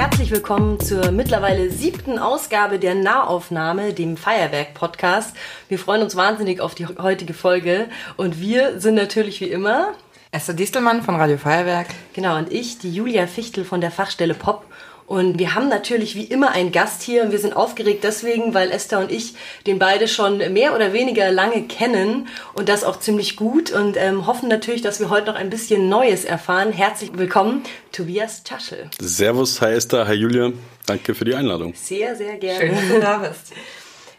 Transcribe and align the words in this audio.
Herzlich 0.00 0.30
willkommen 0.30 0.80
zur 0.80 1.10
mittlerweile 1.10 1.70
siebten 1.70 2.18
Ausgabe 2.18 2.78
der 2.78 2.94
Nahaufnahme, 2.94 3.92
dem 3.92 4.16
Feuerwerk-Podcast. 4.16 5.36
Wir 5.68 5.78
freuen 5.78 6.00
uns 6.00 6.16
wahnsinnig 6.16 6.62
auf 6.62 6.74
die 6.74 6.86
heutige 6.86 7.34
Folge 7.34 7.86
und 8.16 8.40
wir 8.40 8.80
sind 8.80 8.94
natürlich 8.94 9.42
wie 9.42 9.50
immer 9.50 9.92
Esther 10.32 10.54
Distelmann 10.54 11.02
von 11.02 11.16
Radio 11.16 11.36
Feuerwerk. 11.36 11.88
Genau, 12.14 12.38
und 12.38 12.50
ich, 12.50 12.78
die 12.78 12.90
Julia 12.90 13.26
Fichtel 13.26 13.66
von 13.66 13.82
der 13.82 13.90
Fachstelle 13.90 14.32
Pop. 14.32 14.64
Und 15.10 15.40
wir 15.40 15.56
haben 15.56 15.68
natürlich 15.68 16.14
wie 16.14 16.22
immer 16.22 16.52
einen 16.52 16.70
Gast 16.70 17.02
hier 17.02 17.24
und 17.24 17.32
wir 17.32 17.40
sind 17.40 17.56
aufgeregt 17.56 18.04
deswegen, 18.04 18.54
weil 18.54 18.70
Esther 18.70 19.00
und 19.00 19.10
ich 19.10 19.34
den 19.66 19.80
beide 19.80 20.06
schon 20.06 20.38
mehr 20.52 20.72
oder 20.72 20.92
weniger 20.92 21.32
lange 21.32 21.64
kennen 21.64 22.28
und 22.54 22.68
das 22.68 22.84
auch 22.84 23.00
ziemlich 23.00 23.34
gut 23.34 23.72
und 23.72 23.96
ähm, 23.96 24.28
hoffen 24.28 24.48
natürlich, 24.48 24.82
dass 24.82 25.00
wir 25.00 25.10
heute 25.10 25.26
noch 25.26 25.34
ein 25.34 25.50
bisschen 25.50 25.88
Neues 25.88 26.24
erfahren. 26.24 26.70
Herzlich 26.70 27.10
willkommen, 27.12 27.64
Tobias 27.90 28.44
Taschel. 28.44 28.88
Servus, 29.00 29.60
hi 29.60 29.72
Esther, 29.72 30.06
hi 30.06 30.14
Julia. 30.14 30.52
Danke 30.86 31.16
für 31.16 31.24
die 31.24 31.34
Einladung. 31.34 31.74
Sehr, 31.74 32.14
sehr 32.14 32.36
gerne. 32.36 32.60
Schön, 32.60 32.76
dass 32.76 32.88
du 32.88 33.00
da 33.00 33.18
bist. 33.18 33.52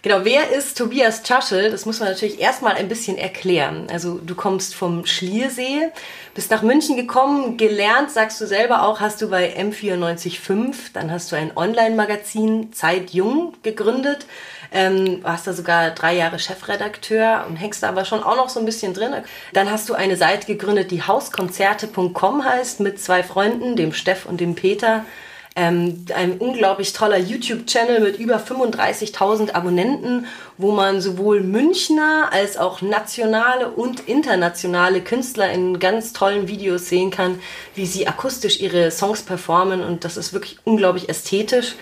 Genau, 0.03 0.21
wer 0.23 0.49
ist 0.49 0.79
Tobias 0.79 1.21
Taschel? 1.21 1.69
Das 1.69 1.85
muss 1.85 1.99
man 1.99 2.09
natürlich 2.09 2.39
erstmal 2.39 2.73
ein 2.73 2.87
bisschen 2.87 3.19
erklären. 3.19 3.85
Also 3.91 4.17
du 4.17 4.33
kommst 4.33 4.73
vom 4.73 5.05
Schliersee, 5.05 5.91
bist 6.33 6.51
nach 6.51 6.61
München 6.61 6.95
gekommen, 6.95 7.57
gelernt, 7.57 8.11
sagst 8.11 8.39
du 8.39 8.47
selber 8.47 8.83
auch, 8.83 8.99
hast 8.99 9.21
du 9.21 9.29
bei 9.29 9.55
M945, 9.57 10.93
dann 10.93 11.11
hast 11.11 11.31
du 11.31 11.35
ein 11.35 11.55
Online-Magazin 11.55 12.71
Zeit 12.73 13.11
Jung 13.11 13.53
gegründet, 13.63 14.25
ähm, 14.71 15.19
warst 15.23 15.47
da 15.47 15.53
sogar 15.53 15.91
drei 15.91 16.15
Jahre 16.15 16.39
Chefredakteur 16.39 17.45
und 17.47 17.57
hängst 17.57 17.83
da 17.83 17.89
aber 17.89 18.05
schon 18.05 18.23
auch 18.23 18.37
noch 18.37 18.49
so 18.49 18.59
ein 18.59 18.65
bisschen 18.65 18.93
drin. 18.93 19.13
Dann 19.53 19.69
hast 19.69 19.89
du 19.89 19.93
eine 19.93 20.15
Seite 20.15 20.47
gegründet, 20.47 20.91
die 20.91 21.03
hauskonzerte.com 21.03 22.45
heißt, 22.45 22.79
mit 22.79 23.01
zwei 23.01 23.23
Freunden, 23.23 23.75
dem 23.75 23.91
Steff 23.91 24.25
und 24.25 24.39
dem 24.39 24.55
Peter. 24.55 25.05
Ähm, 25.53 26.05
ein 26.15 26.37
unglaublich 26.37 26.93
toller 26.93 27.17
YouTube-Channel 27.17 27.99
mit 27.99 28.17
über 28.17 28.37
35.000 28.37 29.51
Abonnenten, 29.51 30.25
wo 30.57 30.71
man 30.71 31.01
sowohl 31.01 31.41
Münchner 31.41 32.29
als 32.31 32.55
auch 32.55 32.81
nationale 32.81 33.69
und 33.69 34.07
internationale 34.07 35.01
Künstler 35.01 35.51
in 35.51 35.79
ganz 35.79 36.13
tollen 36.13 36.47
Videos 36.47 36.87
sehen 36.87 37.11
kann, 37.11 37.39
wie 37.75 37.85
sie 37.85 38.07
akustisch 38.07 38.61
ihre 38.61 38.91
Songs 38.91 39.23
performen 39.23 39.81
und 39.83 40.05
das 40.05 40.15
ist 40.15 40.31
wirklich 40.31 40.57
unglaublich 40.63 41.09
ästhetisch. 41.09 41.75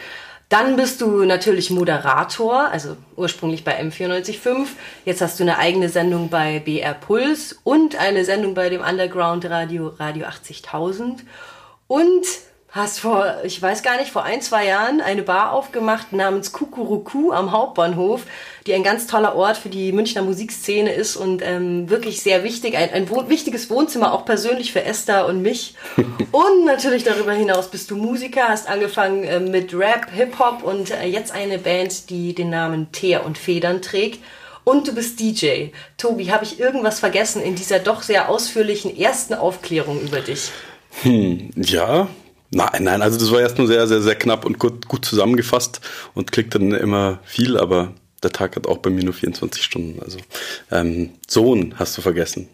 Dann 0.49 0.75
bist 0.75 1.01
du 1.01 1.25
natürlich 1.25 1.69
Moderator, 1.69 2.69
also 2.71 2.97
ursprünglich 3.15 3.63
bei 3.63 3.79
M945. 3.79 4.65
Jetzt 5.05 5.21
hast 5.21 5.39
du 5.39 5.43
eine 5.43 5.59
eigene 5.59 5.89
Sendung 5.89 6.29
bei 6.29 6.57
BR 6.57 6.95
Puls 6.95 7.59
und 7.63 7.95
eine 7.99 8.25
Sendung 8.25 8.55
bei 8.55 8.69
dem 8.69 8.81
Underground 8.81 9.45
Radio 9.45 9.89
Radio 9.99 10.25
80000 10.25 11.23
und 11.85 12.25
hast 12.71 12.99
vor, 12.99 13.37
ich 13.43 13.59
weiß 13.59 13.81
gar 13.81 13.97
nicht, 13.97 14.11
vor 14.11 14.23
ein, 14.23 14.41
zwei 14.41 14.67
Jahren 14.67 15.01
eine 15.01 15.23
Bar 15.23 15.53
aufgemacht 15.53 16.13
namens 16.13 16.51
Kukuruku 16.51 17.31
am 17.31 17.51
Hauptbahnhof, 17.51 18.25
die 18.67 18.73
ein 18.73 18.83
ganz 18.83 19.07
toller 19.07 19.35
Ort 19.35 19.57
für 19.57 19.69
die 19.69 19.91
Münchner 19.91 20.21
Musikszene 20.21 20.93
ist 20.93 21.15
und 21.15 21.41
ähm, 21.43 21.89
wirklich 21.89 22.21
sehr 22.21 22.43
wichtig, 22.43 22.77
ein, 22.77 22.91
ein 22.91 23.09
wohn 23.09 23.27
wichtiges 23.27 23.69
Wohnzimmer, 23.71 24.13
auch 24.13 24.23
persönlich 24.23 24.71
für 24.71 24.83
Esther 24.83 25.25
und 25.25 25.41
mich. 25.41 25.73
und 26.31 26.65
natürlich 26.65 27.03
darüber 27.03 27.33
hinaus 27.33 27.69
bist 27.69 27.89
du 27.89 27.95
Musiker, 27.95 28.49
hast 28.49 28.69
angefangen 28.69 29.23
äh, 29.23 29.39
mit 29.39 29.73
Rap, 29.73 30.11
Hip-Hop 30.13 30.61
und 30.63 30.91
äh, 30.91 31.07
jetzt 31.07 31.31
eine 31.31 31.57
Band, 31.57 32.11
die 32.11 32.35
den 32.35 32.51
Namen 32.51 32.91
Teer 32.91 33.25
und 33.25 33.39
Federn 33.39 33.81
trägt. 33.81 34.19
Und 34.63 34.87
du 34.87 34.93
bist 34.93 35.19
DJ. 35.19 35.69
Tobi, 35.97 36.25
habe 36.31 36.43
ich 36.43 36.59
irgendwas 36.59 36.99
vergessen 36.99 37.41
in 37.41 37.55
dieser 37.55 37.79
doch 37.79 38.03
sehr 38.03 38.29
ausführlichen 38.29 38.95
ersten 38.95 39.33
Aufklärung 39.33 39.99
über 39.99 40.19
dich? 40.19 40.51
Hm, 41.01 41.49
ja, 41.55 42.07
Nein, 42.51 42.83
nein, 42.83 43.01
also 43.01 43.19
das 43.19 43.31
war 43.31 43.41
erst 43.41 43.57
nur 43.59 43.67
sehr, 43.67 43.87
sehr, 43.87 44.01
sehr 44.01 44.15
knapp 44.15 44.43
und 44.43 44.57
gut, 44.57 44.87
gut 44.87 45.05
zusammengefasst 45.05 45.81
und 46.15 46.31
klickt 46.31 46.55
dann 46.55 46.71
immer 46.71 47.19
viel, 47.23 47.57
aber 47.57 47.93
der 48.23 48.31
Tag 48.31 48.55
hat 48.55 48.67
auch 48.67 48.79
bei 48.79 48.89
mir 48.89 49.03
nur 49.03 49.13
24 49.13 49.63
Stunden. 49.63 50.01
Also 50.01 50.17
ähm, 50.71 51.11
Sohn 51.27 51.75
hast 51.77 51.97
du 51.97 52.01
vergessen. 52.01 52.49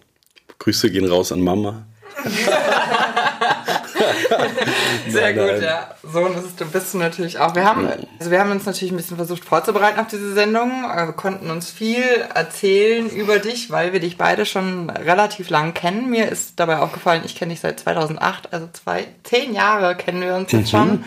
Grüße 0.59 0.91
gehen 0.91 1.09
raus 1.09 1.31
an 1.31 1.41
Mama. 1.41 1.85
Sehr 5.07 5.33
nein, 5.33 5.35
gut, 5.35 5.47
nein. 5.47 5.63
ja. 5.63 5.89
So 6.03 6.27
du, 6.27 6.65
bist 6.65 6.93
du 6.93 6.97
natürlich 6.97 7.39
auch. 7.39 7.55
Wir 7.55 7.65
haben, 7.65 7.87
also 8.19 8.31
wir 8.31 8.39
haben 8.39 8.51
uns 8.51 8.65
natürlich 8.65 8.91
ein 8.91 8.97
bisschen 8.97 9.17
versucht 9.17 9.43
vorzubereiten 9.43 9.99
auf 9.99 10.07
diese 10.07 10.33
Sendung. 10.33 10.83
Wir 10.83 11.13
konnten 11.13 11.49
uns 11.49 11.69
viel 11.71 12.03
erzählen 12.33 13.09
über 13.09 13.39
dich, 13.39 13.71
weil 13.71 13.93
wir 13.93 13.99
dich 13.99 14.17
beide 14.17 14.45
schon 14.45 14.89
relativ 14.89 15.49
lang 15.49 15.73
kennen. 15.73 16.09
Mir 16.09 16.29
ist 16.29 16.59
dabei 16.59 16.77
aufgefallen, 16.77 17.23
ich 17.25 17.35
kenne 17.35 17.51
dich 17.51 17.61
seit 17.61 17.79
2008, 17.79 18.53
also 18.53 18.67
zwei, 18.73 19.07
zehn 19.23 19.53
Jahre 19.53 19.95
kennen 19.95 20.21
wir 20.21 20.35
uns 20.35 20.51
jetzt 20.51 20.73
mhm. 20.73 20.77
schon. 20.77 21.05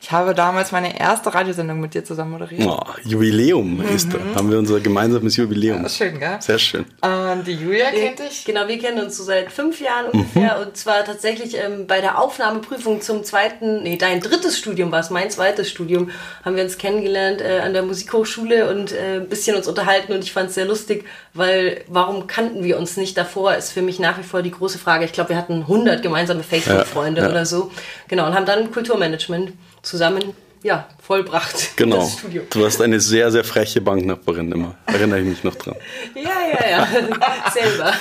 Ich 0.00 0.12
habe 0.12 0.34
damals 0.34 0.72
meine 0.72 0.98
erste 0.98 1.34
Radiosendung 1.34 1.80
mit 1.80 1.94
dir 1.94 2.04
zusammen 2.04 2.32
moderiert. 2.32 2.66
Oh, 2.66 2.80
Jubiläum 3.04 3.78
mhm. 3.78 3.88
ist 3.88 4.12
da. 4.12 4.18
Haben 4.34 4.50
wir 4.50 4.58
unser 4.58 4.80
gemeinsames 4.80 5.36
Jubiläum. 5.36 5.82
Ja, 5.82 5.88
schön, 5.88 6.18
gell? 6.18 6.36
Sehr 6.40 6.58
schön. 6.58 6.84
Und 7.00 7.46
die 7.46 7.54
Julia 7.54 7.90
kennt 7.90 8.20
dich? 8.20 8.44
Genau, 8.44 8.68
wir 8.68 8.78
kennen 8.78 9.04
uns 9.04 9.16
so 9.16 9.24
seit 9.24 9.50
fünf 9.50 9.80
Jahren 9.80 10.06
ungefähr. 10.12 10.56
Mhm. 10.56 10.66
Und 10.66 10.76
zwar 10.76 11.04
tatsächlich 11.04 11.56
ähm, 11.56 11.86
bei 11.86 12.00
der 12.00 12.20
Aufnahmeprüfung 12.20 13.00
zum 13.00 13.24
zweiten, 13.24 13.82
nee, 13.82 13.96
dein 13.96 14.20
drittes 14.20 14.58
Studium 14.58 14.92
war 14.92 15.00
es, 15.00 15.10
mein 15.10 15.30
zweites 15.30 15.68
Studium, 15.68 16.10
haben 16.44 16.56
wir 16.56 16.62
uns 16.62 16.78
kennengelernt 16.78 17.40
äh, 17.40 17.60
an 17.60 17.72
der 17.72 17.82
Musikhochschule 17.82 18.70
und 18.70 18.92
äh, 18.92 19.16
ein 19.16 19.28
bisschen 19.28 19.56
uns 19.56 19.66
unterhalten. 19.66 20.12
Und 20.12 20.22
ich 20.22 20.32
fand 20.32 20.50
es 20.50 20.54
sehr 20.54 20.66
lustig, 20.66 21.04
weil 21.34 21.82
warum 21.88 22.26
kannten 22.26 22.62
wir 22.62 22.78
uns 22.78 22.96
nicht 22.96 23.16
davor, 23.16 23.54
ist 23.54 23.72
für 23.72 23.82
mich 23.82 23.98
nach 23.98 24.18
wie 24.18 24.22
vor 24.22 24.42
die 24.42 24.52
große 24.52 24.78
Frage. 24.78 25.04
Ich 25.04 25.12
glaube, 25.12 25.30
wir 25.30 25.36
hatten 25.36 25.62
100 25.62 26.02
gemeinsame 26.02 26.42
Facebook-Freunde 26.42 27.20
ja, 27.20 27.26
ja. 27.26 27.32
oder 27.32 27.46
so. 27.46 27.70
Genau, 28.06 28.26
und 28.26 28.34
haben 28.34 28.46
dann 28.46 28.70
Kulturmanagement 28.70 29.52
zusammen 29.88 30.34
ja, 30.62 30.88
vollbracht. 31.00 31.76
Genau. 31.76 32.10
Du 32.50 32.62
warst 32.62 32.82
eine 32.82 33.00
sehr, 33.00 33.30
sehr 33.30 33.44
freche 33.44 33.80
Banknachbarin 33.80 34.50
immer. 34.50 34.74
Erinnere 34.86 35.20
ich 35.20 35.26
mich 35.26 35.44
noch 35.44 35.54
dran. 35.54 35.76
ja, 36.14 36.22
ja, 36.22 36.70
ja. 36.70 36.88
Selber. 37.52 37.92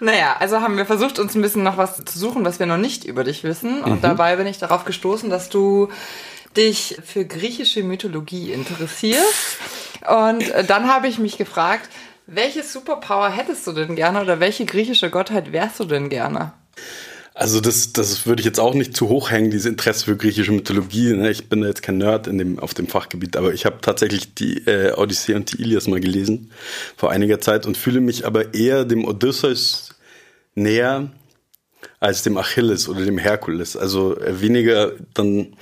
Naja, 0.00 0.36
also 0.38 0.60
haben 0.60 0.76
wir 0.76 0.84
versucht, 0.84 1.18
uns 1.18 1.34
ein 1.34 1.40
bisschen 1.40 1.62
noch 1.62 1.78
was 1.78 2.04
zu 2.04 2.18
suchen, 2.18 2.44
was 2.44 2.58
wir 2.58 2.66
noch 2.66 2.76
nicht 2.76 3.04
über 3.04 3.24
dich 3.24 3.44
wissen. 3.44 3.82
Und 3.82 3.96
mhm. 3.96 4.00
dabei 4.02 4.36
bin 4.36 4.46
ich 4.46 4.58
darauf 4.58 4.84
gestoßen, 4.84 5.30
dass 5.30 5.48
du 5.48 5.88
dich 6.56 6.98
für 7.04 7.24
griechische 7.24 7.82
Mythologie 7.82 8.52
interessierst. 8.52 9.58
Und 10.06 10.50
äh, 10.50 10.64
dann 10.64 10.88
habe 10.92 11.08
ich 11.08 11.18
mich 11.18 11.38
gefragt, 11.38 11.88
welche 12.26 12.62
Superpower 12.62 13.30
hättest 13.30 13.66
du 13.66 13.72
denn 13.72 13.96
gerne 13.96 14.20
oder 14.20 14.40
welche 14.40 14.66
griechische 14.66 15.10
Gottheit 15.10 15.52
wärst 15.52 15.80
du 15.80 15.84
denn 15.84 16.10
gerne? 16.10 16.52
Also 17.38 17.60
das, 17.60 17.92
das 17.92 18.24
würde 18.24 18.40
ich 18.40 18.46
jetzt 18.46 18.58
auch 18.58 18.72
nicht 18.72 18.96
zu 18.96 19.10
hoch 19.10 19.30
hängen, 19.30 19.50
dieses 19.50 19.66
Interesse 19.66 20.06
für 20.06 20.16
griechische 20.16 20.52
Mythologie. 20.52 21.12
Ne? 21.12 21.30
Ich 21.30 21.50
bin 21.50 21.62
jetzt 21.62 21.82
kein 21.82 21.98
Nerd 21.98 22.28
in 22.28 22.38
dem, 22.38 22.58
auf 22.58 22.72
dem 22.72 22.86
Fachgebiet, 22.86 23.36
aber 23.36 23.52
ich 23.52 23.66
habe 23.66 23.76
tatsächlich 23.82 24.32
die 24.32 24.66
äh, 24.66 24.94
Odyssee 24.94 25.34
und 25.34 25.52
die 25.52 25.60
Ilias 25.60 25.86
mal 25.86 26.00
gelesen 26.00 26.50
vor 26.96 27.10
einiger 27.10 27.38
Zeit 27.38 27.66
und 27.66 27.76
fühle 27.76 28.00
mich 28.00 28.24
aber 28.24 28.54
eher 28.54 28.86
dem 28.86 29.04
Odysseus 29.04 29.90
näher 30.54 31.10
als 32.00 32.22
dem 32.22 32.38
Achilles 32.38 32.88
oder 32.88 33.04
dem 33.04 33.18
Herkules. 33.18 33.76
Also 33.76 34.18
äh, 34.18 34.40
weniger 34.40 34.92
dann 35.12 35.58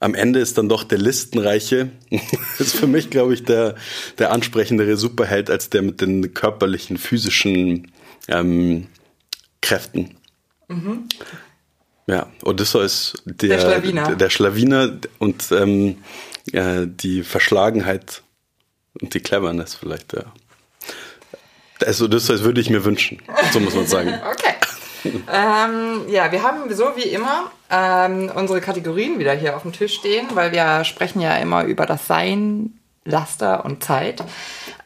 am 0.00 0.16
Ende 0.16 0.40
ist 0.40 0.58
dann 0.58 0.68
doch 0.68 0.82
der 0.82 0.98
Listenreiche, 0.98 1.90
ist 2.58 2.74
für 2.74 2.88
mich, 2.88 3.10
glaube 3.10 3.34
ich, 3.34 3.44
der, 3.44 3.76
der 4.18 4.32
ansprechendere 4.32 4.96
Superheld 4.96 5.48
als 5.48 5.70
der 5.70 5.82
mit 5.82 6.00
den 6.00 6.34
körperlichen, 6.34 6.96
physischen 6.96 7.92
ähm, 8.26 8.88
Kräften. 9.60 10.16
Mhm. 10.68 11.08
Ja, 12.06 12.26
Odysseus, 12.42 13.14
der, 13.24 13.48
der 13.48 13.60
Schlawiner, 13.60 14.16
der 14.16 14.30
Schlawiner 14.30 14.90
und 15.18 15.50
ähm, 15.52 15.98
ja, 16.52 16.84
die 16.84 17.22
Verschlagenheit 17.22 18.22
und 19.00 19.14
die 19.14 19.20
Cleverness 19.20 19.74
vielleicht, 19.74 20.12
ja. 20.12 20.24
Also 21.84 22.04
Odysseus 22.04 22.42
würde 22.42 22.60
ich 22.60 22.70
mir 22.70 22.84
wünschen, 22.84 23.22
so 23.52 23.60
muss 23.60 23.74
man 23.74 23.86
sagen. 23.86 24.14
okay. 24.30 24.54
ähm, 25.04 26.08
ja, 26.08 26.30
wir 26.30 26.42
haben 26.42 26.72
so 26.74 26.92
wie 26.94 27.08
immer 27.08 27.50
ähm, 27.70 28.30
unsere 28.34 28.60
Kategorien 28.60 29.18
wieder 29.18 29.32
hier 29.32 29.56
auf 29.56 29.62
dem 29.62 29.72
Tisch 29.72 29.94
stehen, 29.94 30.28
weil 30.34 30.52
wir 30.52 30.84
sprechen 30.84 31.20
ja 31.20 31.36
immer 31.36 31.64
über 31.64 31.86
das 31.86 32.06
Sein, 32.06 32.78
Laster 33.06 33.66
und 33.66 33.84
Zeit. 33.84 34.22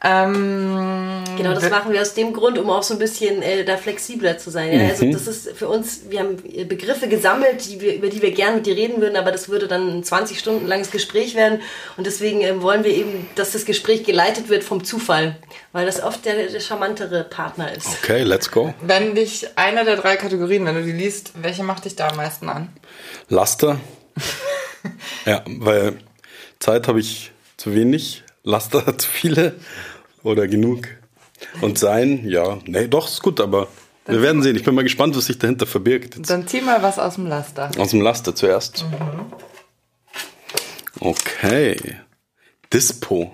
Ähm, 0.03 1.23
genau, 1.37 1.53
das 1.53 1.69
machen 1.69 1.93
wir 1.93 2.01
aus 2.01 2.13
dem 2.13 2.33
Grund, 2.33 2.57
um 2.57 2.69
auch 2.69 2.83
so 2.83 2.93
ein 2.93 2.99
bisschen 2.99 3.41
äh, 3.41 3.63
da 3.63 3.77
flexibler 3.77 4.37
zu 4.37 4.49
sein. 4.49 4.77
Ja? 4.77 4.87
Also 4.89 5.05
mhm. 5.05 5.13
das 5.13 5.27
ist 5.27 5.51
für 5.51 5.69
uns, 5.69 6.01
wir 6.09 6.19
haben 6.19 6.35
Begriffe 6.67 7.07
gesammelt, 7.07 7.65
die 7.65 7.79
wir, 7.79 7.95
über 7.95 8.09
die 8.09 8.21
wir 8.21 8.31
gerne 8.31 8.57
mit 8.57 8.65
dir 8.65 8.75
reden 8.75 9.01
würden, 9.01 9.15
aber 9.15 9.31
das 9.31 9.47
würde 9.47 9.67
dann 9.69 9.99
ein 9.99 10.03
20 10.03 10.37
Stunden 10.37 10.67
langes 10.67 10.91
Gespräch 10.91 11.35
werden. 11.35 11.61
Und 11.95 12.07
deswegen 12.07 12.41
äh, 12.41 12.61
wollen 12.61 12.83
wir 12.83 12.91
eben, 12.91 13.29
dass 13.35 13.53
das 13.53 13.63
Gespräch 13.63 14.03
geleitet 14.03 14.49
wird 14.49 14.65
vom 14.65 14.83
Zufall, 14.83 15.37
weil 15.71 15.85
das 15.85 16.03
oft 16.03 16.25
der, 16.25 16.47
der 16.47 16.59
charmantere 16.59 17.23
Partner 17.23 17.73
ist. 17.73 17.87
Okay, 18.03 18.23
let's 18.23 18.51
go. 18.51 18.73
Wenn 18.81 19.15
dich 19.15 19.47
einer 19.57 19.85
der 19.85 19.95
drei 19.95 20.17
Kategorien, 20.17 20.65
wenn 20.65 20.75
du 20.75 20.83
die 20.83 20.91
liest, 20.91 21.31
welche 21.41 21.63
macht 21.63 21.85
dich 21.85 21.95
da 21.95 22.09
am 22.09 22.17
meisten 22.17 22.49
an? 22.49 22.67
Laster. 23.29 23.79
ja, 25.25 25.41
weil 25.47 25.99
Zeit 26.59 26.89
habe 26.89 26.99
ich 26.99 27.31
zu 27.59 27.75
wenig 27.75 28.23
Laster 28.43 28.97
zu 28.97 29.07
viele 29.07 29.55
oder 30.23 30.47
genug. 30.47 30.87
Und 31.61 31.77
sein, 31.77 32.27
ja, 32.27 32.57
nee, 32.65 32.87
doch, 32.87 33.07
ist 33.07 33.21
gut, 33.21 33.39
aber 33.39 33.67
dann 34.05 34.15
wir 34.15 34.21
werden 34.21 34.41
sehen. 34.41 34.55
Ich 34.55 34.63
bin 34.63 34.75
mal 34.75 34.83
gespannt, 34.83 35.15
was 35.15 35.25
sich 35.25 35.37
dahinter 35.37 35.65
verbirgt. 35.65 36.15
Jetzt. 36.15 36.29
Dann 36.29 36.47
zieh 36.47 36.61
mal 36.61 36.81
was 36.81 36.99
aus 36.99 37.15
dem 37.15 37.27
Laster. 37.27 37.69
Aus 37.77 37.91
dem 37.91 38.01
Laster 38.01 38.35
zuerst. 38.35 38.85
Mhm. 38.85 39.25
Okay. 40.99 41.77
Dispo. 42.73 43.31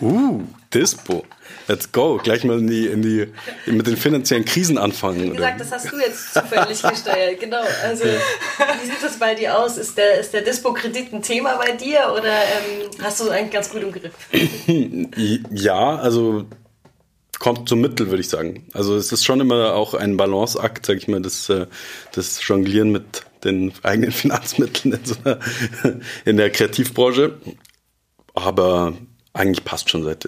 Uh, 0.00 0.42
Dispo. 0.72 1.24
Let's 1.68 1.90
go. 1.92 2.18
Gleich 2.22 2.44
mal 2.44 2.58
in 2.58 2.66
die, 2.66 2.86
in 2.86 3.02
die, 3.02 3.32
mit 3.66 3.86
den 3.86 3.96
finanziellen 3.96 4.44
Krisen 4.44 4.76
anfangen. 4.76 5.32
Wie 5.32 5.36
gesagt, 5.36 5.60
das 5.60 5.70
hast 5.70 5.92
du 5.92 5.98
jetzt 5.98 6.34
zufällig 6.34 6.82
gesteuert. 6.82 7.40
Genau. 7.40 7.62
Also, 7.82 8.04
wie 8.04 8.86
sieht 8.86 9.02
das 9.02 9.18
bei 9.18 9.34
dir 9.34 9.58
aus? 9.58 9.78
Ist 9.78 9.96
der, 9.96 10.20
ist 10.20 10.32
der 10.32 10.42
Dispo-Kredit 10.42 11.12
ein 11.12 11.22
Thema 11.22 11.56
bei 11.56 11.72
dir 11.72 12.12
oder 12.12 12.32
ähm, 12.32 12.90
hast 13.02 13.20
du 13.20 13.30
eigentlich 13.30 13.52
ganz 13.52 13.70
gut 13.70 13.82
im 13.82 13.92
Griff? 13.92 14.12
ja, 15.50 15.96
also 15.96 16.46
kommt 17.38 17.68
zum 17.68 17.80
Mittel, 17.80 18.08
würde 18.08 18.20
ich 18.20 18.28
sagen. 18.28 18.66
Also 18.72 18.96
es 18.96 19.12
ist 19.12 19.24
schon 19.24 19.40
immer 19.40 19.74
auch 19.74 19.94
ein 19.94 20.16
Balanceakt, 20.16 20.86
sag 20.86 20.96
ich 20.96 21.08
mal, 21.08 21.22
das, 21.22 21.48
äh, 21.48 21.66
das 22.12 22.46
Jonglieren 22.46 22.90
mit 22.90 23.22
den 23.44 23.72
eigenen 23.82 24.12
Finanzmitteln 24.12 24.94
in, 24.94 25.04
so 25.04 25.14
einer, 25.24 25.38
in 26.24 26.36
der 26.36 26.50
Kreativbranche. 26.50 27.38
Aber 28.34 28.94
eigentlich 29.34 29.64
passt 29.64 29.90
schon 29.90 30.02
seit, 30.04 30.26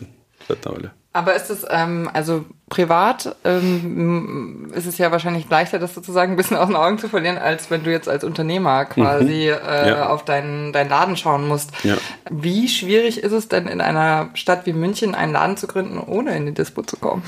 seit 0.48 0.66
einer 0.66 0.76
Weile. 0.76 0.90
Aber 1.16 1.34
ist 1.34 1.48
es, 1.48 1.64
ähm, 1.70 2.10
also 2.12 2.44
privat 2.68 3.36
ähm, 3.44 4.70
ist 4.74 4.84
es 4.84 4.98
ja 4.98 5.10
wahrscheinlich 5.10 5.48
leichter, 5.48 5.78
das 5.78 5.94
sozusagen 5.94 6.34
ein 6.34 6.36
bisschen 6.36 6.58
aus 6.58 6.66
den 6.66 6.76
Augen 6.76 6.98
zu 6.98 7.08
verlieren, 7.08 7.38
als 7.38 7.70
wenn 7.70 7.84
du 7.84 7.90
jetzt 7.90 8.06
als 8.06 8.22
Unternehmer 8.22 8.84
quasi 8.84 9.50
mhm. 9.50 9.66
äh, 9.66 9.88
ja. 9.88 10.10
auf 10.10 10.26
deinen, 10.26 10.74
deinen 10.74 10.90
Laden 10.90 11.16
schauen 11.16 11.48
musst. 11.48 11.70
Ja. 11.84 11.96
Wie 12.30 12.68
schwierig 12.68 13.22
ist 13.22 13.32
es 13.32 13.48
denn 13.48 13.66
in 13.66 13.80
einer 13.80 14.28
Stadt 14.34 14.66
wie 14.66 14.74
München 14.74 15.14
einen 15.14 15.32
Laden 15.32 15.56
zu 15.56 15.66
gründen, 15.66 15.98
ohne 15.98 16.36
in 16.36 16.44
die 16.44 16.52
Dispo 16.52 16.82
zu 16.82 16.98
kommen? 16.98 17.22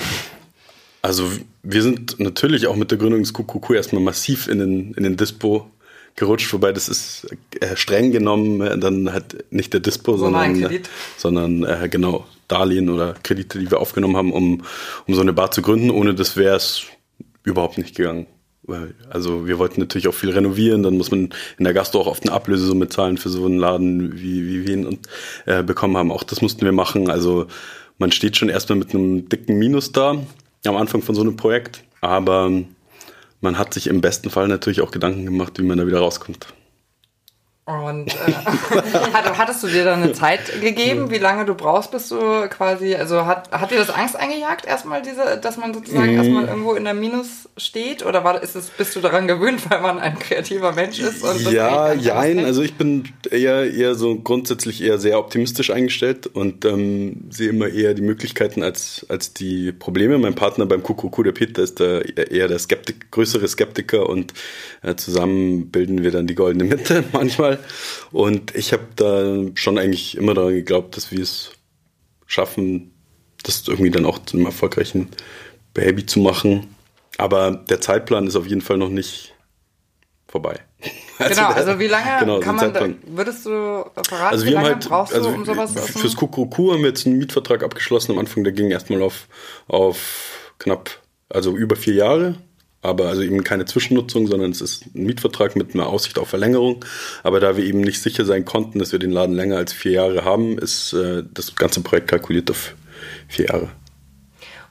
Also 1.00 1.24
wir 1.62 1.82
sind 1.82 2.20
natürlich 2.20 2.66
auch 2.66 2.76
mit 2.76 2.90
der 2.90 2.98
Gründung 2.98 3.20
des 3.20 3.32
QQQ 3.32 3.70
erstmal 3.70 4.02
massiv 4.02 4.48
in 4.48 4.58
den, 4.58 4.92
in 4.94 5.02
den 5.02 5.16
Dispo 5.16 5.70
gerutscht, 6.18 6.52
wobei 6.52 6.72
das 6.72 6.88
ist 6.88 7.26
äh, 7.60 7.76
streng 7.76 8.10
genommen 8.10 8.60
äh, 8.60 8.78
dann 8.78 9.12
halt 9.12 9.44
nicht 9.52 9.72
der 9.72 9.80
Dispo, 9.80 10.16
so 10.16 10.24
sondern, 10.24 10.80
sondern 11.16 11.64
äh, 11.64 11.88
genau 11.88 12.26
Darlehen 12.48 12.88
oder 12.88 13.14
Kredite, 13.22 13.58
die 13.58 13.70
wir 13.70 13.80
aufgenommen 13.80 14.16
haben, 14.16 14.32
um, 14.32 14.62
um 15.06 15.14
so 15.14 15.20
eine 15.20 15.32
Bar 15.32 15.50
zu 15.50 15.62
gründen. 15.62 15.90
Ohne 15.90 16.14
das 16.14 16.36
wäre 16.36 16.56
es 16.56 16.82
überhaupt 17.44 17.78
nicht 17.78 17.94
gegangen. 17.94 18.26
Also 19.08 19.46
wir 19.46 19.58
wollten 19.58 19.80
natürlich 19.80 20.08
auch 20.08 20.14
viel 20.14 20.30
renovieren, 20.30 20.82
dann 20.82 20.98
muss 20.98 21.10
man 21.10 21.30
in 21.56 21.64
der 21.64 21.72
Gastro 21.72 22.00
auch 22.00 22.06
oft 22.06 22.24
eine 22.24 22.32
Ablösesumme 22.32 22.88
zahlen 22.88 23.16
für 23.16 23.30
so 23.30 23.46
einen 23.46 23.58
Laden, 23.58 24.20
wie, 24.20 24.46
wie 24.46 24.66
wir 24.66 24.74
ihn 24.74 24.86
und, 24.86 25.08
äh, 25.46 25.62
bekommen 25.62 25.96
haben. 25.96 26.12
Auch 26.12 26.22
das 26.22 26.42
mussten 26.42 26.66
wir 26.66 26.72
machen. 26.72 27.08
Also 27.08 27.46
man 27.96 28.12
steht 28.12 28.36
schon 28.36 28.50
erstmal 28.50 28.78
mit 28.78 28.94
einem 28.94 29.28
dicken 29.28 29.58
Minus 29.58 29.92
da 29.92 30.16
am 30.66 30.76
Anfang 30.76 31.00
von 31.00 31.14
so 31.14 31.22
einem 31.22 31.36
Projekt. 31.36 31.82
Aber 32.02 32.50
man 33.40 33.58
hat 33.58 33.74
sich 33.74 33.86
im 33.86 34.00
besten 34.00 34.30
Fall 34.30 34.48
natürlich 34.48 34.80
auch 34.80 34.90
Gedanken 34.90 35.24
gemacht, 35.24 35.58
wie 35.58 35.62
man 35.62 35.78
da 35.78 35.86
wieder 35.86 36.00
rauskommt. 36.00 36.46
Und 37.68 38.14
äh, 38.14 38.32
hattest 39.12 39.62
du 39.62 39.66
dir 39.66 39.84
dann 39.84 40.02
eine 40.02 40.14
Zeit 40.14 40.58
gegeben, 40.62 41.10
wie 41.10 41.18
lange 41.18 41.44
du 41.44 41.54
brauchst, 41.54 41.90
bis 41.90 42.08
du 42.08 42.48
quasi, 42.48 42.94
also 42.94 43.26
hat, 43.26 43.50
hat 43.52 43.70
dir 43.70 43.76
das 43.76 43.90
Angst 43.90 44.16
eingejagt, 44.16 44.64
erstmal 44.64 45.02
diese, 45.02 45.38
dass 45.38 45.58
man 45.58 45.74
sozusagen 45.74 46.14
mm. 46.14 46.16
erstmal 46.16 46.46
irgendwo 46.46 46.72
in 46.72 46.84
der 46.84 46.94
Minus 46.94 47.50
steht? 47.58 48.06
Oder 48.06 48.24
war, 48.24 48.42
ist 48.42 48.56
es, 48.56 48.70
bist 48.70 48.96
du 48.96 49.00
daran 49.00 49.28
gewöhnt, 49.28 49.60
weil 49.70 49.82
man 49.82 49.98
ein 49.98 50.18
kreativer 50.18 50.72
Mensch 50.72 50.98
ist? 50.98 51.22
ja, 51.50 51.92
jein. 51.92 52.42
Also 52.42 52.62
ich 52.62 52.74
bin 52.76 53.10
eher, 53.30 53.70
eher 53.70 53.94
so 53.94 54.16
grundsätzlich 54.16 54.82
eher 54.82 54.96
sehr 54.96 55.18
optimistisch 55.18 55.68
eingestellt 55.68 56.26
und 56.26 56.64
ähm, 56.64 57.26
sehe 57.28 57.50
immer 57.50 57.68
eher 57.68 57.92
die 57.92 58.00
Möglichkeiten 58.00 58.62
als, 58.62 59.04
als 59.10 59.34
die 59.34 59.72
Probleme. 59.72 60.16
Mein 60.16 60.34
Partner 60.34 60.64
beim 60.64 60.82
Kuckuck, 60.82 61.22
der 61.22 61.32
Peter, 61.32 61.62
ist 61.62 61.80
der, 61.80 62.30
eher 62.30 62.48
der 62.48 62.60
Skeptik, 62.60 63.10
größere 63.10 63.46
Skeptiker 63.46 64.08
und 64.08 64.32
äh, 64.80 64.94
zusammen 64.94 65.70
bilden 65.70 66.02
wir 66.02 66.12
dann 66.12 66.26
die 66.26 66.34
goldene 66.34 66.64
Mitte 66.64 67.04
manchmal. 67.12 67.57
Und 68.12 68.54
ich 68.54 68.72
habe 68.72 68.86
da 68.96 69.42
schon 69.54 69.78
eigentlich 69.78 70.16
immer 70.16 70.34
daran 70.34 70.54
geglaubt, 70.54 70.96
dass 70.96 71.10
wir 71.10 71.22
es 71.22 71.52
schaffen, 72.26 72.92
das 73.42 73.66
irgendwie 73.66 73.90
dann 73.90 74.04
auch 74.04 74.18
zu 74.20 74.36
einem 74.36 74.46
erfolgreichen 74.46 75.08
Baby 75.74 76.06
zu 76.06 76.20
machen. 76.20 76.74
Aber 77.16 77.52
der 77.52 77.80
Zeitplan 77.80 78.26
ist 78.26 78.36
auf 78.36 78.46
jeden 78.46 78.60
Fall 78.60 78.78
noch 78.78 78.90
nicht 78.90 79.34
vorbei. 80.26 80.60
Also 81.20 81.34
genau, 81.34 81.48
also 81.48 81.78
wie 81.80 81.88
lange 81.88 82.20
genau, 82.20 82.38
kann 82.38 82.54
man, 82.54 82.72
da, 82.72 82.88
würdest 83.08 83.44
du 83.44 83.50
verraten, 83.50 84.34
also 84.34 84.46
wie 84.46 84.50
lange 84.50 84.68
halt, 84.68 84.88
brauchst 84.88 85.12
also 85.12 85.30
du, 85.30 85.34
um 85.34 85.44
sowas 85.44 85.74
zu 85.74 85.98
Fürs 85.98 86.14
Kuckuck 86.14 86.56
haben 86.56 86.82
wir 86.82 86.90
jetzt 86.90 87.08
einen 87.08 87.18
Mietvertrag 87.18 87.64
abgeschlossen 87.64 88.12
am 88.12 88.20
Anfang, 88.20 88.44
der 88.44 88.52
ging 88.52 88.70
erstmal 88.70 89.02
auf, 89.02 89.26
auf 89.66 90.52
knapp, 90.60 90.90
also 91.28 91.56
über 91.56 91.74
vier 91.74 91.94
Jahre 91.94 92.36
aber 92.82 93.08
also 93.08 93.22
eben 93.22 93.42
keine 93.44 93.64
Zwischennutzung, 93.64 94.26
sondern 94.26 94.52
es 94.52 94.60
ist 94.60 94.86
ein 94.94 95.04
Mietvertrag 95.04 95.56
mit 95.56 95.74
einer 95.74 95.88
Aussicht 95.88 96.18
auf 96.18 96.28
Verlängerung. 96.28 96.84
Aber 97.22 97.40
da 97.40 97.56
wir 97.56 97.64
eben 97.64 97.80
nicht 97.80 98.00
sicher 98.00 98.24
sein 98.24 98.44
konnten, 98.44 98.78
dass 98.78 98.92
wir 98.92 98.98
den 98.98 99.10
Laden 99.10 99.34
länger 99.34 99.56
als 99.56 99.72
vier 99.72 99.92
Jahre 99.92 100.24
haben, 100.24 100.58
ist 100.58 100.92
äh, 100.92 101.24
das 101.32 101.56
ganze 101.56 101.80
Projekt 101.80 102.08
kalkuliert 102.08 102.50
auf 102.50 102.74
vier 103.26 103.46
Jahre. 103.46 103.68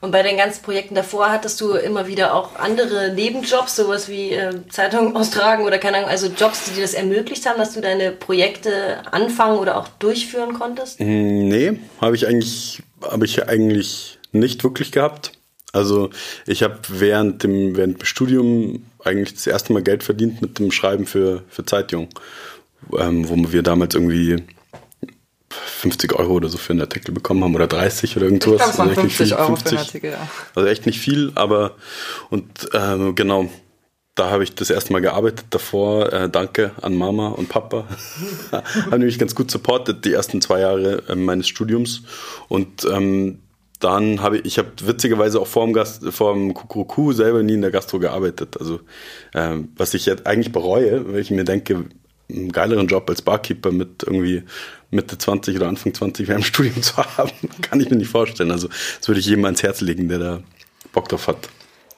Und 0.00 0.12
bei 0.12 0.22
den 0.22 0.36
ganzen 0.36 0.62
Projekten 0.62 0.94
davor 0.94 1.30
hattest 1.30 1.60
du 1.60 1.72
immer 1.72 2.06
wieder 2.06 2.34
auch 2.34 2.54
andere 2.56 3.12
Nebenjobs, 3.12 3.74
sowas 3.74 4.08
wie 4.08 4.30
äh, 4.30 4.52
Zeitung 4.68 5.16
austragen 5.16 5.64
oder 5.64 5.78
keine 5.78 5.98
Ahnung, 5.98 6.08
also 6.08 6.28
Jobs, 6.28 6.66
die 6.66 6.74
dir 6.74 6.82
das 6.82 6.94
ermöglicht 6.94 7.44
haben, 7.46 7.58
dass 7.58 7.74
du 7.74 7.80
deine 7.80 8.12
Projekte 8.12 9.02
anfangen 9.10 9.58
oder 9.58 9.76
auch 9.76 9.88
durchführen 9.98 10.54
konntest? 10.54 11.00
Mm, 11.00 11.48
nee, 11.48 11.80
habe 12.00 12.14
ich 12.14 12.28
eigentlich, 12.28 12.80
habe 13.02 13.24
ich 13.24 13.48
eigentlich 13.48 14.18
nicht 14.30 14.62
wirklich 14.62 14.92
gehabt. 14.92 15.32
Also 15.72 16.10
ich 16.46 16.62
habe 16.62 16.78
während 16.88 17.42
dem, 17.42 17.76
während 17.76 18.00
dem 18.00 18.04
Studium 18.06 18.86
eigentlich 19.04 19.34
das 19.34 19.46
erste 19.46 19.72
Mal 19.72 19.82
Geld 19.82 20.02
verdient 20.02 20.40
mit 20.40 20.58
dem 20.58 20.70
Schreiben 20.70 21.06
für, 21.06 21.42
für 21.48 21.64
Zeitjung, 21.64 22.08
ähm, 22.98 23.28
wo 23.28 23.52
wir 23.52 23.62
damals 23.62 23.94
irgendwie 23.94 24.42
50 25.50 26.14
Euro 26.14 26.34
oder 26.34 26.48
so 26.48 26.58
für 26.58 26.72
einen 26.72 26.80
Artikel 26.80 27.12
bekommen 27.12 27.44
haben 27.44 27.54
oder 27.54 27.66
30 27.66 28.16
oder 28.16 28.26
irgendwas. 28.26 28.52
Ich 28.52 28.56
glaube, 28.56 28.72
es 28.72 28.78
waren 28.78 28.94
50 28.94 29.28
viel, 29.28 29.36
Euro 29.36 29.56
50, 29.56 29.68
für 29.68 29.76
einen 29.76 29.86
Artikel, 29.86 30.10
ja. 30.10 30.28
Also 30.54 30.68
echt 30.68 30.86
nicht 30.86 31.00
viel, 31.00 31.32
aber 31.34 31.76
und 32.30 32.68
ähm, 32.72 33.14
genau, 33.14 33.48
da 34.14 34.30
habe 34.30 34.42
ich 34.42 34.54
das 34.54 34.70
erste 34.70 34.92
Mal 34.92 35.00
gearbeitet. 35.00 35.46
Davor 35.50 36.12
äh, 36.12 36.28
danke 36.28 36.72
an 36.82 36.96
Mama 36.96 37.28
und 37.28 37.48
Papa. 37.48 37.86
haben 38.90 39.02
mich 39.02 39.18
ganz 39.18 39.34
gut 39.34 39.50
supportet 39.50 40.04
die 40.04 40.12
ersten 40.12 40.40
zwei 40.40 40.60
Jahre 40.60 41.04
äh, 41.08 41.14
meines 41.14 41.46
Studiums 41.46 42.02
und 42.48 42.84
ähm, 42.84 43.38
dann 43.80 44.22
habe 44.22 44.38
ich, 44.38 44.44
ich 44.44 44.58
habe 44.58 44.70
witzigerweise 44.82 45.40
auch 45.40 45.46
vor 45.46 45.64
dem, 45.64 45.72
Gast, 45.72 46.02
vor 46.10 46.34
dem 46.34 46.54
Kuckuck 46.54 47.14
selber 47.14 47.42
nie 47.42 47.54
in 47.54 47.62
der 47.62 47.70
Gastro 47.70 47.98
gearbeitet. 47.98 48.56
Also 48.58 48.80
ähm, 49.34 49.68
was 49.76 49.94
ich 49.94 50.06
jetzt 50.06 50.26
eigentlich 50.26 50.52
bereue, 50.52 51.12
weil 51.12 51.20
ich 51.20 51.30
mir 51.30 51.44
denke, 51.44 51.84
einen 52.30 52.52
geileren 52.52 52.88
Job 52.88 53.08
als 53.08 53.22
Barkeeper 53.22 53.70
mit 53.70 54.02
irgendwie 54.02 54.42
Mitte 54.90 55.16
20 55.16 55.56
oder 55.56 55.68
Anfang 55.68 55.94
20 55.94 56.28
während 56.28 56.44
dem 56.44 56.46
Studium 56.46 56.82
zu 56.82 56.96
haben, 56.96 57.30
kann 57.62 57.80
ich 57.80 57.88
mir 57.90 57.96
nicht 57.96 58.10
vorstellen. 58.10 58.50
Also 58.50 58.68
das 58.68 59.08
würde 59.08 59.20
ich 59.20 59.26
jedem 59.26 59.44
ans 59.44 59.62
Herz 59.62 59.80
legen, 59.80 60.08
der 60.08 60.18
da 60.18 60.42
Bock 60.92 61.08
drauf 61.08 61.28
hat. 61.28 61.48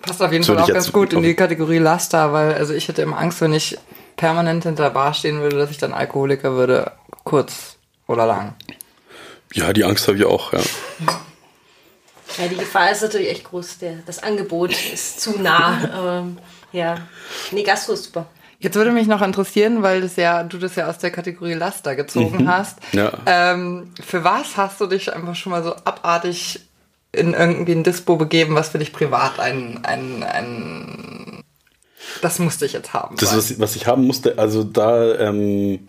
Passt 0.03 0.23
auf 0.23 0.33
jeden 0.33 0.45
Fall 0.45 0.59
auch 0.59 0.69
ganz 0.69 0.93
gut 0.93 1.13
in 1.13 1.23
die 1.23 1.35
Kategorie 1.35 1.79
Laster, 1.79 2.33
weil 2.33 2.55
also 2.55 2.73
ich 2.73 2.89
hätte 2.89 3.03
immer 3.03 3.19
Angst, 3.19 3.41
wenn 3.41 3.53
ich 3.53 3.77
permanent 4.17 4.65
hinter 4.65 4.85
der 4.85 4.91
Bar 4.91 5.15
stehen 5.15 5.41
würde, 5.41 5.57
dass 5.57 5.71
ich 5.71 5.79
dann 5.79 5.93
Alkoholiker 5.93 6.55
würde, 6.55 6.93
kurz 7.25 7.77
oder 8.07 8.27
lang. 8.27 8.55
Ja, 9.53 9.73
die 9.73 9.85
Angst 9.85 10.09
habe 10.09 10.17
ich 10.17 10.25
auch, 10.25 10.53
ja. 10.53 10.61
Ja, 12.39 12.49
die 12.49 12.57
Gefahr 12.57 12.91
ist 12.91 13.03
natürlich 13.03 13.31
echt 13.31 13.45
groß. 13.45 13.79
Der, 13.79 13.97
das 14.07 14.23
Angebot 14.23 14.73
ist 14.93 15.21
zu 15.21 15.41
nah. 15.41 16.21
ähm, 16.21 16.39
ja, 16.73 16.99
nee, 17.51 17.63
Gastro 17.63 17.95
ist 17.95 18.05
super. 18.05 18.27
Jetzt 18.59 18.75
würde 18.75 18.93
mich 18.93 19.07
noch 19.07 19.23
interessieren, 19.23 19.83
weil 19.83 20.03
das 20.03 20.17
ja, 20.17 20.43
du 20.43 20.59
das 20.59 20.77
ja 20.77 20.87
aus 20.87 20.99
der 20.99 21.11
Kategorie 21.11 21.55
Laster 21.55 21.97
gezogen 21.97 22.45
mhm. 22.45 22.49
hast. 22.49 22.79
Ja. 22.93 23.11
Ähm, 23.25 23.93
für 24.05 24.23
was 24.23 24.59
hast 24.59 24.81
du 24.81 24.87
dich 24.87 25.13
einfach 25.13 25.35
schon 25.35 25.53
mal 25.53 25.65
so 25.65 25.75
abartig 25.75 26.61
in 27.13 27.33
irgendwie 27.33 27.73
ein 27.73 27.85
Dispo 27.85 28.17
begeben, 28.17 28.55
was 28.55 28.69
für 28.69 28.79
dich 28.79 28.93
privat 28.93 29.41
ein, 29.41 29.81
ein, 29.85 30.23
ein 30.23 31.43
das 32.21 32.39
musste 32.39 32.67
ich 32.67 32.75
jetzt 32.75 32.93
haben. 32.93 33.17
Das, 33.17 33.35
was, 33.35 33.59
was 33.59 33.77
ich 33.77 33.87
haben 33.87 34.07
musste, 34.07 34.39
also 34.39 34.63
da 34.63 35.19
ähm, 35.19 35.89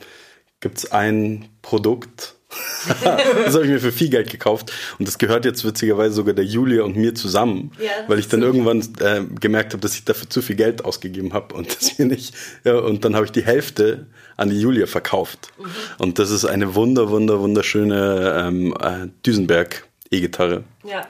gibt 0.62 0.78
es 0.78 0.92
ein 0.92 1.50
Produkt, 1.62 2.36
das 3.46 3.54
habe 3.54 3.66
ich 3.66 3.72
mir 3.72 3.80
für 3.80 3.92
viel 3.92 4.10
Geld 4.10 4.30
gekauft 4.30 4.72
und 5.00 5.08
das 5.08 5.18
gehört 5.18 5.46
jetzt 5.46 5.64
witzigerweise 5.64 6.16
sogar 6.16 6.34
der 6.34 6.46
Julia 6.46 6.84
und 6.84 6.96
mir 6.96 7.16
zusammen, 7.16 7.72
ja, 7.80 7.92
weil 8.08 8.20
ich 8.20 8.28
dann 8.28 8.42
irgendwann 8.42 8.80
äh, 9.00 9.22
gemerkt 9.40 9.74
habe, 9.74 9.82
dass 9.82 9.96
ich 9.96 10.04
dafür 10.04 10.30
zu 10.30 10.42
viel 10.42 10.56
Geld 10.56 10.84
ausgegeben 10.84 11.34
habe 11.34 11.56
und 11.56 11.76
das 11.76 11.90
hier 11.90 12.06
nicht. 12.06 12.34
Ja, 12.64 12.80
und 12.80 13.06
dann 13.06 13.16
habe 13.16 13.26
ich 13.26 13.32
die 13.32 13.44
Hälfte 13.44 14.08
an 14.38 14.50
die 14.50 14.60
Julia 14.60 14.88
verkauft. 14.88 15.52
Mhm. 15.58 15.66
Und 16.00 16.20
das 16.20 16.32
ist 16.32 16.46
eine 16.46 16.76
wunder, 16.76 17.10
wunder, 17.10 17.40
wunderschöne 17.40 18.46
ähm, 18.48 18.74
äh, 18.80 19.08
Düsenberg 19.26 19.86
E-Gitarre. 20.12 20.64
Ja. 20.84 21.08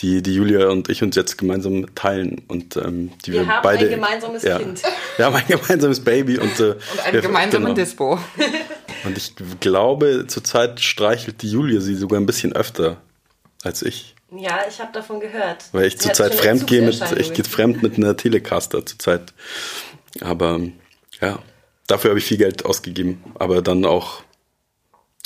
Die, 0.00 0.22
die 0.22 0.34
Julia 0.34 0.68
und 0.68 0.88
ich 0.88 1.02
uns 1.02 1.14
jetzt 1.14 1.38
gemeinsam 1.38 1.94
teilen 1.94 2.42
und 2.48 2.76
ähm, 2.76 3.12
die 3.24 3.32
wir, 3.32 3.42
wir 3.42 3.48
haben 3.48 3.62
beide. 3.62 3.84
Ein 3.84 3.90
gemeinsames 3.90 4.42
ja, 4.42 4.58
Kind. 4.58 4.82
Wir 5.16 5.26
haben 5.26 5.36
ein 5.36 5.46
gemeinsames 5.46 6.00
Baby 6.00 6.38
und, 6.38 6.58
äh, 6.58 6.70
und 6.70 7.00
einen 7.04 7.22
gemeinsamen 7.22 7.66
genau. 7.66 7.74
Dispo. 7.76 8.18
Und 9.04 9.16
ich 9.16 9.34
glaube, 9.60 10.26
zurzeit 10.28 10.80
streichelt 10.80 11.42
die 11.42 11.50
Julia 11.50 11.80
sie 11.80 11.94
sogar 11.94 12.20
ein 12.20 12.26
bisschen 12.26 12.52
öfter 12.52 12.98
als 13.62 13.82
ich. 13.82 14.14
Ja, 14.36 14.60
ich 14.68 14.80
habe 14.80 14.92
davon 14.92 15.20
gehört. 15.20 15.64
Weil 15.72 15.86
ich 15.86 15.98
zurzeit 15.98 16.34
fremd 16.34 16.66
gehe 16.66 16.82
mit, 16.82 17.02
ich 17.18 17.32
gehe 17.32 17.44
fremd 17.44 17.82
mit 17.82 17.96
einer 17.96 18.16
Telecaster 18.16 18.86
zurzeit. 18.86 19.32
Aber 20.20 20.60
ja, 21.20 21.40
dafür 21.86 22.10
habe 22.10 22.18
ich 22.18 22.24
viel 22.24 22.38
Geld 22.38 22.64
ausgegeben. 22.64 23.22
Aber 23.38 23.60
dann 23.60 23.84
auch, 23.84 24.22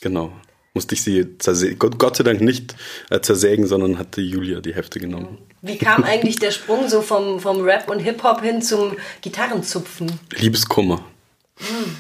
genau, 0.01 0.33
musste 0.73 0.95
ich 0.95 1.03
sie 1.03 1.39
zersägen. 1.39 1.79
Gott 1.79 2.17
sei 2.17 2.25
Dank 2.25 2.41
nicht 2.41 2.75
äh, 3.11 3.21
zersägen, 3.21 3.67
sondern 3.67 3.99
hatte 3.99 4.21
Julia 4.21 4.61
die 4.61 4.75
Hälfte 4.75 5.01
genommen. 5.01 5.39
Wie 5.61 5.79
kam 5.79 6.03
eigentlich 6.03 6.37
der 6.37 6.51
Sprung 6.51 6.89
so 6.89 7.03
vom, 7.03 7.41
vom 7.41 7.61
Rap 7.61 7.89
und 7.89 8.01
Hip-Hop 8.01 8.43
hin 8.43 8.63
zum 8.63 8.97
Gitarrenzupfen? 9.21 10.19
Liebeskummer. 10.33 11.05
Hm. 11.59 11.97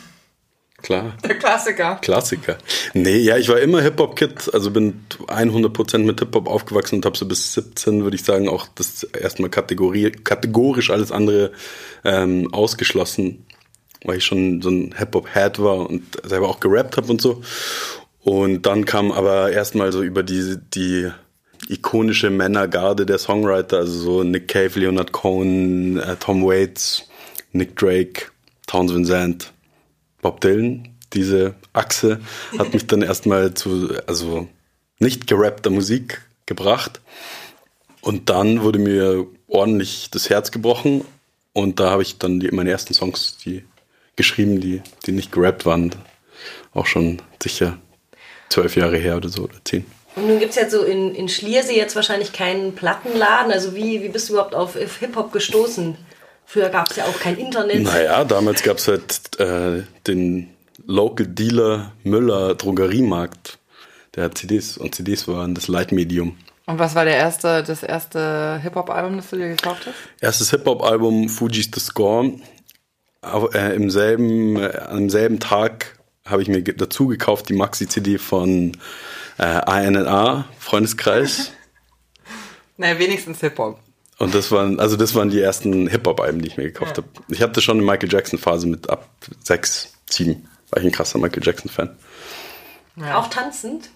Klar. 0.84 1.16
Der 1.24 1.38
Klassiker. 1.38 1.98
Klassiker. 2.02 2.58
Nee, 2.92 3.16
ja, 3.16 3.38
ich 3.38 3.48
war 3.48 3.58
immer 3.58 3.80
Hip-Hop-Kid, 3.80 4.52
also 4.52 4.70
bin 4.70 5.06
100% 5.28 5.98
mit 5.98 6.20
Hip-Hop 6.20 6.46
aufgewachsen 6.46 6.96
und 6.96 7.06
habe 7.06 7.16
so 7.16 7.26
bis 7.26 7.54
17, 7.54 8.04
würde 8.04 8.16
ich 8.16 8.22
sagen, 8.22 8.50
auch 8.50 8.66
das 8.74 9.02
erstmal 9.02 9.48
Kategorie, 9.48 10.10
kategorisch 10.10 10.90
alles 10.90 11.10
andere 11.10 11.52
ähm, 12.04 12.52
ausgeschlossen, 12.52 13.46
weil 14.04 14.18
ich 14.18 14.26
schon 14.26 14.60
so 14.60 14.68
ein 14.68 14.94
Hip-Hop-Head 14.94 15.58
war 15.58 15.88
und 15.88 16.02
selber 16.22 16.50
auch 16.50 16.60
gerappt 16.60 16.98
habe 16.98 17.10
und 17.10 17.22
so. 17.22 17.40
Und 18.20 18.66
dann 18.66 18.84
kam 18.84 19.10
aber 19.10 19.52
erstmal 19.52 19.90
so 19.90 20.02
über 20.02 20.22
die, 20.22 20.58
die 20.74 21.10
ikonische 21.66 22.28
Männergarde 22.28 23.06
der 23.06 23.16
Songwriter, 23.16 23.78
also 23.78 23.98
so 23.98 24.22
Nick 24.22 24.48
Cave, 24.48 24.78
Leonard 24.78 25.12
Cohen, 25.12 25.96
äh, 25.96 26.16
Tom 26.16 26.44
Waits, 26.44 27.08
Nick 27.52 27.74
Drake, 27.74 28.26
Townsend 28.66 29.06
Zand, 29.06 29.53
Bob 30.24 30.40
Dylan. 30.40 30.88
Diese 31.12 31.54
Achse 31.74 32.18
hat 32.58 32.72
mich 32.72 32.86
dann 32.86 33.02
erstmal 33.02 33.52
zu, 33.52 33.90
also 34.06 34.48
nicht 34.98 35.26
gerappter 35.26 35.68
Musik 35.68 36.22
gebracht. 36.46 37.02
Und 38.00 38.30
dann 38.30 38.62
wurde 38.62 38.78
mir 38.78 39.26
ordentlich 39.46 40.08
das 40.10 40.30
Herz 40.30 40.50
gebrochen. 40.50 41.04
Und 41.52 41.78
da 41.78 41.90
habe 41.90 42.02
ich 42.02 42.16
dann 42.16 42.40
die, 42.40 42.50
meine 42.52 42.70
ersten 42.70 42.94
Songs 42.94 43.36
die 43.44 43.64
geschrieben, 44.16 44.60
die, 44.60 44.80
die 45.06 45.12
nicht 45.12 45.30
gerappt 45.30 45.66
waren. 45.66 45.94
Auch 46.72 46.86
schon 46.86 47.20
sicher 47.40 47.78
zwölf 48.48 48.76
Jahre 48.76 48.96
her 48.96 49.18
oder 49.18 49.28
so 49.28 49.42
oder 49.42 49.62
zehn. 49.62 49.84
Und 50.16 50.26
nun 50.26 50.38
gibt 50.38 50.50
es 50.50 50.56
ja 50.56 50.70
so 50.70 50.84
in, 50.84 51.14
in 51.14 51.28
Schliersee 51.28 51.76
jetzt 51.76 51.96
wahrscheinlich 51.96 52.32
keinen 52.32 52.74
Plattenladen. 52.74 53.52
Also 53.52 53.76
wie, 53.76 54.02
wie 54.02 54.08
bist 54.08 54.30
du 54.30 54.34
überhaupt 54.34 54.54
auf 54.54 54.74
Hip-Hop 54.74 55.32
gestoßen? 55.32 55.98
Früher 56.46 56.68
gab 56.68 56.90
es 56.90 56.96
ja 56.96 57.04
auch 57.04 57.18
kein 57.18 57.36
Internet. 57.36 57.82
Naja, 57.82 58.24
damals 58.24 58.62
gab 58.62 58.78
es 58.78 58.88
halt 58.88 59.40
äh, 59.40 59.82
den 60.06 60.50
Local 60.86 61.26
Dealer 61.26 61.92
Müller 62.02 62.54
Drogeriemarkt. 62.54 63.58
Der 64.14 64.24
hat 64.24 64.38
CDs 64.38 64.76
und 64.76 64.94
CDs 64.94 65.26
waren 65.26 65.54
das 65.54 65.68
Leitmedium. 65.68 66.36
Und 66.66 66.78
was 66.78 66.94
war 66.94 67.04
der 67.04 67.16
erste, 67.16 67.62
das 67.62 67.82
erste 67.82 68.58
Hip-Hop-Album, 68.62 69.16
das 69.16 69.30
du 69.30 69.36
dir 69.36 69.48
gekauft 69.48 69.86
hast? 69.86 69.96
Erstes 70.20 70.50
Hip-Hop-Album 70.50 71.28
Fuji's 71.28 71.70
The 71.74 71.80
Score. 71.80 72.32
Äh, 73.54 73.74
im 73.74 73.90
selben, 73.90 74.56
äh, 74.56 74.78
am 74.88 75.10
selben 75.10 75.40
Tag 75.40 75.98
habe 76.26 76.42
ich 76.42 76.48
mir 76.48 76.62
dazu 76.62 77.06
gekauft 77.06 77.48
die 77.48 77.54
Maxi-CD 77.54 78.18
von 78.18 78.76
äh, 79.38 79.86
INNA, 79.86 80.46
Freundeskreis. 80.58 81.52
naja, 82.76 82.98
wenigstens 82.98 83.40
Hip-Hop. 83.40 83.78
Und 84.18 84.34
das 84.34 84.52
waren, 84.52 84.78
also 84.78 84.96
das 84.96 85.14
waren 85.14 85.30
die 85.30 85.40
ersten 85.40 85.88
Hip-Hop-Alben, 85.88 86.40
die 86.40 86.48
ich 86.48 86.56
mir 86.56 86.64
gekauft 86.64 86.98
ja. 86.98 87.02
habe. 87.02 87.08
Ich 87.28 87.42
hatte 87.42 87.60
schon 87.60 87.78
eine 87.78 87.86
Michael 87.86 88.12
Jackson-Phase 88.12 88.66
mit 88.66 88.88
ab 88.88 89.08
sechs, 89.42 89.92
sieben. 90.08 90.48
War 90.70 90.80
ich 90.80 90.86
ein 90.86 90.92
krasser 90.92 91.18
Michael 91.18 91.42
Jackson-Fan. 91.44 91.96
Ja. 92.96 93.18
Auch 93.18 93.28
tanzend? 93.28 93.90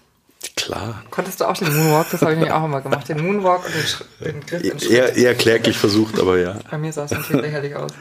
Klar. 0.55 1.03
Konntest 1.09 1.39
du 1.39 1.45
auch 1.45 1.57
den 1.57 1.75
Moonwalk? 1.75 2.07
Das 2.11 2.21
habe 2.21 2.33
ich 2.33 2.39
mir 2.39 2.55
auch 2.55 2.65
immer 2.65 2.81
gemacht. 2.81 3.07
Den 3.07 3.25
Moonwalk 3.25 3.65
und 3.65 3.73
den, 4.19 4.33
den 4.33 4.45
Griff 4.45 4.89
e 4.89 4.93
eher, 4.93 5.15
eher 5.15 5.35
kläglich 5.35 5.77
versucht, 5.77 6.19
aber 6.19 6.37
ja. 6.37 6.57
Bei 6.69 6.77
mir 6.77 6.91
sah 6.91 7.05
es 7.05 7.11
natürlich 7.11 7.41
lächerlich 7.41 7.75
aus. 7.75 7.91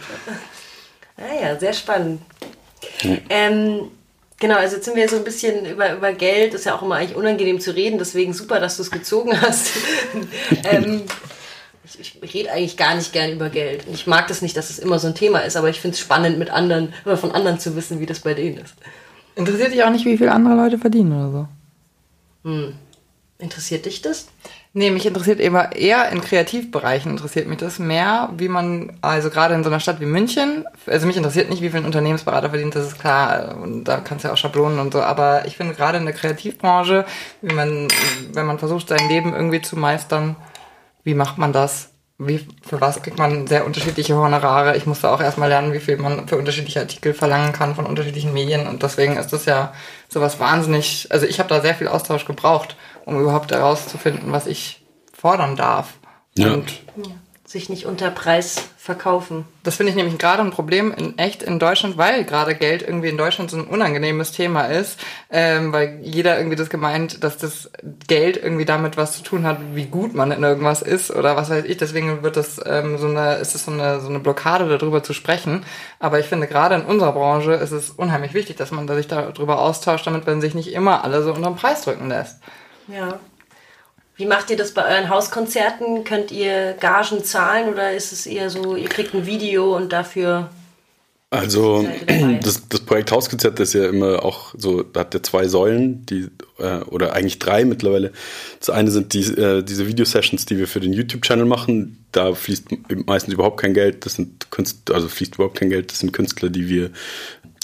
Naja, 1.16 1.52
ah 1.56 1.58
sehr 1.58 1.72
spannend. 1.72 2.22
Hm. 3.00 3.18
Ähm, 3.28 3.90
Genau, 4.40 4.54
also 4.54 4.76
jetzt 4.76 4.84
sind 4.84 4.96
wir 4.96 5.08
so 5.08 5.16
ein 5.16 5.25
bisschen 5.25 5.66
über, 5.66 5.94
über 5.94 6.12
Geld, 6.12 6.54
ist 6.54 6.64
ja 6.64 6.76
auch 6.76 6.82
immer 6.82 6.94
eigentlich 6.94 7.16
unangenehm 7.16 7.58
zu 7.58 7.75
reden, 7.75 7.98
deswegen 7.98 8.32
super, 8.32 8.60
dass 8.60 8.76
du 8.76 8.82
es 8.82 8.90
gezogen 8.92 9.40
hast. 9.40 9.72
ähm, 10.64 11.02
ich, 11.99 12.23
ich 12.23 12.35
rede 12.35 12.52
eigentlich 12.52 12.76
gar 12.76 12.95
nicht 12.95 13.12
gern 13.12 13.33
über 13.33 13.49
Geld. 13.49 13.85
Ich 13.92 14.07
mag 14.07 14.28
das 14.28 14.42
nicht, 14.42 14.57
dass 14.57 14.71
es 14.71 14.78
immer 14.78 14.99
so 14.99 15.09
ein 15.09 15.14
Thema 15.14 15.40
ist, 15.40 15.57
aber 15.57 15.68
ich 15.68 15.80
finde 15.80 15.95
es 15.95 16.00
spannend, 16.00 16.38
mit 16.38 16.50
anderen 16.50 16.92
oder 17.04 17.16
von 17.16 17.33
anderen 17.33 17.59
zu 17.59 17.76
wissen, 17.76 18.00
wie 18.00 18.07
das 18.07 18.21
bei 18.21 18.35
denen 18.35 18.59
ist. 18.59 18.75
Interessiert 19.35 19.73
dich 19.73 19.85
auch 19.85 19.90
nicht, 19.90 20.04
wie 20.04 20.18
viel 20.18 20.28
andere 20.28 20.54
Leute 20.54 20.78
verdienen 20.78 21.12
oder 21.12 21.30
so? 21.30 21.49
Hm. 22.49 22.75
Interessiert 23.40 23.87
dich 23.87 24.02
das? 24.02 24.26
Nee, 24.73 24.90
mich 24.90 25.07
interessiert 25.07 25.40
eben 25.40 25.57
eher 25.57 26.11
in 26.11 26.21
Kreativbereichen 26.21 27.12
interessiert 27.12 27.47
mich 27.47 27.59
das 27.59 27.78
mehr, 27.78 28.30
wie 28.37 28.49
man, 28.49 28.99
also 29.00 29.30
gerade 29.30 29.54
in 29.54 29.62
so 29.62 29.71
einer 29.71 29.80
Stadt 29.80 30.00
wie 30.00 30.07
München, 30.07 30.64
also 30.87 31.07
mich 31.07 31.16
interessiert 31.16 31.49
nicht, 31.49 31.62
wie 31.62 31.71
viel 31.71 31.80
ein 31.80 31.87
Unternehmensberater 31.87 32.50
verdient, 32.50 32.75
das 32.75 32.88
ist 32.88 32.99
klar, 32.99 33.57
und 33.62 33.85
da 33.85 33.99
kannst 33.99 34.25
du 34.25 34.28
ja 34.28 34.35
auch 34.35 34.38
Schablonen 34.38 34.78
und 34.78 34.92
so, 34.92 35.00
aber 35.00 35.47
ich 35.47 35.57
finde 35.57 35.75
gerade 35.75 35.99
in 35.99 36.04
der 36.04 36.14
Kreativbranche, 36.14 37.07
wie 37.40 37.54
man, 37.54 37.88
wenn 38.33 38.47
man 38.47 38.59
versucht, 38.59 38.88
sein 38.88 39.09
Leben 39.09 39.35
irgendwie 39.35 39.62
zu 39.62 39.76
meistern, 39.76 40.37
wie 41.05 41.14
macht 41.14 41.38
man 41.38 41.52
das? 41.52 41.90
Wie, 42.21 42.47
für 42.67 42.81
was 42.81 43.02
kriegt 43.02 43.19
man 43.19 43.47
sehr 43.47 43.64
unterschiedliche 43.64 44.17
Honorare? 44.17 44.76
Ich 44.76 44.87
musste 44.87 45.09
auch 45.09 45.21
erstmal 45.21 45.49
lernen, 45.49 45.73
wie 45.73 45.78
viel 45.78 45.97
man 45.99 46.26
für 46.26 46.37
unterschiedliche 46.37 46.81
Artikel 46.81 47.14
verlangen 47.14 47.52
kann 47.52 47.76
von 47.76 47.87
unterschiedlichen 47.87 48.33
Medien 48.33 48.67
und 48.67 48.83
deswegen 48.83 49.17
ist 49.17 49.33
das 49.33 49.45
ja 49.45 49.73
sowas 50.09 50.40
wahnsinnig, 50.40 51.07
also 51.11 51.26
ich 51.26 51.38
habe 51.38 51.49
da 51.49 51.61
sehr 51.61 51.76
viel 51.76 51.87
Austausch 51.87 52.25
gebraucht 52.25 52.76
um 53.09 53.19
überhaupt 53.21 53.50
herauszufinden, 53.52 54.33
was 54.33 54.47
ich 54.47 54.85
fordern 55.14 55.57
darf. 55.57 55.95
Ja. 56.37 56.52
Und 56.52 56.83
sich 57.49 57.71
nicht 57.71 57.87
unter 57.87 58.11
Preis 58.11 58.69
verkaufen. 58.76 59.47
Das 59.62 59.76
finde 59.76 59.88
ich 59.90 59.97
nämlich 59.97 60.19
gerade 60.19 60.43
ein 60.43 60.50
Problem 60.50 60.93
in 60.93 61.17
echt 61.17 61.43
in 61.43 61.59
Deutschland, 61.59 61.97
weil 61.97 62.25
gerade 62.25 62.55
Geld 62.55 62.83
irgendwie 62.83 63.09
in 63.09 63.17
Deutschland 63.17 63.50
so 63.50 63.57
ein 63.57 63.67
unangenehmes 63.67 64.33
Thema 64.33 64.67
ist, 64.67 65.00
ähm, 65.31 65.73
weil 65.73 65.99
jeder 66.02 66.37
irgendwie 66.37 66.57
das 66.57 66.69
gemeint, 66.69 67.25
dass 67.25 67.38
das 67.38 67.71
Geld 68.07 68.37
irgendwie 68.37 68.67
damit 68.67 68.99
was 68.99 69.17
zu 69.17 69.23
tun 69.23 69.47
hat, 69.47 69.59
wie 69.73 69.87
gut 69.87 70.14
man 70.14 70.31
in 70.31 70.43
irgendwas 70.43 70.83
ist 70.83 71.11
oder 71.11 71.37
was 71.37 71.49
weiß 71.49 71.64
ich. 71.64 71.78
Deswegen 71.78 72.23
wird 72.23 72.37
das 72.37 72.61
ähm, 72.67 72.99
so 72.99 73.07
eine, 73.07 73.37
ist 73.37 73.55
es 73.55 73.64
so 73.64 73.71
eine 73.71 74.00
so 74.00 74.09
eine 74.09 74.21
Blockade 74.21 74.69
darüber 74.69 75.02
zu 75.02 75.14
sprechen. 75.14 75.64
Aber 76.00 76.21
ich 76.21 76.26
finde 76.26 76.49
gerade 76.49 76.75
in 76.75 76.83
unserer 76.83 77.12
Branche 77.12 77.55
ist 77.55 77.73
es 77.73 77.88
unheimlich 77.88 78.35
wichtig, 78.35 78.57
dass 78.57 78.73
man 78.73 78.87
sich 78.88 79.09
darüber 79.09 79.62
austauscht, 79.62 80.07
damit 80.07 80.26
man 80.26 80.43
sich 80.43 80.55
nicht 80.55 80.75
immer 80.75 81.02
alle 81.02 81.23
so 81.23 81.33
unter 81.33 81.49
den 81.49 81.57
Preis 81.57 81.81
drücken 81.81 82.11
lässt. 82.11 82.40
Ja. 82.88 83.19
Wie 84.18 84.26
macht 84.26 84.50
ihr 84.50 84.56
das 84.56 84.72
bei 84.72 84.84
euren 84.84 85.08
Hauskonzerten? 85.08 86.02
Könnt 86.02 86.32
ihr 86.32 86.72
Gagen 86.75 87.22
zahlen 87.22 87.72
oder 87.72 87.92
ist 87.92 88.12
es 88.12 88.26
eher 88.26 88.50
so, 88.50 88.75
ihr 88.75 88.88
kriegt 88.88 89.14
ein 89.14 89.26
Video 89.26 89.76
und 89.76 89.92
dafür 89.92 90.50
also 91.30 91.87
das, 92.42 92.68
das 92.68 92.80
Projekt 92.80 93.12
Hauskonzert 93.12 93.60
ist 93.60 93.75
ja 93.75 93.87
immer 93.87 94.25
auch 94.25 94.54
so, 94.56 94.82
da 94.82 95.00
hat 95.00 95.12
ja 95.12 95.22
zwei 95.22 95.46
Säulen, 95.46 96.06
die 96.06 96.28
äh, 96.58 96.78
oder 96.87 97.12
eigentlich 97.12 97.38
drei 97.38 97.66
mittlerweile. 97.66 98.12
Das 98.60 98.70
eine 98.70 98.90
sind 98.90 99.12
die, 99.12 99.25
äh, 99.25 99.62
diese 99.62 99.87
Videosessions, 99.87 100.46
die 100.46 100.56
wir 100.56 100.66
für 100.66 100.80
den 100.80 100.94
YouTube-Channel 100.94 101.44
machen. 101.44 102.06
Da 102.12 102.32
fließt 102.32 102.68
meistens 103.04 103.34
überhaupt 103.34 103.60
kein 103.60 103.75
Geld. 103.75 104.06
Das 104.06 104.14
sind 104.14 104.50
Künstler, 104.50 104.94
also 104.94 105.08
fließt 105.08 105.34
überhaupt 105.34 105.58
kein 105.58 105.68
Geld. 105.68 105.92
Das 105.92 105.98
sind 105.98 106.14
Künstler, 106.14 106.48
die 106.48 106.70
wir 106.70 106.90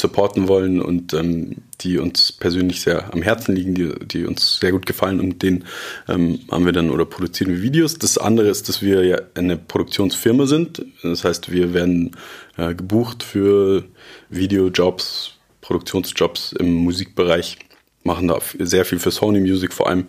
supporten 0.04 0.48
wollen 0.48 0.82
und 0.82 1.14
ähm, 1.14 1.62
die 1.80 1.96
uns 1.96 2.30
persönlich 2.30 2.82
sehr 2.82 3.12
am 3.14 3.22
Herzen 3.22 3.56
liegen, 3.56 3.74
die, 3.74 3.90
die 4.06 4.26
uns 4.26 4.58
sehr 4.60 4.70
gut 4.70 4.84
gefallen 4.84 5.18
und 5.18 5.42
den 5.42 5.64
ähm, 6.08 6.40
haben 6.50 6.66
wir 6.66 6.72
dann 6.72 6.90
oder 6.90 7.06
produzieren 7.06 7.50
wir 7.50 7.62
Videos. 7.62 7.94
Das 7.94 8.18
andere 8.18 8.48
ist, 8.48 8.68
dass 8.68 8.82
wir 8.82 9.02
ja 9.04 9.18
eine 9.34 9.56
Produktionsfirma 9.56 10.44
sind. 10.44 10.84
Das 11.02 11.24
heißt, 11.24 11.50
wir 11.50 11.72
werden 11.72 12.16
äh, 12.58 12.74
gebucht 12.74 13.22
für 13.22 13.84
Videojobs, 14.28 15.32
Produktionsjobs 15.62 16.52
im 16.52 16.74
Musikbereich, 16.74 17.58
machen 18.02 18.28
da 18.28 18.38
sehr 18.58 18.84
viel 18.84 18.98
für 18.98 19.10
Sony 19.10 19.40
Music 19.40 19.72
vor 19.72 19.88
allem 19.88 20.04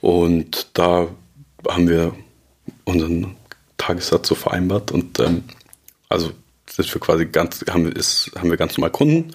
und 0.00 0.68
da 0.74 1.08
haben 1.68 1.88
wir 1.88 2.14
unseren 2.84 3.34
Tagessatz 3.78 4.28
so 4.28 4.36
vereinbart 4.36 4.92
und 4.92 5.18
ähm, 5.18 5.42
also 6.08 6.30
sind 6.76 6.92
wir 6.92 7.00
quasi 7.00 7.26
ganz, 7.26 7.64
haben, 7.70 7.90
ist, 7.92 8.32
haben 8.36 8.50
wir 8.50 8.56
ganz 8.56 8.76
normal 8.76 8.90
Kunden. 8.90 9.32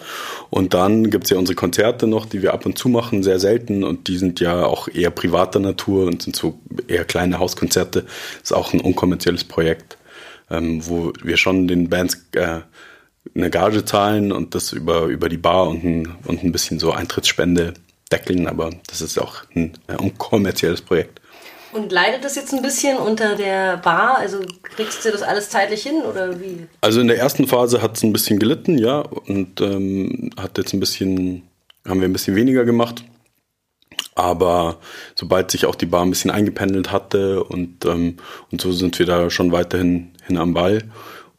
Und 0.49 0.73
dann 0.73 1.09
gibt's 1.09 1.29
ja 1.29 1.37
unsere 1.37 1.55
Konzerte 1.55 2.05
noch, 2.07 2.25
die 2.25 2.41
wir 2.41 2.53
ab 2.53 2.65
und 2.65 2.77
zu 2.77 2.89
machen, 2.89 3.23
sehr 3.23 3.39
selten. 3.39 3.83
Und 3.83 4.07
die 4.07 4.17
sind 4.17 4.39
ja 4.39 4.65
auch 4.65 4.87
eher 4.87 5.09
privater 5.09 5.59
Natur 5.59 6.05
und 6.05 6.21
sind 6.21 6.35
so 6.35 6.59
eher 6.87 7.05
kleine 7.05 7.39
Hauskonzerte. 7.39 8.05
Ist 8.43 8.53
auch 8.53 8.73
ein 8.73 8.81
unkommerzielles 8.81 9.45
Projekt, 9.45 9.97
ähm, 10.49 10.85
wo 10.85 11.13
wir 11.23 11.37
schon 11.37 11.67
den 11.67 11.89
Bands 11.89 12.25
äh, 12.33 12.59
eine 13.35 13.49
Gage 13.49 13.85
zahlen 13.85 14.31
und 14.31 14.55
das 14.55 14.73
über, 14.73 15.05
über 15.05 15.29
die 15.29 15.37
Bar 15.37 15.69
und 15.69 15.83
ein, 15.83 16.15
und 16.25 16.43
ein 16.43 16.51
bisschen 16.51 16.79
so 16.79 16.91
Eintrittsspende 16.91 17.73
deckeln. 18.11 18.47
Aber 18.47 18.71
das 18.87 19.01
ist 19.01 19.17
auch 19.17 19.43
ein 19.55 19.73
äh, 19.87 19.95
unkommerzielles 19.95 20.81
Projekt. 20.81 21.21
Und 21.71 21.91
leidet 21.91 22.23
das 22.23 22.35
jetzt 22.35 22.53
ein 22.53 22.61
bisschen 22.61 22.97
unter 22.97 23.35
der 23.35 23.77
Bar? 23.77 24.17
Also 24.17 24.39
kriegst 24.63 25.05
du 25.05 25.11
das 25.11 25.21
alles 25.21 25.49
zeitlich 25.49 25.83
hin 25.83 26.01
oder 26.01 26.39
wie? 26.39 26.67
Also 26.81 26.99
in 27.01 27.07
der 27.07 27.17
ersten 27.17 27.47
Phase 27.47 27.81
hat 27.81 27.97
es 27.97 28.03
ein 28.03 28.13
bisschen 28.13 28.39
gelitten, 28.39 28.77
ja, 28.77 28.99
und 28.99 29.61
ähm, 29.61 30.31
hat 30.37 30.57
jetzt 30.57 30.73
ein 30.73 30.79
bisschen, 30.79 31.43
haben 31.87 32.01
wir 32.01 32.07
ein 32.07 32.13
bisschen 32.13 32.35
weniger 32.35 32.65
gemacht. 32.65 33.03
Aber 34.15 34.77
sobald 35.15 35.51
sich 35.51 35.65
auch 35.65 35.75
die 35.75 35.85
Bar 35.85 36.03
ein 36.03 36.09
bisschen 36.09 36.31
eingependelt 36.31 36.91
hatte 36.91 37.43
und, 37.43 37.85
ähm, 37.85 38.17
und 38.51 38.61
so 38.61 38.71
sind 38.71 38.97
wir 38.99 39.05
da 39.05 39.29
schon 39.29 39.51
weiterhin 39.51 40.11
hin 40.25 40.37
am 40.37 40.53
Ball. 40.53 40.83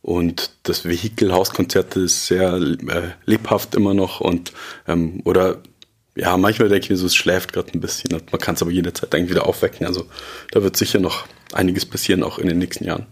Und 0.03 0.53
das 0.63 0.87
Vehikel 0.87 1.33
Hauskonzerte 1.33 2.01
ist 2.01 2.27
sehr 2.27 2.55
äh, 2.55 3.11
lebhaft 3.27 3.75
immer 3.75 3.93
noch 3.93 4.21
und 4.21 4.53
ähm, 4.89 5.21
oder 5.25 5.59
ja, 6.17 6.37
manchmal 6.37 6.69
denke 6.69 6.85
ich 6.85 6.91
mir 6.91 6.97
so, 6.97 7.07
es 7.07 7.15
schläft 7.15 7.53
gerade 7.53 7.73
ein 7.73 7.81
bisschen. 7.81 8.11
Man 8.11 8.41
kann 8.41 8.55
es 8.55 8.63
aber 8.63 8.71
jederzeit 8.71 9.15
eigentlich 9.15 9.31
wieder 9.31 9.47
aufwecken. 9.47 9.87
Also 9.87 10.07
da 10.51 10.63
wird 10.63 10.77
sicher 10.77 10.99
noch 10.99 11.27
einiges 11.53 11.87
passieren, 11.87 12.23
auch 12.23 12.39
in 12.39 12.49
den 12.49 12.59
nächsten 12.59 12.85
Jahren. 12.85 13.07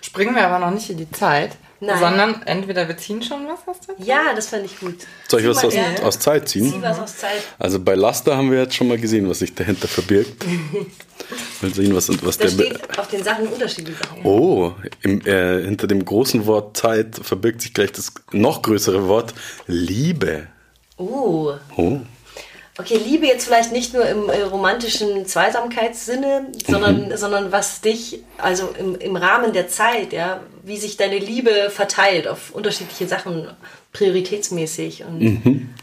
Springen 0.00 0.34
wir 0.34 0.46
aber 0.46 0.58
noch 0.64 0.72
nicht 0.72 0.90
in 0.90 0.98
die 0.98 1.10
Zeit, 1.10 1.56
Nein. 1.80 1.98
sondern 1.98 2.42
entweder 2.42 2.86
wir 2.88 2.96
ziehen 2.96 3.22
schon 3.22 3.46
was 3.46 3.66
aus 3.66 3.80
der 3.86 3.96
Zeit. 3.96 4.06
Ja, 4.06 4.34
das 4.34 4.48
fand 4.48 4.64
ich 4.66 4.78
gut. 4.78 4.96
Soll 5.28 5.40
ich 5.40 5.46
was 5.46 5.64
aus, 5.64 5.74
aus, 6.02 6.18
Zeit 6.18 6.48
ziehen? 6.48 6.70
Zieh 6.70 6.82
was 6.82 6.98
aus 6.98 7.16
Zeit. 7.16 7.42
Also 7.58 7.78
bei 7.80 7.94
Laster 7.94 8.36
haben 8.36 8.50
wir 8.50 8.58
jetzt 8.58 8.74
schon 8.74 8.88
mal 8.88 8.98
gesehen, 8.98 9.28
was 9.28 9.38
sich 9.38 9.54
dahinter 9.54 9.88
verbirgt. 9.88 10.44
Mal 11.62 11.72
sehen, 11.72 11.94
was, 11.94 12.08
was 12.24 12.36
da 12.36 12.48
der. 12.48 12.50
steht 12.50 12.98
auf 12.98 13.08
den 13.08 13.22
Sachen 13.22 13.46
unterschiedliche 13.46 13.96
Sachen. 13.96 14.24
Oh, 14.24 14.74
im, 15.02 15.20
äh, 15.24 15.62
hinter 15.62 15.86
dem 15.86 16.04
großen 16.04 16.44
Wort 16.46 16.76
Zeit 16.76 17.20
verbirgt 17.22 17.62
sich 17.62 17.72
gleich 17.72 17.92
das 17.92 18.12
noch 18.32 18.60
größere 18.60 19.06
Wort 19.06 19.32
Liebe. 19.66 20.48
Oh. 21.02 21.54
Oh. 21.76 22.00
Okay, 22.78 22.96
Liebe 22.96 23.26
jetzt 23.26 23.44
vielleicht 23.44 23.70
nicht 23.70 23.92
nur 23.92 24.06
im 24.06 24.30
äh, 24.30 24.42
romantischen 24.42 25.26
Zweisamkeitssinne, 25.26 26.46
sondern, 26.66 27.08
mhm. 27.08 27.16
sondern 27.16 27.52
was 27.52 27.82
dich, 27.82 28.20
also 28.38 28.70
im, 28.78 28.96
im 28.96 29.16
Rahmen 29.16 29.52
der 29.52 29.68
Zeit, 29.68 30.14
ja, 30.14 30.40
wie 30.62 30.78
sich 30.78 30.96
deine 30.96 31.18
Liebe 31.18 31.70
verteilt 31.70 32.26
auf 32.26 32.54
unterschiedliche 32.54 33.06
Sachen, 33.06 33.48
prioritätsmäßig. 33.92 35.04
Und 35.04 35.20
mhm. 35.20 35.74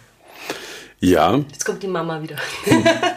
Ja. 1.00 1.38
Jetzt 1.52 1.66
kommt 1.66 1.84
die 1.84 1.88
Mama 1.88 2.22
wieder. 2.22 2.38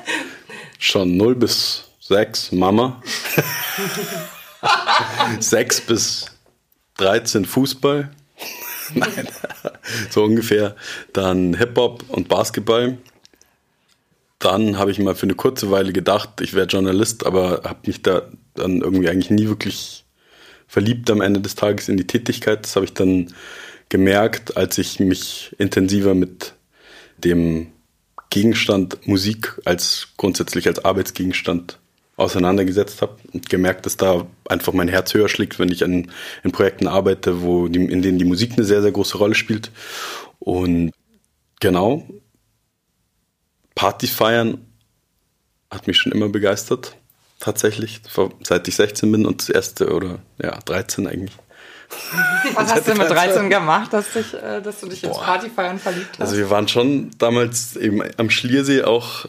Schon 0.78 1.16
0 1.16 1.35
bis 1.35 1.85
6 2.00 2.52
Mama. 2.52 3.02
6 5.40 5.80
bis 5.82 6.26
13 6.99 7.44
Fußball. 7.44 8.11
Nein, 8.95 9.29
so 10.11 10.25
ungefähr. 10.25 10.77
Dann 11.12 11.55
Hip-Hop 11.55 12.05
und 12.09 12.29
Basketball. 12.29 12.99
Dann 14.39 14.79
habe 14.79 14.91
ich 14.91 14.99
mal 14.99 15.15
für 15.15 15.25
eine 15.25 15.35
kurze 15.35 15.71
Weile 15.71 15.93
gedacht, 15.93 16.41
ich 16.41 16.55
wäre 16.55 16.67
Journalist, 16.67 17.25
aber 17.27 17.62
habe 17.65 17.81
mich 17.87 18.03
da 18.03 18.23
dann 18.55 18.81
irgendwie 18.81 19.09
eigentlich 19.09 19.31
nie 19.31 19.47
wirklich 19.47 20.05
verliebt 20.67 21.11
am 21.11 21.21
Ende 21.21 21.41
des 21.41 21.55
Tages 21.55 21.89
in 21.89 21.97
die 21.97 22.07
Tätigkeit. 22.07 22.65
Das 22.65 22.75
habe 22.77 22.87
ich 22.87 22.95
dann 22.95 23.33
gemerkt, 23.89 24.57
als 24.57 24.79
ich 24.79 24.99
mich 25.01 25.55
intensiver 25.59 26.15
mit 26.15 26.55
dem 27.19 27.69
Gegenstand 28.31 29.07
Musik 29.07 29.61
als 29.65 30.09
grundsätzlich 30.17 30.67
als 30.67 30.85
Arbeitsgegenstand 30.85 31.79
auseinandergesetzt 32.16 33.02
habe 33.02 33.16
und 33.33 33.49
gemerkt, 33.49 33.87
dass 33.87 33.97
da 33.97 34.26
einfach 34.49 34.73
mein 34.73 34.88
Herz 34.88 35.14
höher 35.14 35.28
schlägt, 35.28 35.59
wenn 35.59 35.71
ich 35.71 35.83
an, 35.85 36.11
in 36.42 36.52
Projekten 36.52 36.87
arbeite, 36.87 37.42
wo 37.42 37.69
die, 37.69 37.85
in 37.85 38.02
denen 38.02 38.19
die 38.19 38.25
Musik 38.25 38.52
eine 38.52 38.64
sehr, 38.64 38.83
sehr 38.83 38.92
große 38.92 39.16
Rolle 39.16 39.35
spielt. 39.35 39.71
Und 40.38 40.92
genau, 41.61 42.07
Partys 43.75 44.11
feiern 44.11 44.66
hat 45.71 45.87
mich 45.87 45.97
schon 45.97 46.12
immer 46.12 46.28
begeistert, 46.28 46.97
tatsächlich, 47.40 48.02
seit 48.42 48.69
ich 48.69 48.76
16 48.76 49.11
bin 49.11 49.25
und 49.25 49.41
das 49.41 49.49
erste 49.49 49.95
oder 49.95 50.19
ja, 50.41 50.58
13 50.65 51.06
eigentlich. 51.06 51.37
Was 52.54 52.73
hast 52.73 52.89
du 52.89 52.95
mit 52.95 53.10
13 53.10 53.50
gemacht, 53.50 53.93
dass, 53.93 54.13
dich, 54.13 54.34
äh, 54.34 54.60
dass 54.60 54.80
du 54.80 54.89
dich 54.89 55.04
ins 55.04 55.19
Partyfeiern 55.19 55.78
verliebt 55.78 56.10
hast? 56.13 56.21
Also 56.21 56.37
wir 56.37 56.50
waren 56.50 56.69
schon 56.69 57.10
damals 57.19 57.76
eben 57.76 58.02
am 58.17 58.30
Schliersee 58.30 58.82
auch 58.82 59.26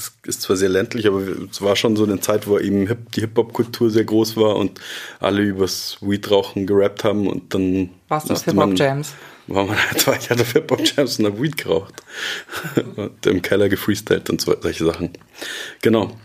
das 0.00 0.12
ist 0.36 0.42
zwar 0.42 0.56
sehr 0.56 0.68
ländlich, 0.68 1.06
aber 1.06 1.22
es 1.50 1.60
war 1.60 1.76
schon 1.76 1.96
so 1.96 2.04
eine 2.04 2.20
Zeit, 2.20 2.46
wo 2.46 2.58
eben 2.58 2.88
die 3.14 3.20
Hip-Hop-Kultur 3.20 3.90
sehr 3.90 4.04
groß 4.04 4.36
war 4.36 4.56
und 4.56 4.80
alle 5.20 5.42
übers 5.42 5.98
Weed-Rauchen 6.00 6.66
gerappt 6.66 7.04
haben 7.04 7.26
und 7.26 7.52
dann. 7.54 7.90
Warst 8.08 8.30
du 8.30 8.34
auf 8.34 8.44
Hip-Hop-Jams? 8.44 9.12
War 9.46 9.66
man 9.66 9.76
halt, 9.76 10.06
war 10.06 10.16
ich 10.16 10.30
halt 10.30 10.40
auf 10.40 10.52
Hip-Hop-Jams 10.52 11.18
und 11.18 11.26
hab 11.26 11.42
Weed 11.42 11.56
geraucht. 11.56 11.94
und 12.96 13.26
im 13.26 13.42
Keller 13.42 13.68
gefreestylt 13.68 14.30
und 14.30 14.40
so, 14.40 14.54
solche 14.60 14.84
Sachen. 14.84 15.10
Genau. 15.82 16.16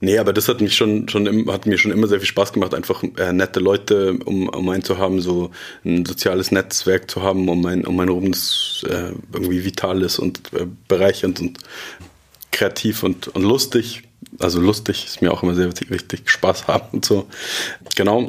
Nee, 0.00 0.18
aber 0.18 0.32
das 0.32 0.48
hat 0.48 0.60
mich 0.60 0.76
schon, 0.76 1.08
schon 1.08 1.50
hat 1.50 1.66
mir 1.66 1.76
schon 1.76 1.90
immer 1.90 2.06
sehr 2.06 2.20
viel 2.20 2.28
Spaß 2.28 2.52
gemacht, 2.52 2.74
einfach 2.74 3.02
äh, 3.16 3.32
nette 3.32 3.58
Leute 3.58 4.18
um, 4.24 4.48
um 4.48 4.68
einen 4.68 4.84
zu 4.84 4.98
haben, 4.98 5.20
so 5.20 5.50
ein 5.84 6.06
soziales 6.06 6.52
Netzwerk 6.52 7.10
zu 7.10 7.22
haben, 7.22 7.48
um 7.48 7.64
ein, 7.66 7.84
um 7.84 7.98
ein 7.98 8.08
rum, 8.08 8.30
das 8.30 8.84
äh, 8.88 9.12
irgendwie 9.32 9.64
vital 9.64 10.02
ist 10.02 10.18
und 10.18 10.52
äh, 10.52 10.66
bereichernd 10.86 11.40
und 11.40 11.58
kreativ 12.52 13.02
und, 13.02 13.28
und 13.28 13.42
lustig. 13.42 14.02
Also 14.38 14.60
lustig 14.60 15.06
ist 15.06 15.22
mir 15.22 15.32
auch 15.32 15.42
immer 15.42 15.54
sehr 15.54 15.68
wichtig, 15.68 16.30
Spaß 16.30 16.66
haben 16.66 16.88
und 16.92 17.04
so. 17.04 17.28
Genau. 17.96 18.28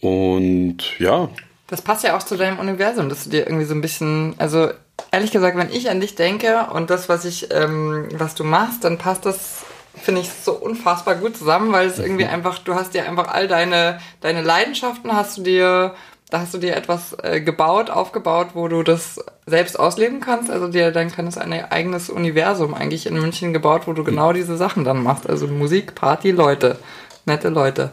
Und 0.00 0.78
ja. 0.98 1.28
Das 1.68 1.82
passt 1.82 2.04
ja 2.04 2.16
auch 2.16 2.22
zu 2.22 2.36
deinem 2.36 2.58
Universum, 2.58 3.08
dass 3.08 3.24
du 3.24 3.30
dir 3.30 3.46
irgendwie 3.46 3.64
so 3.64 3.74
ein 3.74 3.80
bisschen, 3.80 4.34
also 4.38 4.70
ehrlich 5.10 5.32
gesagt, 5.32 5.56
wenn 5.56 5.70
ich 5.70 5.90
an 5.90 6.00
dich 6.00 6.14
denke 6.14 6.68
und 6.72 6.90
das, 6.90 7.08
was 7.08 7.24
ich, 7.24 7.48
ähm, 7.52 8.08
was 8.12 8.34
du 8.34 8.44
machst, 8.44 8.84
dann 8.84 8.98
passt 8.98 9.26
das, 9.26 9.64
finde 9.94 10.20
ich, 10.20 10.30
so 10.30 10.52
unfassbar 10.52 11.16
gut 11.16 11.36
zusammen, 11.36 11.72
weil 11.72 11.88
es 11.88 11.98
irgendwie 11.98 12.26
einfach, 12.26 12.58
du 12.58 12.74
hast 12.74 12.94
dir 12.94 13.08
einfach 13.08 13.28
all 13.28 13.48
deine, 13.48 14.00
deine 14.20 14.42
Leidenschaften 14.42 15.12
hast 15.12 15.38
du 15.38 15.42
dir 15.42 15.94
da 16.30 16.40
hast 16.40 16.54
du 16.54 16.58
dir 16.58 16.74
etwas 16.74 17.16
äh, 17.22 17.40
gebaut, 17.40 17.88
aufgebaut, 17.90 18.48
wo 18.54 18.66
du 18.66 18.82
das 18.82 19.20
selbst 19.46 19.78
ausleben 19.78 20.20
kannst. 20.20 20.50
Also 20.50 20.68
dir 20.68 20.90
dann 20.90 21.12
kann 21.12 21.26
es 21.26 21.38
ein 21.38 21.52
eigenes 21.52 22.10
Universum 22.10 22.74
eigentlich 22.74 23.06
in 23.06 23.14
München 23.14 23.52
gebaut, 23.52 23.82
wo 23.86 23.92
du 23.92 24.02
genau 24.02 24.32
diese 24.32 24.56
Sachen 24.56 24.84
dann 24.84 25.02
machst. 25.02 25.28
Also 25.28 25.46
Musik, 25.46 25.94
Party, 25.94 26.32
Leute, 26.32 26.78
nette 27.26 27.48
Leute. 27.48 27.92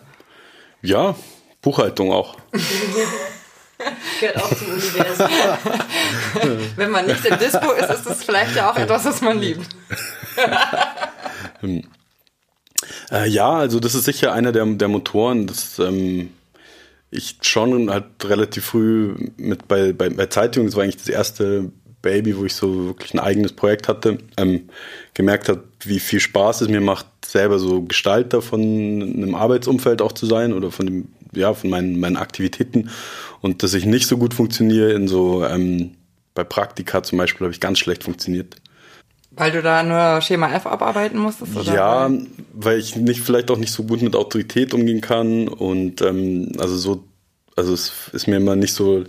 Ja, 0.81 1.15
Buchhaltung 1.61 2.11
auch. 2.11 2.35
Gehört 4.19 4.37
auch 4.37 4.55
zum 4.55 4.67
Universum. 4.67 5.27
Wenn 6.75 6.89
man 6.89 7.05
nicht 7.05 7.25
in 7.25 7.37
Dispo 7.37 7.71
ist, 7.73 7.89
ist 7.89 8.05
das 8.05 8.23
vielleicht 8.23 8.55
ja 8.55 8.71
auch 8.71 8.77
etwas, 8.77 9.05
was 9.05 9.21
man 9.21 9.39
liebt. 9.39 9.67
Hm. 11.59 11.83
äh, 13.11 13.29
ja, 13.29 13.51
also 13.51 13.79
das 13.79 13.95
ist 13.95 14.03
sicher 14.03 14.33
einer 14.33 14.51
der, 14.51 14.65
der 14.65 14.87
Motoren. 14.89 15.47
Das, 15.47 15.79
ähm, 15.79 16.33
ich 17.13 17.37
schon 17.41 17.89
halt 17.89 18.05
relativ 18.23 18.65
früh 18.65 19.13
mit 19.37 19.67
bei, 19.67 19.93
bei, 19.93 20.09
bei 20.09 20.25
Zeitungen, 20.27 20.67
das 20.67 20.75
war 20.75 20.83
eigentlich 20.83 20.97
das 20.97 21.09
erste 21.09 21.71
Baby, 22.01 22.37
wo 22.37 22.45
ich 22.45 22.53
so 22.53 22.87
wirklich 22.87 23.13
ein 23.13 23.19
eigenes 23.19 23.53
Projekt 23.53 23.87
hatte, 23.87 24.17
ähm, 24.37 24.69
gemerkt 25.13 25.49
habe, 25.49 25.63
wie 25.83 25.99
viel 25.99 26.19
Spaß 26.19 26.61
es 26.61 26.67
mir 26.67 26.81
macht, 26.81 27.07
selber 27.25 27.59
so 27.59 27.81
Gestalter 27.81 28.41
von 28.41 28.61
einem 28.61 29.35
Arbeitsumfeld 29.35 30.01
auch 30.01 30.11
zu 30.11 30.25
sein 30.25 30.53
oder 30.53 30.69
von 30.69 30.85
dem, 30.85 31.07
ja, 31.33 31.53
von 31.53 31.69
meinen, 31.69 31.99
meinen 31.99 32.17
Aktivitäten 32.17 32.89
und 33.41 33.63
dass 33.63 33.73
ich 33.73 33.85
nicht 33.85 34.07
so 34.07 34.17
gut 34.17 34.33
funktioniere 34.33 34.91
in 34.91 35.07
so, 35.07 35.45
ähm, 35.45 35.91
bei 36.33 36.43
Praktika 36.43 37.03
zum 37.03 37.17
Beispiel 37.17 37.45
habe 37.45 37.53
ich 37.53 37.59
ganz 37.59 37.79
schlecht 37.79 38.03
funktioniert. 38.03 38.55
Weil 39.35 39.51
du 39.51 39.61
da 39.61 39.83
nur 39.83 40.21
Schema 40.21 40.53
F 40.53 40.67
abarbeiten 40.67 41.17
musstest? 41.17 41.55
Oder? 41.55 41.73
Ja, 41.73 42.11
weil 42.53 42.79
ich 42.79 42.95
nicht 42.95 43.21
vielleicht 43.21 43.49
auch 43.49 43.57
nicht 43.57 43.71
so 43.71 43.83
gut 43.83 44.01
mit 44.01 44.15
Autorität 44.15 44.73
umgehen 44.73 45.01
kann 45.01 45.47
und 45.47 46.01
ähm, 46.01 46.51
also 46.59 46.77
so, 46.77 47.03
also 47.55 47.73
es 47.73 48.09
ist 48.13 48.27
mir 48.27 48.37
immer 48.37 48.55
nicht 48.55 48.73
so 48.73 49.05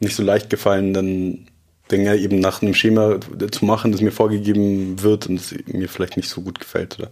nicht 0.00 0.14
so 0.14 0.22
leicht 0.22 0.50
gefallen, 0.50 0.94
dann 0.94 1.46
Dinge 1.90 2.16
eben 2.16 2.38
nach 2.38 2.62
einem 2.62 2.74
Schema 2.74 3.18
zu 3.50 3.64
machen, 3.64 3.92
das 3.92 4.00
mir 4.00 4.12
vorgegeben 4.12 5.02
wird 5.02 5.26
und 5.26 5.36
das 5.36 5.54
mir 5.66 5.88
vielleicht 5.88 6.16
nicht 6.16 6.28
so 6.28 6.42
gut 6.42 6.60
gefällt 6.60 6.98
oder 6.98 7.10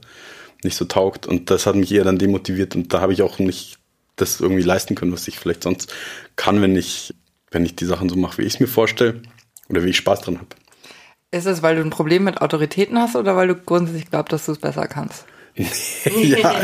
nicht 0.62 0.76
so 0.76 0.84
taugt. 0.84 1.26
Und 1.26 1.50
das 1.50 1.66
hat 1.66 1.76
mich 1.76 1.92
eher 1.92 2.04
dann 2.04 2.18
demotiviert 2.18 2.76
und 2.76 2.92
da 2.92 3.00
habe 3.00 3.12
ich 3.12 3.22
auch 3.22 3.38
nicht 3.38 3.78
das 4.16 4.40
irgendwie 4.40 4.62
leisten 4.62 4.94
können, 4.94 5.12
was 5.12 5.28
ich 5.28 5.38
vielleicht 5.38 5.62
sonst 5.62 5.92
kann, 6.36 6.62
wenn 6.62 6.76
ich, 6.76 7.14
wenn 7.50 7.64
ich 7.64 7.76
die 7.76 7.84
Sachen 7.84 8.08
so 8.08 8.16
mache, 8.16 8.38
wie 8.38 8.42
ich 8.42 8.54
es 8.54 8.60
mir 8.60 8.66
vorstelle 8.66 9.20
oder 9.68 9.84
wie 9.84 9.90
ich 9.90 9.96
Spaß 9.96 10.22
dran 10.22 10.38
habe. 10.38 10.48
Ist 11.30 11.46
es, 11.46 11.62
weil 11.62 11.76
du 11.76 11.82
ein 11.82 11.90
Problem 11.90 12.24
mit 12.24 12.40
Autoritäten 12.40 12.98
hast 12.98 13.16
oder 13.16 13.36
weil 13.36 13.48
du 13.48 13.56
grundsätzlich 13.56 14.10
glaubst, 14.10 14.32
dass 14.32 14.46
du 14.46 14.52
es 14.52 14.58
besser 14.58 14.86
kannst? 14.86 15.26
ja, 15.56 16.54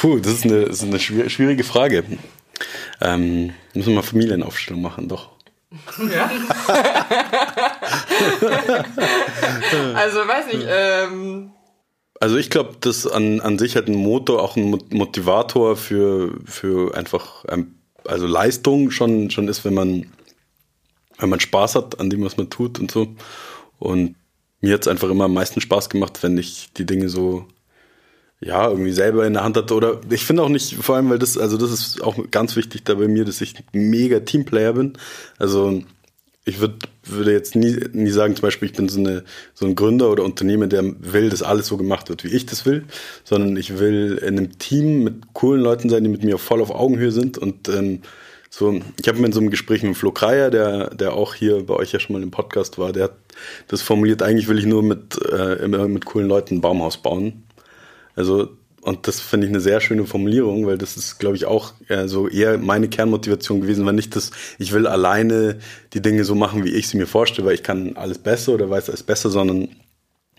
puh, 0.00 0.18
das 0.18 0.32
ist 0.32 0.44
eine, 0.44 0.64
das 0.64 0.82
ist 0.82 0.84
eine 0.84 1.30
schwierige 1.30 1.64
Frage. 1.64 2.04
Ähm, 3.00 3.52
müssen 3.74 3.90
wir 3.90 3.96
mal 3.96 4.02
Familienaufstellung 4.02 4.82
machen, 4.82 5.08
doch. 5.08 5.30
Ja. 6.10 6.30
also 9.94 10.26
weiß 10.26 10.52
nicht. 10.52 10.66
Ähm 10.68 11.52
also 12.20 12.36
ich 12.36 12.50
glaube, 12.50 12.76
dass 12.80 13.06
an, 13.06 13.40
an 13.40 13.58
sich 13.58 13.76
halt 13.76 13.88
ein 13.88 13.94
Motor 13.94 14.42
auch 14.42 14.56
ein 14.56 14.76
Motivator 14.90 15.76
für, 15.76 16.36
für 16.46 16.96
einfach 16.96 17.44
ähm, 17.48 17.76
also 18.04 18.26
Leistung 18.26 18.90
schon, 18.90 19.30
schon 19.30 19.46
ist, 19.46 19.64
wenn 19.64 19.74
man, 19.74 20.10
wenn 21.18 21.28
man 21.28 21.40
Spaß 21.40 21.76
hat 21.76 22.00
an 22.00 22.10
dem, 22.10 22.24
was 22.24 22.36
man 22.36 22.50
tut 22.50 22.80
und 22.80 22.90
so. 22.90 23.14
Und 23.78 24.16
mir 24.60 24.74
hat 24.74 24.82
es 24.82 24.88
einfach 24.88 25.10
immer 25.10 25.24
am 25.24 25.34
meisten 25.34 25.60
Spaß 25.60 25.88
gemacht, 25.90 26.22
wenn 26.22 26.36
ich 26.36 26.72
die 26.76 26.86
Dinge 26.86 27.08
so 27.08 27.46
ja, 28.40 28.68
irgendwie 28.68 28.92
selber 28.92 29.26
in 29.26 29.34
der 29.34 29.44
Hand 29.44 29.56
hatte. 29.56 29.74
Oder 29.74 30.00
ich 30.10 30.24
finde 30.24 30.42
auch 30.42 30.48
nicht, 30.48 30.74
vor 30.74 30.96
allem, 30.96 31.10
weil 31.10 31.18
das, 31.18 31.36
also 31.36 31.56
das 31.56 31.72
ist 31.72 32.02
auch 32.02 32.16
ganz 32.30 32.56
wichtig 32.56 32.84
da 32.84 32.94
bei 32.94 33.08
mir, 33.08 33.24
dass 33.24 33.40
ich 33.40 33.54
mega 33.72 34.20
Teamplayer 34.20 34.74
bin. 34.74 34.92
Also 35.38 35.82
ich 36.44 36.60
würd, 36.60 36.88
würde 37.04 37.32
jetzt 37.32 37.56
nie, 37.56 37.76
nie 37.92 38.10
sagen, 38.10 38.34
zum 38.36 38.42
Beispiel, 38.42 38.68
ich 38.70 38.76
bin 38.76 38.88
so, 38.88 39.00
eine, 39.00 39.24
so 39.54 39.66
ein 39.66 39.74
Gründer 39.74 40.10
oder 40.10 40.24
Unternehmer, 40.24 40.66
der 40.66 40.84
will, 41.00 41.30
dass 41.30 41.42
alles 41.42 41.66
so 41.66 41.76
gemacht 41.76 42.08
wird, 42.08 42.24
wie 42.24 42.28
ich 42.28 42.46
das 42.46 42.64
will, 42.64 42.84
sondern 43.24 43.56
ich 43.56 43.78
will 43.78 44.18
in 44.22 44.38
einem 44.38 44.58
Team 44.58 45.04
mit 45.04 45.34
coolen 45.34 45.60
Leuten 45.60 45.90
sein, 45.90 46.04
die 46.04 46.10
mit 46.10 46.24
mir 46.24 46.38
voll 46.38 46.62
auf 46.62 46.70
Augenhöhe 46.70 47.12
sind. 47.12 47.38
Und 47.38 47.68
ähm, 47.68 48.02
so, 48.58 48.80
ich 49.00 49.06
habe 49.06 49.18
mir 49.20 49.26
in 49.26 49.32
so 49.32 49.38
einem 49.38 49.50
Gespräch 49.50 49.84
mit 49.84 49.96
Flo 49.96 50.10
Kreier, 50.10 50.50
der, 50.50 50.90
der 50.90 51.12
auch 51.12 51.34
hier 51.34 51.64
bei 51.64 51.74
euch 51.74 51.92
ja 51.92 52.00
schon 52.00 52.14
mal 52.14 52.22
im 52.24 52.32
Podcast 52.32 52.76
war, 52.76 52.92
der 52.92 53.04
hat 53.04 53.16
das 53.68 53.82
formuliert, 53.82 54.20
eigentlich 54.20 54.48
will 54.48 54.58
ich 54.58 54.66
nur 54.66 54.82
mit, 54.82 55.16
äh, 55.30 55.62
immer 55.62 55.86
mit 55.86 56.06
coolen 56.06 56.26
Leuten 56.26 56.56
ein 56.56 56.60
Baumhaus 56.60 56.96
bauen. 56.96 57.44
Also, 58.16 58.48
und 58.80 59.06
das 59.06 59.20
finde 59.20 59.46
ich 59.46 59.52
eine 59.52 59.60
sehr 59.60 59.80
schöne 59.80 60.06
Formulierung, 60.06 60.66
weil 60.66 60.76
das 60.76 60.96
ist, 60.96 61.20
glaube 61.20 61.36
ich, 61.36 61.44
auch 61.44 61.72
äh, 61.86 62.08
so 62.08 62.26
eher 62.26 62.58
meine 62.58 62.88
Kernmotivation 62.88 63.60
gewesen, 63.60 63.86
war 63.86 63.92
nicht, 63.92 64.16
dass 64.16 64.32
ich 64.58 64.72
will 64.72 64.88
alleine 64.88 65.58
die 65.92 66.02
Dinge 66.02 66.24
so 66.24 66.34
machen, 66.34 66.64
wie 66.64 66.74
ich 66.74 66.88
sie 66.88 66.96
mir 66.96 67.06
vorstelle, 67.06 67.46
weil 67.46 67.54
ich 67.54 67.62
kann 67.62 67.96
alles 67.96 68.18
besser 68.18 68.54
oder 68.54 68.68
weiß 68.68 68.88
alles 68.88 69.04
besser, 69.04 69.30
sondern 69.30 69.68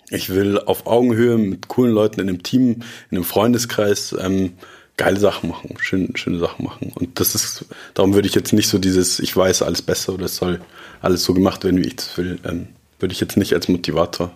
ich 0.09 0.29
will 0.29 0.59
auf 0.59 0.87
Augenhöhe 0.87 1.37
mit 1.37 1.69
coolen 1.69 1.93
Leuten 1.93 2.19
in 2.19 2.27
einem 2.27 2.43
Team, 2.43 2.81
in 3.11 3.17
einem 3.17 3.23
Freundeskreis 3.23 4.13
ähm, 4.19 4.53
geile 4.99 5.19
Sachen 5.19 5.49
machen, 5.49 5.75
schön, 5.79 6.15
schöne 6.15 6.39
Sachen 6.39 6.65
machen. 6.65 6.91
Und 6.93 7.19
das 7.19 7.33
ist, 7.33 7.65
darum 7.93 8.13
würde 8.13 8.27
ich 8.27 8.35
jetzt 8.35 8.53
nicht 8.53 8.67
so 8.67 8.77
dieses, 8.77 9.19
ich 9.19 9.35
weiß 9.35 9.63
alles 9.63 9.81
besser 9.81 10.13
oder 10.13 10.25
es 10.25 10.35
soll 10.35 10.59
alles 11.01 11.23
so 11.23 11.33
gemacht 11.33 11.63
werden, 11.63 11.77
wie 11.77 11.87
ich 11.87 11.95
das 11.95 12.17
will, 12.17 12.37
ähm, 12.45 12.67
würde 12.99 13.13
ich 13.13 13.21
jetzt 13.21 13.37
nicht 13.37 13.53
als 13.53 13.69
Motivator 13.69 14.31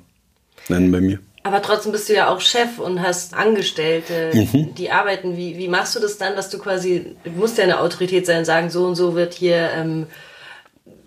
nennen 0.69 0.91
bei 0.91 1.02
mir. 1.02 1.19
Aber 1.43 1.62
trotzdem 1.62 1.91
bist 1.91 2.08
du 2.08 2.13
ja 2.13 2.30
auch 2.30 2.39
Chef 2.39 2.80
und 2.80 3.02
hast 3.02 3.34
Angestellte, 3.34 4.32
mhm. 4.34 4.73
die 4.76 4.89
arbeiten. 4.89 5.36
Wie, 5.36 5.58
wie 5.58 5.67
machst 5.67 5.93
du 5.97 5.99
das 5.99 6.17
dann, 6.17 6.38
dass 6.38 6.49
du 6.49 6.58
quasi, 6.58 7.17
du 7.26 7.32
musst 7.32 7.58
ja 7.58 7.65
eine 7.65 7.82
Autorität 7.82 8.26
sein, 8.26 8.45
sagen, 8.45 8.69
so 8.69 8.86
und 8.86 8.95
so 8.95 9.13
wird 9.15 9.34
hier 9.34 9.69
ähm, 9.76 10.08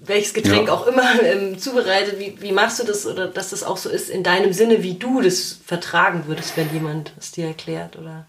welches 0.00 0.34
Getränk 0.34 0.68
ja. 0.68 0.74
auch 0.74 0.86
immer 0.86 1.22
ähm, 1.24 1.58
zubereitet. 1.58 2.18
Wie, 2.18 2.36
wie 2.40 2.52
machst 2.52 2.78
du 2.78 2.84
das 2.84 3.06
oder 3.06 3.26
dass 3.26 3.50
das 3.50 3.64
auch 3.64 3.78
so 3.78 3.88
ist 3.88 4.10
in 4.10 4.22
deinem 4.22 4.52
Sinne, 4.52 4.82
wie 4.82 4.94
du 4.94 5.22
das 5.22 5.58
vertragen 5.64 6.24
würdest, 6.26 6.58
wenn 6.58 6.70
jemand 6.70 7.14
es 7.18 7.32
dir 7.32 7.46
erklärt? 7.46 7.96
Oder? 7.96 8.26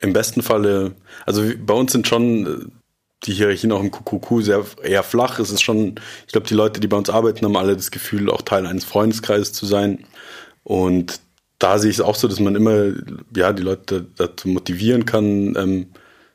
Im 0.00 0.12
besten 0.12 0.42
Falle, 0.42 0.92
also 1.26 1.42
bei 1.64 1.74
uns 1.74 1.92
sind 1.92 2.08
schon 2.08 2.46
äh, 2.46 2.66
die 3.24 3.34
Hierarchien 3.34 3.72
auch 3.72 3.82
im 3.82 3.90
QQQ 3.90 4.42
sehr 4.42 4.64
eher 4.82 5.02
flach. 5.02 5.38
Es 5.38 5.50
ist 5.50 5.62
schon, 5.62 5.96
ich 6.26 6.32
glaube, 6.32 6.46
die 6.46 6.54
Leute, 6.54 6.80
die 6.80 6.88
bei 6.88 6.96
uns 6.96 7.10
arbeiten, 7.10 7.44
haben 7.44 7.56
alle 7.56 7.76
das 7.76 7.90
Gefühl, 7.90 8.30
auch 8.30 8.42
Teil 8.42 8.66
eines 8.66 8.84
Freundeskreises 8.84 9.52
zu 9.52 9.66
sein. 9.66 10.04
Und 10.64 11.20
da 11.58 11.78
sehe 11.78 11.90
ich 11.90 11.96
es 11.96 12.00
auch 12.00 12.14
so, 12.14 12.28
dass 12.28 12.40
man 12.40 12.54
immer 12.56 12.92
ja 13.36 13.52
die 13.52 13.62
Leute 13.62 14.06
dazu 14.16 14.48
motivieren 14.48 15.04
kann, 15.04 15.54
ähm, 15.56 15.86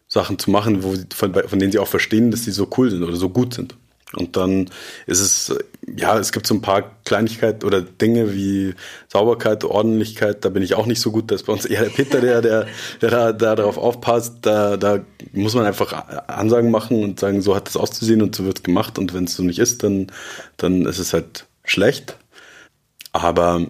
Sachen 0.07 0.37
zu 0.37 0.51
machen, 0.51 0.83
wo 0.83 0.93
von, 1.13 1.33
von 1.33 1.59
denen 1.59 1.71
sie 1.71 1.79
auch 1.79 1.87
verstehen, 1.87 2.29
dass 2.29 2.43
sie 2.43 2.51
so 2.51 2.69
cool 2.77 2.91
sind 2.91 3.01
oder 3.01 3.15
so 3.15 3.29
gut 3.29 3.55
sind. 3.55 3.75
Und 4.13 4.37
dann 4.37 4.69
ist 5.07 5.19
es, 5.19 5.57
ja, 5.97 6.17
es 6.17 6.31
gibt 6.31 6.45
so 6.45 6.53
ein 6.53 6.61
paar 6.61 6.95
Kleinigkeiten 7.05 7.65
oder 7.65 7.81
Dinge 7.81 8.33
wie 8.33 8.75
Sauberkeit, 9.07 9.63
Ordentlichkeit, 9.63 10.45
da 10.45 10.49
bin 10.49 10.63
ich 10.63 10.75
auch 10.75 10.85
nicht 10.85 11.01
so 11.01 11.11
gut. 11.11 11.31
Das 11.31 11.41
ist 11.41 11.47
bei 11.47 11.53
uns 11.53 11.65
eher 11.65 11.83
der 11.83 11.89
Peter, 11.89 12.21
der, 12.21 12.41
der, 12.41 12.67
der 13.01 13.09
da, 13.09 13.33
da 13.33 13.55
darauf 13.55 13.77
aufpasst. 13.77 14.37
Da, 14.43 14.77
da 14.77 14.99
muss 15.33 15.55
man 15.55 15.65
einfach 15.65 15.91
Ansagen 16.27 16.71
machen 16.71 17.03
und 17.03 17.19
sagen, 17.19 17.41
so 17.41 17.55
hat 17.55 17.67
es 17.67 17.77
auszusehen 17.77 18.21
und 18.21 18.35
so 18.35 18.45
wird 18.45 18.59
es 18.59 18.63
gemacht. 18.63 18.99
Und 18.99 19.13
wenn 19.13 19.25
es 19.25 19.35
so 19.35 19.43
nicht 19.43 19.59
ist, 19.59 19.83
dann, 19.83 20.07
dann 20.57 20.85
ist 20.85 20.99
es 20.99 21.13
halt 21.13 21.45
schlecht. 21.63 22.17
Aber 23.11 23.65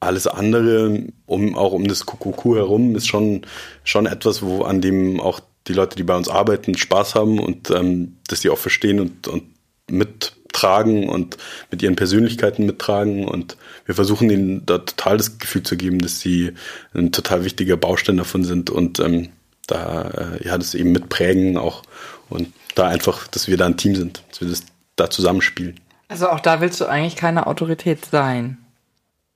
alles 0.00 0.26
andere, 0.26 1.06
um 1.26 1.56
auch 1.56 1.72
um 1.72 1.86
das 1.86 2.06
QQQ 2.06 2.44
herum, 2.56 2.96
ist 2.96 3.08
schon, 3.08 3.42
schon 3.84 4.06
etwas, 4.06 4.42
wo 4.42 4.62
an 4.62 4.80
dem 4.80 5.20
auch 5.20 5.40
die 5.68 5.74
Leute, 5.74 5.96
die 5.96 6.02
bei 6.02 6.16
uns 6.16 6.28
arbeiten, 6.28 6.76
Spaß 6.76 7.14
haben 7.14 7.38
und 7.38 7.70
ähm, 7.70 8.16
dass 8.28 8.40
die 8.40 8.50
auch 8.50 8.58
verstehen 8.58 8.98
und, 8.98 9.28
und 9.28 9.44
mittragen 9.92 11.08
und 11.08 11.36
mit 11.70 11.82
ihren 11.82 11.96
Persönlichkeiten 11.96 12.66
mittragen. 12.66 13.26
Und 13.26 13.56
wir 13.86 13.94
versuchen 13.94 14.30
ihnen 14.30 14.66
da 14.66 14.78
total 14.78 15.16
das 15.18 15.38
Gefühl 15.38 15.62
zu 15.62 15.76
geben, 15.76 15.98
dass 16.00 16.20
sie 16.20 16.52
ein 16.94 17.12
total 17.12 17.44
wichtiger 17.44 17.76
Baustein 17.76 18.16
davon 18.16 18.44
sind 18.44 18.70
und 18.70 18.98
ähm, 19.00 19.28
da 19.66 20.36
äh, 20.40 20.46
ja 20.46 20.58
das 20.58 20.74
eben 20.74 20.92
mitprägen 20.92 21.56
auch 21.56 21.82
und 22.28 22.52
da 22.74 22.88
einfach, 22.88 23.26
dass 23.28 23.48
wir 23.48 23.56
da 23.56 23.66
ein 23.66 23.76
Team 23.76 23.94
sind, 23.94 24.22
dass 24.30 24.40
wir 24.40 24.48
das 24.48 24.62
da 24.96 25.10
zusammenspielen. 25.10 25.78
Also 26.08 26.28
auch 26.28 26.40
da 26.40 26.60
willst 26.60 26.80
du 26.80 26.86
eigentlich 26.86 27.16
keine 27.16 27.46
Autorität 27.46 28.04
sein. 28.04 28.58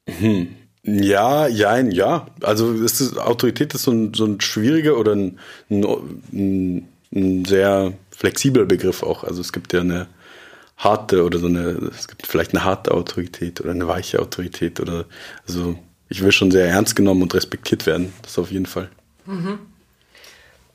Hm. 0.06 0.48
Ja, 0.82 1.48
ja, 1.48 1.78
ja. 1.78 2.26
Also 2.42 2.72
ist 2.72 3.00
es, 3.00 3.16
Autorität 3.16 3.74
ist 3.74 3.82
so 3.82 3.90
ein, 3.90 4.14
so 4.14 4.24
ein 4.24 4.40
schwieriger 4.40 4.96
oder 4.98 5.12
ein, 5.12 5.38
ein, 5.68 6.88
ein 7.12 7.44
sehr 7.44 7.92
flexibler 8.10 8.66
Begriff 8.66 9.02
auch. 9.02 9.24
Also 9.24 9.40
es 9.40 9.52
gibt 9.52 9.72
ja 9.72 9.80
eine 9.80 10.06
harte 10.76 11.24
oder 11.24 11.38
so 11.38 11.46
eine, 11.46 11.90
es 11.96 12.08
gibt 12.08 12.26
vielleicht 12.26 12.54
eine 12.54 12.64
harte 12.64 12.92
Autorität 12.92 13.60
oder 13.60 13.70
eine 13.70 13.88
weiche 13.88 14.20
Autorität 14.20 14.80
oder 14.80 15.06
also 15.46 15.78
ich 16.08 16.22
will 16.22 16.32
schon 16.32 16.50
sehr 16.50 16.68
ernst 16.68 16.94
genommen 16.94 17.22
und 17.22 17.34
respektiert 17.34 17.86
werden. 17.86 18.12
Das 18.22 18.38
auf 18.38 18.50
jeden 18.50 18.66
Fall. 18.66 18.88
Mhm. 19.24 19.58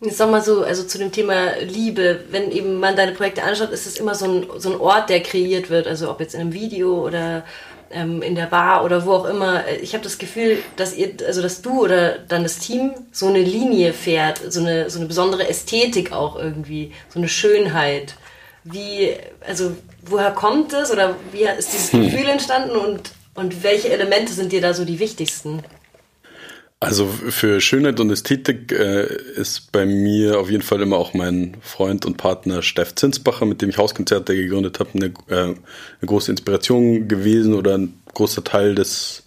Jetzt 0.02 0.20
nochmal 0.20 0.42
so, 0.42 0.64
also 0.64 0.84
zu 0.84 0.98
dem 0.98 1.12
Thema 1.12 1.58
Liebe, 1.62 2.22
wenn 2.32 2.52
eben 2.52 2.80
man 2.80 2.96
deine 2.96 3.12
Projekte 3.12 3.44
anschaut, 3.44 3.70
ist 3.70 3.86
es 3.86 3.98
immer 3.98 4.16
so 4.16 4.26
ein, 4.26 4.48
so 4.58 4.74
ein 4.74 4.80
Ort, 4.80 5.10
der 5.10 5.22
kreiert 5.22 5.70
wird, 5.70 5.86
also 5.86 6.10
ob 6.10 6.20
jetzt 6.20 6.34
in 6.34 6.42
einem 6.42 6.54
Video 6.54 7.06
oder 7.06 7.44
ähm, 7.92 8.24
in 8.24 8.34
der 8.34 8.48
Bar 8.48 8.84
oder 8.84 9.06
wo 9.06 9.14
auch 9.14 9.26
immer. 9.26 9.68
Ich 9.82 9.94
habe 9.94 10.04
das 10.04 10.18
Gefühl, 10.18 10.58
dass 10.76 10.96
ihr, 10.96 11.14
also 11.28 11.44
dass 11.44 11.62
du 11.62 11.84
oder 11.84 12.18
dann 12.18 12.42
das 12.42 12.58
Team 12.58 12.94
so 13.12 13.28
eine 13.28 13.44
Linie 13.44 13.94
fährt, 13.94 14.42
so 14.52 14.62
eine, 14.62 14.90
so 14.90 14.98
eine 14.98 15.08
besondere 15.08 15.48
Ästhetik 15.48 16.12
auch 16.12 16.36
irgendwie, 16.36 16.94
so 17.10 17.20
eine 17.20 17.30
Schönheit. 17.30 18.16
Wie, 18.63 19.12
also 19.41 19.76
woher 20.06 20.32
kommt 20.32 20.74
es 20.74 20.91
oder 20.91 21.15
wie 21.32 21.43
ist 21.43 21.74
dieses 21.74 21.93
hm. 21.93 22.04
Gefühl 22.04 22.28
entstanden 22.28 22.76
und, 22.76 23.12
und 23.34 23.63
welche 23.63 23.89
Elemente 23.89 24.34
sind 24.34 24.52
dir 24.52 24.62
da 24.62 24.74
so 24.74 24.86
die 24.86 25.00
wichtigsten? 25.00 25.63
Also 26.84 27.06
für 27.06 27.62
Schönheit 27.62 28.00
und 28.00 28.10
Ästhetik 28.10 28.71
äh, 28.71 29.06
ist 29.36 29.71
bei 29.71 29.86
mir 29.86 30.39
auf 30.39 30.50
jeden 30.50 30.63
Fall 30.63 30.82
immer 30.82 30.97
auch 30.97 31.13
mein 31.13 31.58
Freund 31.62 32.08
und 32.08 32.17
Partner 32.17 32.63
Steff 32.63 32.95
Zinsbacher, 32.95 33.45
mit 33.45 33.62
dem 33.62 33.69
ich 33.69 33.78
Hauskonzerte 33.78 34.36
gegründet 34.36 34.80
habe, 34.80 34.89
eine, 34.95 35.06
äh, 35.28 35.43
eine 35.43 35.56
große 36.04 36.32
Inspiration 36.32 37.08
gewesen 37.08 37.54
oder 37.54 37.78
ein 37.78 38.02
großer 38.15 38.43
Teil 38.43 38.74
des, 38.74 39.24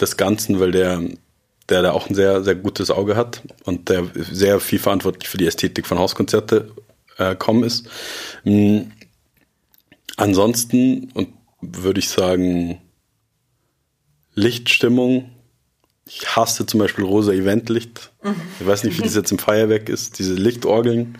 des 0.00 0.16
Ganzen, 0.16 0.60
weil 0.60 0.72
der, 0.72 1.02
der 1.68 1.82
da 1.82 1.92
auch 1.92 2.08
ein 2.08 2.14
sehr, 2.14 2.42
sehr 2.42 2.54
gutes 2.54 2.90
Auge 2.90 3.16
hat 3.16 3.42
und 3.64 3.90
der 3.90 4.04
sehr 4.14 4.58
viel 4.58 4.78
verantwortlich 4.78 5.28
für 5.28 5.36
die 5.36 5.46
Ästhetik 5.46 5.86
von 5.86 5.98
Hauskonzerte 5.98 6.70
äh, 7.18 7.36
kommen 7.36 7.64
ist. 7.64 7.88
Mhm. 8.44 8.92
Ansonsten 10.16 11.10
und 11.14 11.28
würde 11.60 12.00
ich 12.00 12.08
sagen 12.08 12.80
Lichtstimmung 14.34 15.30
ich 16.08 16.36
hasse 16.36 16.64
zum 16.64 16.80
Beispiel 16.80 17.04
rosa 17.04 17.32
Eventlicht. 17.32 18.12
Ich 18.60 18.66
weiß 18.66 18.84
nicht, 18.84 18.98
wie 18.98 19.02
das 19.02 19.14
jetzt 19.14 19.30
im 19.30 19.38
Feuerwerk 19.38 19.88
ist, 19.88 20.18
diese 20.18 20.34
Lichtorgeln. 20.34 21.18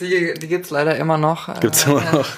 Die, 0.00 0.34
die 0.34 0.48
gibt 0.48 0.64
es 0.64 0.70
leider 0.70 0.96
immer 0.96 1.18
noch. 1.18 1.60
Gibt 1.60 1.76
es 1.76 1.86
immer 1.86 2.02
ja. 2.02 2.12
noch. 2.12 2.28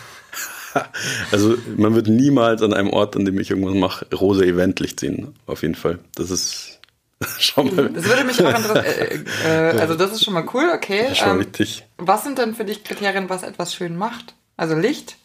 Also 1.33 1.57
man 1.79 1.95
wird 1.95 2.07
niemals 2.07 2.61
an 2.61 2.75
einem 2.75 2.90
Ort, 2.90 3.16
an 3.16 3.25
dem 3.25 3.40
ich 3.40 3.49
irgendwas 3.49 3.75
mache, 3.75 4.07
rosa 4.14 4.42
Eventlicht 4.45 5.01
sehen. 5.01 5.35
Auf 5.47 5.62
jeden 5.62 5.75
Fall. 5.75 6.01
Das 6.16 6.31
ist 6.31 6.76
schon 7.38 7.74
mal. 7.74 7.88
Das 7.90 8.05
würde 8.05 8.24
mich 8.24 8.44
auch 8.44 8.55
interessieren. 8.55 9.26
Äh, 9.44 9.70
äh, 9.70 9.81
also 9.81 9.94
das 9.94 10.12
ist 10.12 10.24
schon 10.24 10.35
mal 10.35 10.46
cool, 10.52 10.70
okay. 10.74 11.14
Schon 11.14 11.31
ähm, 11.31 11.38
richtig. 11.38 11.87
Was 11.96 12.24
sind 12.24 12.38
denn 12.38 12.55
für 12.55 12.64
dich 12.64 12.85
Kriterien, 12.85 13.29
was 13.29 13.42
etwas 13.42 13.74
schön 13.74 13.96
macht? 13.96 14.35
Also 14.57 14.74
Licht? 14.74 15.16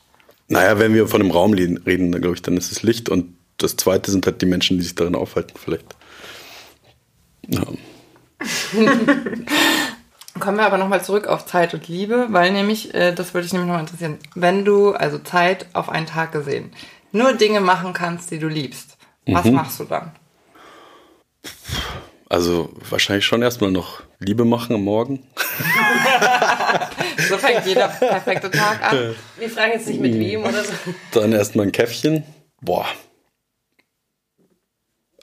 Naja, 0.48 0.80
wenn 0.80 0.94
wir 0.94 1.08
von 1.08 1.22
einem 1.22 1.32
Raum 1.32 1.54
reden, 1.54 2.12
glaube 2.12 2.36
ich, 2.36 2.42
dann 2.42 2.58
ist 2.58 2.72
es 2.72 2.84
Licht 2.84 3.10
und 3.10 3.38
das 3.58 3.78
zweite 3.78 4.12
sind 4.12 4.26
halt 4.26 4.42
die 4.42 4.46
Menschen, 4.46 4.78
die 4.78 4.84
sich 4.84 4.96
darin 4.96 5.16
aufhalten, 5.16 5.54
vielleicht. 5.58 5.96
Ja. 7.48 7.64
Kommen 10.40 10.58
wir 10.58 10.66
aber 10.66 10.78
nochmal 10.78 11.04
zurück 11.04 11.28
auf 11.28 11.46
Zeit 11.46 11.74
und 11.74 11.88
Liebe, 11.88 12.28
weil 12.32 12.52
nämlich, 12.52 12.94
äh, 12.94 13.14
das 13.14 13.34
würde 13.34 13.46
ich 13.46 13.54
nämlich 13.54 13.68
nochmal 13.68 13.84
interessieren, 13.84 14.18
wenn 14.34 14.66
du, 14.66 14.92
also 14.92 15.20
Zeit 15.20 15.68
auf 15.74 15.90
einen 15.90 16.08
Tag 16.08 16.32
gesehen, 16.32 16.72
nur 17.12 17.34
Dinge 17.34 17.60
machen 17.60 17.94
kannst, 17.94 18.32
die 18.32 18.40
du 18.40 18.48
liebst, 18.48 18.98
was 19.28 19.46
mhm. 19.46 19.54
machst 19.54 19.80
du 19.80 19.84
dann? 19.84 20.12
Also 22.32 22.70
wahrscheinlich 22.90 23.26
schon 23.26 23.42
erstmal 23.42 23.72
noch 23.72 24.04
Liebe 24.20 24.46
machen 24.46 24.74
am 24.74 24.84
Morgen. 24.84 25.28
So 27.28 27.38
fängt 27.38 27.66
jeder 27.66 27.88
perfekte 27.88 28.50
Tag 28.50 28.82
an. 28.82 29.16
Wir 29.38 29.50
fragen 29.50 29.74
jetzt 29.74 29.88
nicht 29.88 30.00
mit 30.00 30.14
wem 30.18 30.42
oder 30.44 30.64
so. 30.64 30.74
Dann 31.12 31.34
erstmal 31.34 31.66
ein 31.66 31.72
Käffchen. 31.72 32.24
Boah. 32.62 32.88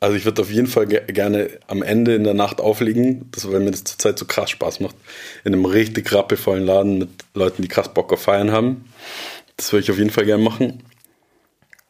Also 0.01 0.17
ich 0.17 0.25
würde 0.25 0.43
auf 0.43 0.51
jeden 0.51 0.69
Fall 0.69 0.87
ge 0.87 1.01
gerne 1.09 1.59
am 1.67 1.83
Ende 1.83 2.15
in 2.15 2.25
der 2.25 2.35
Nacht 2.35 2.61
auflegen, 2.61 3.31
das, 3.33 3.51
weil 3.51 3.61
mir 3.61 3.71
das 3.71 3.85
zurzeit 3.85 4.19
so 4.19 4.27
krass 4.27 4.51
Spaß 4.51 4.81
macht. 4.81 4.97
In 5.45 5.55
einem 5.55 5.65
richtig 5.65 6.13
rappelvollen 6.13 6.65
Laden 6.65 6.99
mit 6.99 7.11
Leuten, 7.35 7.63
die 7.63 7.69
krass 7.69 7.93
Bock 7.93 8.13
auf 8.13 8.23
Feiern 8.23 8.53
haben. 8.53 8.93
Das 9.57 9.73
würde 9.73 9.85
ich 9.85 9.91
auf 9.91 9.99
jeden 9.99 10.11
Fall 10.11 10.27
gerne 10.27 10.45
machen. 10.45 10.83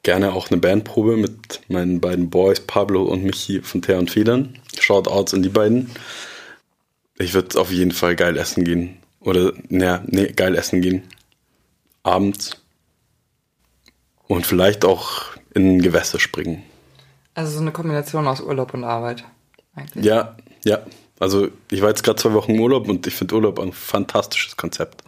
Gerne 0.02 0.32
auch 0.32 0.50
eine 0.50 0.60
Bandprobe 0.60 1.16
mit 1.16 1.60
meinen 1.68 2.00
beiden 2.00 2.30
Boys, 2.30 2.60
Pablo 2.60 3.02
und 3.02 3.24
Michi 3.24 3.62
von 3.62 3.82
Teer 3.82 3.98
und 3.98 4.10
Federn. 4.10 4.58
Shoutouts 4.78 5.34
an 5.34 5.42
die 5.42 5.48
beiden. 5.48 5.90
Ich 7.18 7.34
würde 7.34 7.60
auf 7.60 7.72
jeden 7.72 7.92
Fall 7.92 8.16
geil 8.16 8.36
essen 8.36 8.64
gehen. 8.64 8.98
Oder, 9.20 9.52
naja, 9.68 10.02
nee, 10.06 10.28
geil 10.28 10.54
essen 10.54 10.80
gehen. 10.80 11.02
Abends. 12.04 12.62
Und 14.28 14.46
vielleicht 14.46 14.84
auch 14.84 15.22
in 15.54 15.82
Gewässer 15.82 16.20
springen. 16.20 16.62
Also 17.34 17.52
so 17.52 17.60
eine 17.60 17.72
Kombination 17.72 18.26
aus 18.26 18.40
Urlaub 18.40 18.74
und 18.74 18.84
Arbeit. 18.84 19.24
Eigentlich. 19.74 20.04
Ja, 20.04 20.36
ja. 20.64 20.80
Also 21.18 21.48
ich 21.70 21.82
war 21.82 21.88
jetzt 21.88 22.04
gerade 22.04 22.20
zwei 22.20 22.32
Wochen 22.32 22.54
im 22.54 22.60
Urlaub 22.60 22.88
und 22.88 23.06
ich 23.06 23.14
finde 23.14 23.34
Urlaub 23.34 23.58
ein 23.58 23.72
fantastisches 23.72 24.56
Konzept. 24.56 25.02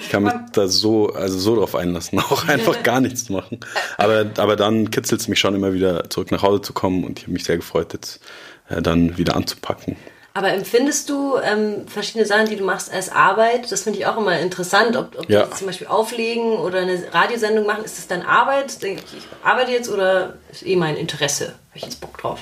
Ich 0.00 0.08
kann 0.08 0.22
mich 0.24 0.32
da 0.52 0.68
so, 0.68 1.12
also 1.12 1.38
so 1.38 1.56
drauf 1.56 1.74
einlassen, 1.74 2.18
auch 2.30 2.46
einfach 2.48 2.82
gar 2.82 3.00
nichts 3.00 3.28
machen. 3.28 3.60
Aber, 3.98 4.26
aber 4.36 4.56
dann 4.56 4.90
kitzelt 4.90 5.20
es 5.20 5.28
mich 5.28 5.38
schon 5.38 5.54
immer 5.54 5.72
wieder 5.72 6.08
zurück 6.10 6.30
nach 6.30 6.42
Hause 6.42 6.62
zu 6.62 6.72
kommen 6.72 7.04
und 7.04 7.18
ich 7.18 7.24
habe 7.24 7.32
mich 7.32 7.44
sehr 7.44 7.56
gefreut, 7.56 7.92
jetzt 7.92 8.20
äh, 8.68 8.82
dann 8.82 9.16
wieder 9.18 9.36
anzupacken. 9.36 9.96
Aber 10.34 10.50
empfindest 10.52 11.08
du 11.08 11.38
ähm, 11.38 11.88
verschiedene 11.88 12.26
Sachen, 12.26 12.46
die 12.50 12.56
du 12.56 12.64
machst, 12.64 12.92
als 12.92 13.08
Arbeit? 13.10 13.72
Das 13.72 13.84
finde 13.84 13.98
ich 14.00 14.06
auch 14.06 14.18
immer 14.18 14.38
interessant. 14.38 14.94
Ob, 14.94 15.18
ob 15.18 15.30
Ja. 15.30 15.50
zum 15.50 15.66
Beispiel 15.66 15.86
auflegen 15.86 16.58
oder 16.58 16.80
eine 16.80 17.02
Radiosendung 17.10 17.64
machen, 17.64 17.84
ist 17.86 17.96
das 17.96 18.06
dann 18.06 18.20
Arbeit? 18.20 18.82
Denke 18.82 19.02
ich, 19.10 19.16
ich 19.16 19.24
arbeite 19.42 19.70
jetzt 19.72 19.88
oder 19.88 20.34
ist 20.52 20.66
eh 20.66 20.76
mein 20.76 20.96
Interesse? 20.96 21.46
Habe 21.46 21.76
ich 21.76 21.82
jetzt 21.84 22.02
Bock 22.02 22.18
drauf? 22.18 22.40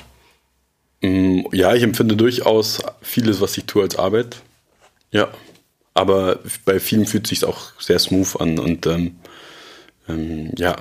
Mm, 1.03 1.43
Ja, 1.53 1.73
ich 1.75 1.85
empfinde 1.85 2.17
durchaus 2.17 2.83
vieles, 3.01 3.41
was 3.41 3.57
ich 3.57 3.65
tue, 3.67 3.83
als 3.85 3.97
Arbeit. 3.97 4.39
Ja. 5.13 5.29
Aber 5.95 6.41
bei 6.65 6.81
vielen 6.81 7.07
fühlt 7.07 7.27
sich 7.27 7.45
auch 7.45 7.81
sehr 7.81 7.99
smooth 7.99 8.41
an 8.41 8.59
und 8.59 8.87
ähm, 8.87 9.17
ähm, 10.09 10.51
ja, 10.59 10.77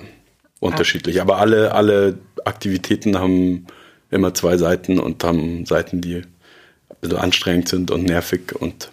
unterschiedlich. 0.60 1.21
Aber 1.21 1.38
alle, 1.38 1.73
alle 1.73 2.17
Aktivitäten 2.45 3.19
haben 3.19 3.67
immer 4.10 4.34
zwei 4.34 4.58
Seiten 4.58 4.99
und 4.99 5.23
haben 5.23 5.65
Seiten, 5.65 6.02
die 6.02 6.23
bisschen 7.04 7.17
anstrengend 7.17 7.69
sind 7.69 7.91
und 7.91 8.04
nervig 8.04 8.54
und 8.60 8.91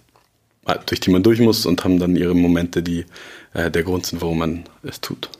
äh, 0.66 0.76
durch 0.84 1.00
die 1.00 1.10
man 1.10 1.22
durch 1.22 1.40
muss 1.40 1.64
und 1.64 1.84
haben 1.84 1.98
dann 1.98 2.16
ihre 2.16 2.34
Momente, 2.34 2.82
die 2.82 3.06
äh, 3.54 3.70
der 3.70 3.82
Grund 3.82 4.06
sind, 4.06 4.20
warum 4.20 4.38
man 4.38 4.64
es 4.82 5.00
tut. 5.00 5.30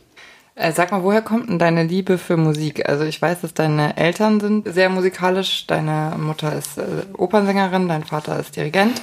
Äh, 0.61 0.73
sag 0.73 0.93
mal, 0.93 1.03
woher 1.03 1.23
kommt 1.23 1.49
denn 1.49 1.59
deine 1.59 1.85
Liebe 1.85 2.19
für 2.19 2.37
Musik? 2.37 2.87
Also 2.87 3.05
ich 3.05 3.21
weiß, 3.21 3.41
dass 3.41 3.55
deine 3.55 3.97
Eltern 3.97 4.41
sind 4.41 4.71
sehr 4.71 4.91
musikalisch. 4.91 5.67
Deine 5.67 6.15
Mutter 6.19 6.55
ist 6.55 6.77
äh, 6.77 6.83
Opernsängerin, 7.17 7.89
dein 7.89 8.05
Vater 8.05 8.39
ist 8.39 8.57
Dirigent. 8.57 9.01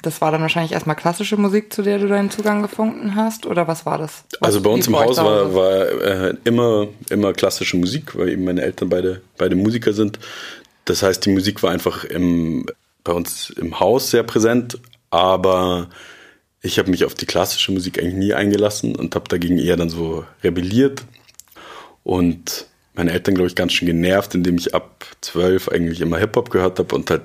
Das 0.00 0.22
war 0.22 0.30
dann 0.30 0.40
wahrscheinlich 0.40 0.72
erstmal 0.72 0.96
klassische 0.96 1.36
Musik, 1.36 1.72
zu 1.72 1.82
der 1.82 1.98
du 1.98 2.08
deinen 2.08 2.30
Zugang 2.30 2.62
gefunden 2.62 3.14
hast? 3.14 3.44
Oder 3.44 3.68
was 3.68 3.84
war 3.84 3.98
das? 3.98 4.24
Was 4.40 4.48
Also 4.48 4.62
bei 4.62 4.70
uns 4.70 4.86
im 4.86 4.98
Haus 4.98 5.18
war, 5.18 5.54
war 5.54 6.02
äh, 6.02 6.34
immer, 6.44 6.86
immer 7.10 7.34
klassische 7.34 7.76
Musik, 7.76 8.16
weil 8.16 8.30
eben 8.30 8.44
meine 8.44 8.62
Eltern 8.62 8.88
beide, 8.88 9.20
beide 9.36 9.54
Musiker 9.54 9.92
sind. 9.92 10.18
Das 10.86 11.02
heißt, 11.02 11.26
die 11.26 11.30
Musik 11.30 11.62
war 11.62 11.72
einfach 11.72 12.04
im, 12.04 12.66
bei 13.04 13.12
uns 13.12 13.50
im 13.50 13.78
Haus 13.80 14.10
sehr 14.10 14.22
präsent, 14.22 14.78
aber 15.10 15.88
ich 16.66 16.78
habe 16.78 16.90
mich 16.90 17.04
auf 17.04 17.14
die 17.14 17.26
klassische 17.26 17.72
Musik 17.72 17.98
eigentlich 17.98 18.14
nie 18.14 18.34
eingelassen 18.34 18.96
und 18.96 19.14
habe 19.14 19.28
dagegen 19.28 19.58
eher 19.58 19.76
dann 19.76 19.88
so 19.88 20.24
rebelliert 20.42 21.02
und 22.04 22.66
meine 22.96 23.12
Eltern, 23.12 23.34
glaube 23.34 23.48
ich, 23.48 23.54
ganz 23.54 23.74
schön 23.74 23.86
genervt, 23.86 24.34
indem 24.34 24.56
ich 24.56 24.74
ab 24.74 25.04
zwölf 25.20 25.68
eigentlich 25.68 26.00
immer 26.00 26.16
Hip-Hop 26.18 26.50
gehört 26.50 26.78
habe 26.78 26.94
und 26.94 27.10
halt 27.10 27.22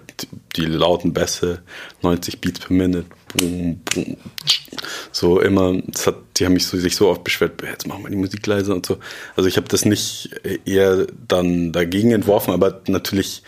die, 0.58 0.66
lauten 0.66 1.14
Bässe, 1.14 1.62
90 2.02 2.42
Beats 2.42 2.60
per 2.60 2.74
Minute, 2.74 3.06
boom, 3.34 3.80
boom, 3.86 4.18
so 5.14 5.40
immer, 5.40 5.82
das 5.88 6.08
hat, 6.08 6.18
die 6.38 6.46
haben 6.46 6.54
mich 6.54 6.66
so, 6.66 6.78
sich 6.78 6.98
so 6.98 7.08
oft 7.08 7.24
beschwert, 7.24 7.62
jetzt 7.64 7.88
machen 7.88 8.04
wir 8.04 8.10
die 8.10 8.18
Musik 8.18 8.46
leiser 8.46 8.76
und 8.76 8.86
so. 8.86 8.98
Also 9.38 9.48
ich 9.48 9.56
habe 9.56 9.70
das 9.70 9.86
nicht 9.86 10.32
eher 10.66 11.08
dann 11.28 11.72
dagegen 11.72 12.12
entworfen, 12.12 12.54
aber 12.54 12.82
natürlich, 12.88 13.44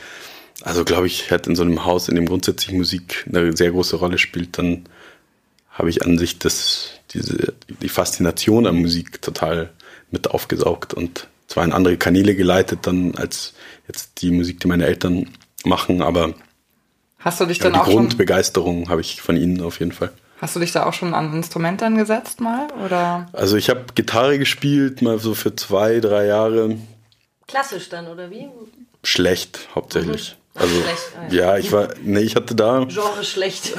also 0.61 0.85
glaube 0.85 1.07
ich, 1.07 1.29
hätte 1.29 1.49
in 1.49 1.57
so 1.57 1.63
einem 1.63 1.83
Haus, 1.83 2.07
in 2.07 2.15
dem 2.15 2.25
grundsätzlich 2.25 2.73
Musik 2.73 3.25
eine 3.27 3.55
sehr 3.55 3.71
große 3.71 3.97
Rolle 3.97 4.17
spielt, 4.17 4.57
dann 4.57 4.85
habe 5.73 5.89
ich 5.89 6.05
an 6.05 6.17
sich 6.17 6.39
das, 6.39 6.91
diese, 7.11 7.53
die 7.67 7.89
Faszination 7.89 8.65
an 8.67 8.75
Musik 8.75 9.21
total 9.21 9.71
mit 10.11 10.29
aufgesaugt 10.29 10.93
und 10.93 11.27
zwar 11.47 11.65
in 11.65 11.73
andere 11.73 11.97
Kanäle 11.97 12.35
geleitet 12.35 12.79
dann 12.83 13.15
als 13.15 13.53
jetzt 13.87 14.21
die 14.21 14.31
Musik, 14.31 14.59
die 14.59 14.67
meine 14.67 14.85
Eltern 14.85 15.29
machen, 15.65 16.01
aber 16.01 16.33
Hast 17.19 17.39
du 17.39 17.45
dich 17.45 17.59
ja, 17.59 17.65
dann 17.65 17.73
die 17.73 17.79
auch 17.79 17.85
Grundbegeisterung 17.85 18.89
habe 18.89 19.01
ich 19.01 19.21
von 19.21 19.37
ihnen 19.37 19.61
auf 19.61 19.79
jeden 19.79 19.93
Fall. 19.93 20.11
hast 20.41 20.55
du 20.55 20.59
dich 20.59 20.73
da 20.73 20.85
auch 20.85 20.93
schon 20.93 21.13
an 21.13 21.33
Instrumentern 21.33 21.97
gesetzt 21.97 22.41
mal? 22.41 22.67
Oder? 22.85 23.27
Also 23.31 23.55
ich 23.55 23.69
habe 23.69 23.85
Gitarre 23.95 24.37
gespielt, 24.37 25.01
mal 25.01 25.19
so 25.19 25.33
für 25.33 25.55
zwei, 25.55 25.99
drei 25.99 26.25
Jahre. 26.25 26.77
Klassisch 27.47 27.89
dann, 27.89 28.07
oder 28.07 28.29
wie? 28.29 28.47
Schlecht 29.03 29.69
hauptsächlich. 29.73 30.35
Also 30.55 30.75
Schlecht, 30.75 31.11
ah, 31.17 31.33
ja. 31.33 31.57
ich 31.57 31.71
war, 31.71 31.89
nee, 32.03 32.19
ich 32.19 32.35
hatte 32.35 32.53
da, 32.53 32.85
Genre 32.85 33.23
schlecht. 33.23 33.73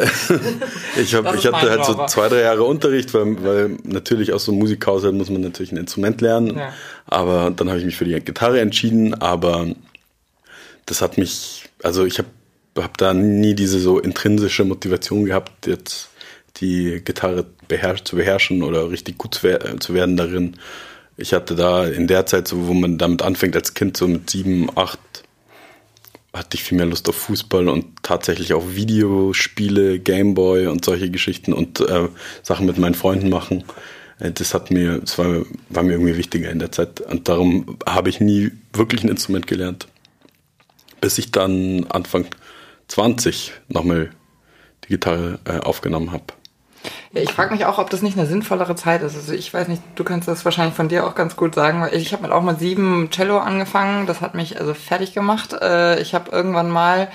ich, 1.00 1.14
hab, 1.14 1.32
ich 1.36 1.46
hatte 1.46 1.70
halt 1.70 1.84
so 1.84 1.92
Genre. 1.92 2.08
zwei, 2.08 2.28
drei 2.28 2.40
Jahre 2.40 2.64
Unterricht, 2.64 3.14
weil, 3.14 3.42
weil 3.44 3.78
natürlich 3.84 4.32
aus 4.32 4.44
so 4.46 4.50
einem 4.52 4.58
Musikhaushalt 4.58 5.14
muss 5.14 5.30
man 5.30 5.40
natürlich 5.42 5.70
ein 5.70 5.76
Instrument 5.76 6.20
lernen. 6.20 6.56
Ja. 6.58 6.72
Aber 7.06 7.52
dann 7.54 7.68
habe 7.68 7.78
ich 7.78 7.84
mich 7.84 7.96
für 7.96 8.04
die 8.04 8.18
Gitarre 8.18 8.60
entschieden, 8.60 9.14
aber 9.14 9.68
das 10.86 11.00
hat 11.00 11.16
mich, 11.16 11.64
also 11.82 12.04
ich 12.04 12.18
habe 12.18 12.28
hab 12.76 12.96
da 12.98 13.14
nie 13.14 13.54
diese 13.54 13.78
so 13.78 14.00
intrinsische 14.00 14.64
Motivation 14.64 15.26
gehabt, 15.26 15.66
jetzt 15.68 16.08
die 16.56 17.00
Gitarre 17.04 17.46
beherrsch, 17.68 18.02
zu 18.02 18.16
beherrschen 18.16 18.64
oder 18.64 18.90
richtig 18.90 19.16
gut 19.18 19.36
zu, 19.36 19.42
wer- 19.44 19.78
zu 19.78 19.94
werden 19.94 20.16
darin. 20.16 20.56
Ich 21.16 21.32
hatte 21.32 21.54
da 21.54 21.86
in 21.86 22.08
der 22.08 22.26
Zeit, 22.26 22.48
so, 22.48 22.66
wo 22.66 22.74
man 22.74 22.98
damit 22.98 23.22
anfängt 23.22 23.54
als 23.54 23.74
Kind, 23.74 23.96
so 23.96 24.08
mit 24.08 24.28
sieben, 24.28 24.68
acht, 24.76 24.98
hatte 26.34 26.56
ich 26.56 26.64
viel 26.64 26.76
mehr 26.76 26.86
Lust 26.86 27.08
auf 27.08 27.14
Fußball 27.14 27.68
und 27.68 28.02
tatsächlich 28.02 28.52
auch 28.54 28.64
Videospiele, 28.74 30.00
Gameboy 30.00 30.66
und 30.66 30.84
solche 30.84 31.10
Geschichten 31.10 31.52
und 31.52 31.80
äh, 31.80 32.08
Sachen 32.42 32.66
mit 32.66 32.76
meinen 32.76 32.94
Freunden 32.94 33.28
machen. 33.30 33.64
Äh, 34.18 34.32
Das 34.32 34.52
hat 34.52 34.70
mir, 34.70 34.98
das 34.98 35.16
war, 35.16 35.44
war 35.70 35.82
mir 35.84 35.92
irgendwie 35.92 36.16
wichtiger 36.16 36.50
in 36.50 36.58
der 36.58 36.72
Zeit. 36.72 37.00
Und 37.00 37.28
darum 37.28 37.78
habe 37.86 38.10
ich 38.10 38.20
nie 38.20 38.50
wirklich 38.72 39.04
ein 39.04 39.08
Instrument 39.08 39.46
gelernt. 39.46 39.86
Bis 41.00 41.18
ich 41.18 41.30
dann 41.30 41.86
Anfang 41.88 42.26
20 42.88 43.52
nochmal 43.68 44.10
die 44.84 44.88
Gitarre 44.88 45.38
äh, 45.44 45.58
aufgenommen 45.58 46.10
habe. 46.12 46.24
Ja, 47.12 47.22
ich 47.22 47.32
frage 47.32 47.52
mich 47.54 47.64
auch, 47.64 47.78
ob 47.78 47.90
das 47.90 48.02
nicht 48.02 48.18
eine 48.18 48.26
sinnvollere 48.26 48.74
Zeit 48.76 49.02
ist. 49.02 49.14
Also 49.16 49.32
ich 49.32 49.52
weiß 49.54 49.68
nicht, 49.68 49.82
du 49.94 50.04
kannst 50.04 50.28
das 50.28 50.44
wahrscheinlich 50.44 50.74
von 50.74 50.88
dir 50.88 51.06
auch 51.06 51.14
ganz 51.14 51.36
gut 51.36 51.54
sagen, 51.54 51.80
weil 51.80 51.94
ich 51.94 52.12
habe 52.12 52.34
auch 52.34 52.42
mit 52.42 52.58
sieben 52.58 53.08
Cello 53.10 53.38
angefangen. 53.38 54.06
Das 54.06 54.20
hat 54.20 54.34
mich 54.34 54.60
also 54.60 54.74
fertig 54.74 55.14
gemacht. 55.14 55.52
Äh, 55.54 56.00
Ich 56.00 56.14
habe 56.14 56.30
irgendwann 56.30 56.70
mal, 56.70 57.08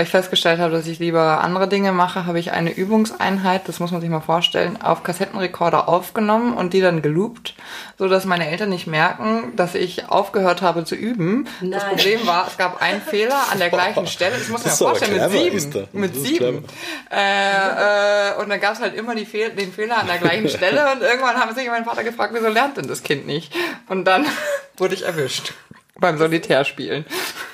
weil 0.00 0.06
ich 0.06 0.12
festgestellt 0.12 0.60
habe, 0.60 0.72
dass 0.72 0.86
ich 0.86 0.98
lieber 0.98 1.44
andere 1.44 1.68
Dinge 1.68 1.92
mache, 1.92 2.24
habe 2.24 2.38
ich 2.38 2.52
eine 2.52 2.72
Übungseinheit, 2.72 3.68
das 3.68 3.80
muss 3.80 3.90
man 3.90 4.00
sich 4.00 4.08
mal 4.08 4.22
vorstellen, 4.22 4.80
auf 4.80 5.02
Kassettenrekorder 5.02 5.90
aufgenommen 5.90 6.54
und 6.54 6.72
die 6.72 6.80
dann 6.80 7.02
geloopt, 7.02 7.54
so 7.98 8.08
dass 8.08 8.24
meine 8.24 8.48
Eltern 8.48 8.70
nicht 8.70 8.86
merken, 8.86 9.52
dass 9.56 9.74
ich 9.74 10.08
aufgehört 10.08 10.62
habe 10.62 10.86
zu 10.86 10.94
üben. 10.94 11.46
Das 11.60 11.82
Nein. 11.82 11.96
Problem 11.96 12.26
war, 12.26 12.46
es 12.46 12.56
gab 12.56 12.80
einen 12.80 13.02
Fehler 13.02 13.36
an 13.52 13.58
der 13.58 13.68
gleichen 13.68 14.06
Stelle. 14.06 14.38
Das 14.38 14.48
muss 14.48 14.62
man 14.62 14.70
Das 14.70 14.78
sich 14.78 14.86
mal 14.86 14.94
vorstellen, 14.94 15.32
mit 15.32 15.60
sieben. 15.60 15.88
Mit 15.92 16.16
Das 16.16 16.22
sieben. 16.22 16.64
Äh, 17.10 18.30
äh, 18.30 18.40
und 18.40 18.48
dann 18.48 18.58
gab 18.58 18.72
es 18.72 18.80
halt 18.80 18.94
immer 18.94 19.14
die 19.14 19.26
Fehl 19.26 19.50
den 19.50 19.70
Fehler 19.70 19.98
an 19.98 20.06
der 20.06 20.16
gleichen 20.16 20.48
Stelle 20.48 20.92
und 20.94 21.02
irgendwann 21.02 21.36
haben 21.36 21.54
sich 21.54 21.68
mein 21.68 21.84
Vater 21.84 22.04
gefragt, 22.04 22.32
wieso 22.34 22.48
lernt 22.48 22.78
denn 22.78 22.88
das 22.88 23.02
Kind 23.02 23.26
nicht? 23.26 23.52
Und 23.86 24.06
dann 24.06 24.24
wurde 24.78 24.94
ich 24.94 25.04
erwischt 25.04 25.52
beim 26.00 26.18
Solitärspielen. 26.18 27.04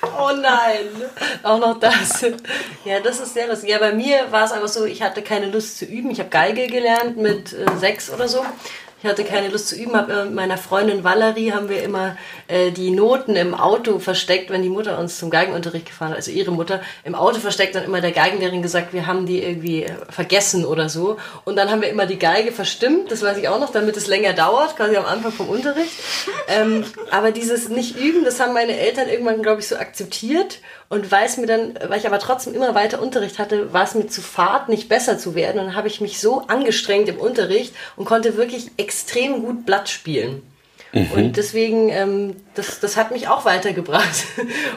Oh 0.01 0.31
nein, 0.31 0.87
auch 1.43 1.59
noch 1.59 1.79
das. 1.79 2.25
Ja, 2.85 2.99
das 2.99 3.19
ist 3.19 3.33
sehr 3.33 3.47
lustig. 3.47 3.69
Ja, 3.69 3.79
bei 3.79 3.93
mir 3.93 4.31
war 4.31 4.45
es 4.45 4.51
einfach 4.51 4.67
so, 4.67 4.85
ich 4.85 5.01
hatte 5.01 5.21
keine 5.21 5.47
Lust 5.47 5.77
zu 5.77 5.85
üben. 5.85 6.09
Ich 6.09 6.19
habe 6.19 6.29
Geige 6.29 6.67
gelernt 6.67 7.17
mit 7.17 7.53
äh, 7.53 7.65
sechs 7.77 8.09
oder 8.09 8.27
so. 8.27 8.45
Ich 8.99 9.07
hatte 9.07 9.23
keine 9.23 9.49
Lust 9.49 9.67
zu 9.67 9.75
üben, 9.75 9.95
habe 9.95 10.25
mit 10.25 10.33
meiner 10.33 10.57
Freundin 10.57 11.03
Valerie 11.03 11.51
haben 11.51 11.69
wir 11.69 11.83
immer 11.83 12.17
äh, 12.47 12.71
die 12.71 12.89
Noten 12.89 13.35
im 13.35 13.53
Auto 13.53 13.99
versteckt, 13.99 14.49
wenn 14.49 14.63
die 14.63 14.69
Mutter 14.69 14.97
uns 14.97 15.19
zum 15.19 15.29
Geigenunterricht 15.29 15.85
gefahren 15.85 16.09
hat, 16.09 16.17
also 16.17 16.31
ihre 16.31 16.51
Mutter 16.51 16.81
im 17.03 17.13
Auto 17.13 17.39
versteckt, 17.39 17.75
dann 17.75 17.83
immer 17.83 18.01
der 18.01 18.11
Geigenlehrerin 18.11 18.63
gesagt, 18.63 18.93
wir 18.93 19.05
haben 19.05 19.27
die 19.27 19.43
irgendwie 19.43 19.85
vergessen 20.09 20.65
oder 20.65 20.89
so. 20.89 21.17
Und 21.45 21.57
dann 21.57 21.69
haben 21.69 21.81
wir 21.81 21.89
immer 21.89 22.07
die 22.07 22.17
Geige 22.17 22.51
verstimmt, 22.51 23.11
das 23.11 23.21
weiß 23.21 23.37
ich 23.37 23.47
auch 23.49 23.59
noch, 23.59 23.71
damit 23.71 23.95
es 23.97 24.07
länger 24.07 24.33
dauert, 24.33 24.75
quasi 24.75 24.97
am 24.97 25.05
Anfang 25.05 25.31
vom 25.31 25.49
Unterricht. 25.49 25.93
Ähm, 26.47 26.83
aber 27.11 27.31
dieses 27.31 27.69
nicht 27.69 27.97
üben, 27.99 28.25
das 28.25 28.39
haben 28.39 28.53
meine 28.53 28.79
Eltern 28.79 29.09
irgendwann, 29.09 29.43
glaube 29.43 29.59
ich, 29.59 29.67
so 29.67 29.75
akzeptiert. 29.75 30.57
Und 30.89 31.11
weil 31.11 31.25
es 31.25 31.37
mir 31.37 31.47
dann, 31.47 31.73
weil 31.87 31.99
ich 31.99 32.07
aber 32.07 32.19
trotzdem 32.19 32.53
immer 32.53 32.73
weiter 32.73 33.01
Unterricht 33.01 33.39
hatte, 33.39 33.73
war 33.73 33.83
es 33.83 33.93
mir 33.93 34.07
zu 34.07 34.21
fad, 34.21 34.69
nicht 34.69 34.87
besser 34.87 35.17
zu 35.17 35.35
werden. 35.35 35.59
Und 35.59 35.67
dann 35.67 35.75
habe 35.75 35.89
ich 35.89 35.99
mich 35.99 36.19
so 36.19 36.43
angestrengt 36.47 37.09
im 37.09 37.17
Unterricht 37.17 37.73
und 37.97 38.05
konnte 38.05 38.37
wirklich 38.37 38.71
extrem 38.77 39.41
gut 39.41 39.65
Blatt 39.65 39.89
spielen. 39.89 40.43
Mhm. 40.93 41.11
Und 41.11 41.37
deswegen, 41.37 41.89
ähm, 41.89 42.35
das, 42.55 42.79
das 42.79 42.95
hat 42.95 43.11
mich 43.11 43.27
auch 43.27 43.45
weitergebracht. 43.45 44.25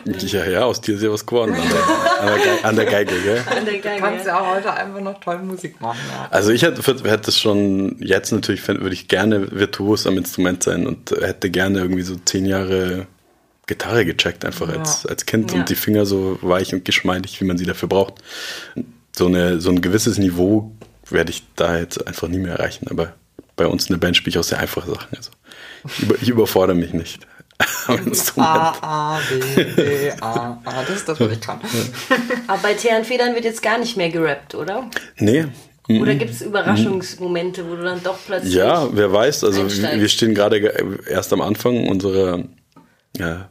Ja, 0.20 0.44
ja, 0.44 0.64
aus 0.64 0.80
dir 0.80 0.96
ist 0.96 1.02
ja 1.02 1.10
was 1.10 1.24
geworden 1.24 1.54
an 1.54 1.60
der, 1.68 2.64
an 2.64 2.76
der, 2.76 2.84
Geige, 2.84 3.14
gell? 3.20 3.42
An 3.56 3.64
der 3.64 3.78
Geige. 3.78 4.00
Du 4.00 4.02
kannst 4.02 4.26
ja 4.26 4.40
auch 4.40 4.54
heute 4.54 4.72
einfach 4.72 5.00
noch 5.00 5.20
toll 5.20 5.38
Musik 5.38 5.80
machen. 5.80 5.98
Ja. 6.10 6.28
Also 6.30 6.50
ich 6.50 6.62
hätte, 6.62 6.82
hätte 7.08 7.30
es 7.30 7.38
schon, 7.38 7.96
jetzt 8.00 8.32
natürlich 8.32 8.66
würde 8.66 8.92
ich 8.92 9.08
gerne 9.08 9.50
virtuos 9.52 10.06
am 10.06 10.16
Instrument 10.18 10.62
sein 10.62 10.86
und 10.86 11.10
hätte 11.10 11.50
gerne 11.50 11.78
irgendwie 11.78 12.02
so 12.02 12.16
zehn 12.24 12.46
Jahre 12.46 13.06
Gitarre 13.70 14.04
gecheckt, 14.04 14.44
einfach 14.44 14.68
ja. 14.68 14.80
als, 14.80 15.06
als 15.06 15.26
Kind 15.26 15.52
ja. 15.52 15.60
und 15.60 15.68
die 15.68 15.76
Finger 15.76 16.04
so 16.04 16.38
weich 16.42 16.74
und 16.74 16.84
geschmeidig, 16.84 17.40
wie 17.40 17.44
man 17.44 17.56
sie 17.56 17.64
dafür 17.64 17.88
braucht. 17.88 18.14
So, 19.16 19.26
eine, 19.26 19.60
so 19.60 19.70
ein 19.70 19.80
gewisses 19.80 20.18
Niveau 20.18 20.72
werde 21.08 21.30
ich 21.30 21.44
da 21.54 21.78
jetzt 21.78 22.04
einfach 22.04 22.26
nie 22.26 22.38
mehr 22.38 22.54
erreichen. 22.54 22.88
Aber 22.90 23.14
bei 23.54 23.66
uns 23.66 23.86
in 23.86 23.94
der 23.94 24.00
Band 24.00 24.16
spiele 24.16 24.30
ich 24.30 24.38
auch 24.38 24.44
sehr 24.44 24.58
einfache 24.58 24.90
Sachen. 24.90 25.16
Also 25.16 25.30
ich, 25.86 26.02
über, 26.02 26.14
ich 26.20 26.28
überfordere 26.28 26.76
mich 26.76 26.92
nicht. 26.92 27.20
A, 28.36 28.74
A, 28.80 29.20
B, 29.28 29.64
B, 29.64 30.10
A, 30.20 30.60
A. 30.64 30.82
Das 30.82 30.96
ist 30.96 31.08
das, 31.08 31.20
was 31.20 31.30
ich 31.30 31.40
kann. 31.40 31.60
Aber 32.48 32.62
bei 32.62 32.74
Teer 32.74 33.04
Federn 33.04 33.34
wird 33.34 33.44
jetzt 33.44 33.62
gar 33.62 33.78
nicht 33.78 33.96
mehr 33.96 34.08
gerappt, 34.08 34.54
oder? 34.54 34.90
Nee. 35.18 35.46
Oder 35.88 36.14
gibt 36.14 36.30
es 36.30 36.40
Überraschungsmomente, 36.40 37.68
wo 37.68 37.76
du 37.76 37.82
dann 37.82 38.02
doch 38.02 38.18
plötzlich. 38.24 38.54
Ja, 38.54 38.88
wer 38.92 39.12
weiß. 39.12 39.44
Also, 39.44 39.68
wir 39.68 40.08
stehen 40.08 40.34
gerade 40.34 40.58
erst 41.06 41.32
am 41.32 41.40
Anfang 41.40 41.86
unserer 41.86 42.44
ja, 43.16 43.50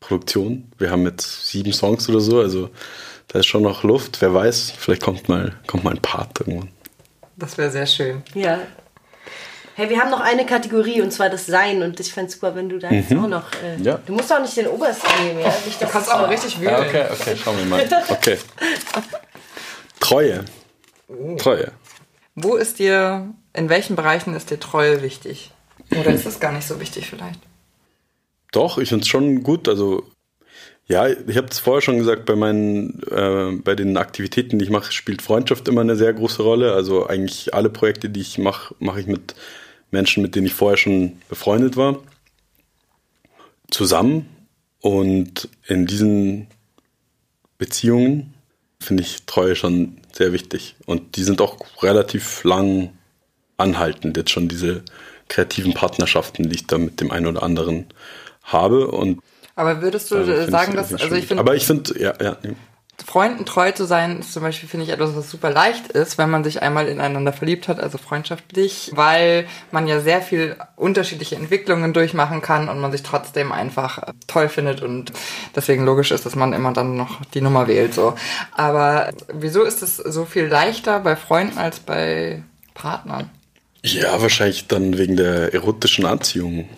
Produktion. 0.00 0.72
Wir 0.78 0.90
haben 0.90 1.04
jetzt 1.04 1.46
sieben 1.46 1.72
Songs 1.72 2.08
oder 2.08 2.20
so, 2.20 2.40
also 2.40 2.70
da 3.28 3.38
ist 3.38 3.46
schon 3.46 3.62
noch 3.62 3.84
Luft. 3.84 4.20
Wer 4.20 4.34
weiß, 4.34 4.72
vielleicht 4.76 5.02
kommt 5.02 5.28
mal, 5.28 5.54
kommt 5.66 5.84
mal 5.84 5.94
ein 5.94 6.02
Part 6.02 6.40
irgendwann. 6.40 6.70
Das 7.36 7.56
wäre 7.56 7.70
sehr 7.70 7.86
schön. 7.86 8.22
Ja. 8.34 8.60
Hey, 9.74 9.88
wir 9.88 9.98
haben 9.98 10.10
noch 10.10 10.20
eine 10.20 10.44
Kategorie 10.44 11.00
und 11.00 11.10
zwar 11.12 11.30
das 11.30 11.46
Sein 11.46 11.82
und 11.82 12.00
ich 12.00 12.12
fände 12.12 12.28
es 12.28 12.34
super, 12.34 12.54
wenn 12.54 12.68
du 12.68 12.78
da 12.78 12.90
jetzt 12.90 13.10
mhm. 13.10 13.24
auch 13.24 13.28
noch. 13.28 13.52
Äh, 13.62 13.80
ja. 13.82 13.98
Du 14.04 14.12
musst 14.12 14.32
auch 14.32 14.40
nicht 14.40 14.56
den 14.56 14.66
obersten 14.66 15.08
nehmen, 15.24 15.40
ja? 15.40 15.54
Nicht, 15.64 15.80
du 15.80 15.86
kannst 15.86 16.12
auch 16.12 16.28
richtig 16.28 16.60
wühlen. 16.60 16.72
Ja, 16.72 16.80
okay, 16.80 17.06
okay, 17.10 17.36
schauen 17.36 17.56
wir 17.56 17.64
mal. 17.64 17.88
Okay. 18.10 18.38
Treue. 20.00 20.44
Oh. 21.08 21.36
Treue. 21.36 21.72
Wo 22.34 22.56
ist 22.56 22.78
dir, 22.78 23.32
in 23.52 23.68
welchen 23.68 23.96
Bereichen 23.96 24.34
ist 24.34 24.50
dir 24.50 24.58
Treue 24.58 25.02
wichtig? 25.02 25.52
Oder 25.92 26.10
ist 26.10 26.26
das 26.26 26.40
gar 26.40 26.52
nicht 26.52 26.66
so 26.66 26.80
wichtig 26.80 27.08
vielleicht? 27.08 27.40
Doch, 28.52 28.78
ich 28.78 28.88
finde 28.88 29.02
es 29.02 29.08
schon 29.08 29.42
gut. 29.42 29.68
Also 29.68 30.04
ja, 30.90 31.06
ich 31.06 31.36
habe 31.36 31.46
es 31.48 31.60
vorher 31.60 31.82
schon 31.82 31.98
gesagt, 31.98 32.26
bei 32.26 32.34
meinen, 32.34 33.00
äh, 33.04 33.52
bei 33.62 33.76
den 33.76 33.96
Aktivitäten, 33.96 34.58
die 34.58 34.64
ich 34.64 34.70
mache, 34.70 34.92
spielt 34.92 35.22
Freundschaft 35.22 35.68
immer 35.68 35.82
eine 35.82 35.94
sehr 35.94 36.12
große 36.12 36.42
Rolle. 36.42 36.72
Also 36.72 37.06
eigentlich 37.06 37.54
alle 37.54 37.70
Projekte, 37.70 38.10
die 38.10 38.20
ich 38.20 38.38
mache, 38.38 38.74
mache 38.80 39.00
ich 39.00 39.06
mit 39.06 39.36
Menschen, 39.92 40.22
mit 40.22 40.34
denen 40.34 40.46
ich 40.46 40.54
vorher 40.54 40.76
schon 40.76 41.12
befreundet 41.28 41.76
war, 41.76 42.02
zusammen. 43.70 44.26
Und 44.80 45.48
in 45.68 45.86
diesen 45.86 46.48
Beziehungen 47.56 48.34
finde 48.80 49.04
ich 49.04 49.26
Treue 49.26 49.54
schon 49.54 49.98
sehr 50.12 50.32
wichtig. 50.32 50.74
Und 50.86 51.16
die 51.16 51.22
sind 51.22 51.40
auch 51.40 51.58
relativ 51.84 52.42
lang 52.42 52.90
anhaltend, 53.58 54.16
jetzt 54.16 54.30
schon 54.30 54.48
diese 54.48 54.82
kreativen 55.28 55.74
Partnerschaften, 55.74 56.48
die 56.48 56.56
ich 56.56 56.66
da 56.66 56.78
mit 56.78 57.00
dem 57.00 57.12
einen 57.12 57.26
oder 57.26 57.44
anderen 57.44 57.86
habe. 58.52 58.88
Und 58.88 59.20
aber 59.56 59.82
würdest 59.82 60.10
du 60.10 60.16
also 60.16 60.50
sagen, 60.50 60.74
dass, 60.74 60.92
also 60.92 61.14
ich 61.14 61.26
finde. 61.26 61.40
Aber 61.40 61.54
ich 61.54 61.66
finde, 61.66 61.98
ja, 62.00 62.14
ja. 62.20 62.36
Freunden 63.04 63.44
treu 63.44 63.72
zu 63.72 63.84
sein, 63.86 64.20
ist 64.20 64.32
zum 64.32 64.42
Beispiel, 64.42 64.68
finde 64.68 64.84
ich, 64.84 64.92
etwas, 64.92 65.16
was 65.16 65.30
super 65.30 65.50
leicht 65.50 65.88
ist, 65.88 66.18
wenn 66.18 66.30
man 66.30 66.44
sich 66.44 66.62
einmal 66.62 66.88
ineinander 66.88 67.32
verliebt 67.32 67.68
hat, 67.68 67.80
also 67.80 67.98
freundschaftlich, 67.98 68.90
weil 68.94 69.46
man 69.70 69.86
ja 69.86 70.00
sehr 70.00 70.22
viel 70.22 70.56
unterschiedliche 70.76 71.36
Entwicklungen 71.36 71.92
durchmachen 71.92 72.42
kann 72.42 72.68
und 72.68 72.80
man 72.80 72.92
sich 72.92 73.02
trotzdem 73.02 73.52
einfach 73.52 74.02
toll 74.26 74.48
findet 74.48 74.82
und 74.82 75.12
deswegen 75.56 75.84
logisch 75.84 76.10
ist, 76.10 76.26
dass 76.26 76.36
man 76.36 76.52
immer 76.52 76.72
dann 76.72 76.96
noch 76.96 77.24
die 77.34 77.40
Nummer 77.40 77.68
wählt, 77.68 77.94
so. 77.94 78.14
Aber 78.52 79.10
wieso 79.32 79.62
ist 79.62 79.82
es 79.82 79.96
so 79.96 80.24
viel 80.24 80.46
leichter 80.46 81.00
bei 81.00 81.16
Freunden 81.16 81.58
als 81.58 81.80
bei 81.80 82.42
Partnern? 82.74 83.30
Ja, 83.82 84.20
wahrscheinlich 84.20 84.68
dann 84.68 84.98
wegen 84.98 85.16
der 85.16 85.54
erotischen 85.54 86.04
Anziehung. 86.04 86.68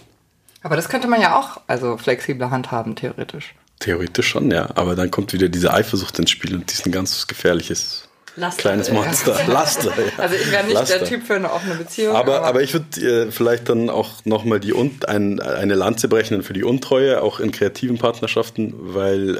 Aber 0.62 0.76
das 0.76 0.88
könnte 0.88 1.08
man 1.08 1.20
ja 1.20 1.38
auch 1.38 1.60
also 1.66 1.96
flexibler 1.96 2.50
handhaben, 2.50 2.96
theoretisch. 2.96 3.54
Theoretisch 3.80 4.28
schon, 4.28 4.50
ja. 4.50 4.68
Aber 4.74 4.94
dann 4.94 5.10
kommt 5.10 5.32
wieder 5.32 5.48
diese 5.48 5.72
Eifersucht 5.72 6.18
ins 6.18 6.30
Spiel 6.30 6.54
und 6.54 6.70
die 6.70 6.74
ist 6.74 6.86
ein 6.86 6.92
ganz 6.92 7.26
gefährliches 7.26 8.08
Laster, 8.36 8.62
kleines 8.62 8.90
Monster. 8.90 9.38
Ja. 9.38 9.46
Laster, 9.52 9.90
ja. 9.90 10.12
Also 10.18 10.36
ich 10.36 10.50
wäre 10.50 10.64
nicht 10.64 10.74
Laster. 10.74 10.98
der 11.00 11.08
Typ 11.08 11.24
für 11.24 11.34
eine 11.34 11.52
offene 11.52 11.74
Beziehung. 11.74 12.14
Aber, 12.14 12.36
aber, 12.36 12.46
aber 12.46 12.62
ich 12.62 12.72
würde 12.72 13.26
äh, 13.26 13.30
vielleicht 13.30 13.68
dann 13.68 13.90
auch 13.90 14.24
nochmal 14.24 14.60
die 14.60 14.72
ein, 15.06 15.40
eine 15.40 15.74
Lanze 15.74 16.08
brechen 16.08 16.42
für 16.42 16.52
die 16.52 16.64
Untreue, 16.64 17.22
auch 17.22 17.40
in 17.40 17.50
kreativen 17.50 17.98
Partnerschaften, 17.98 18.74
weil 18.76 19.38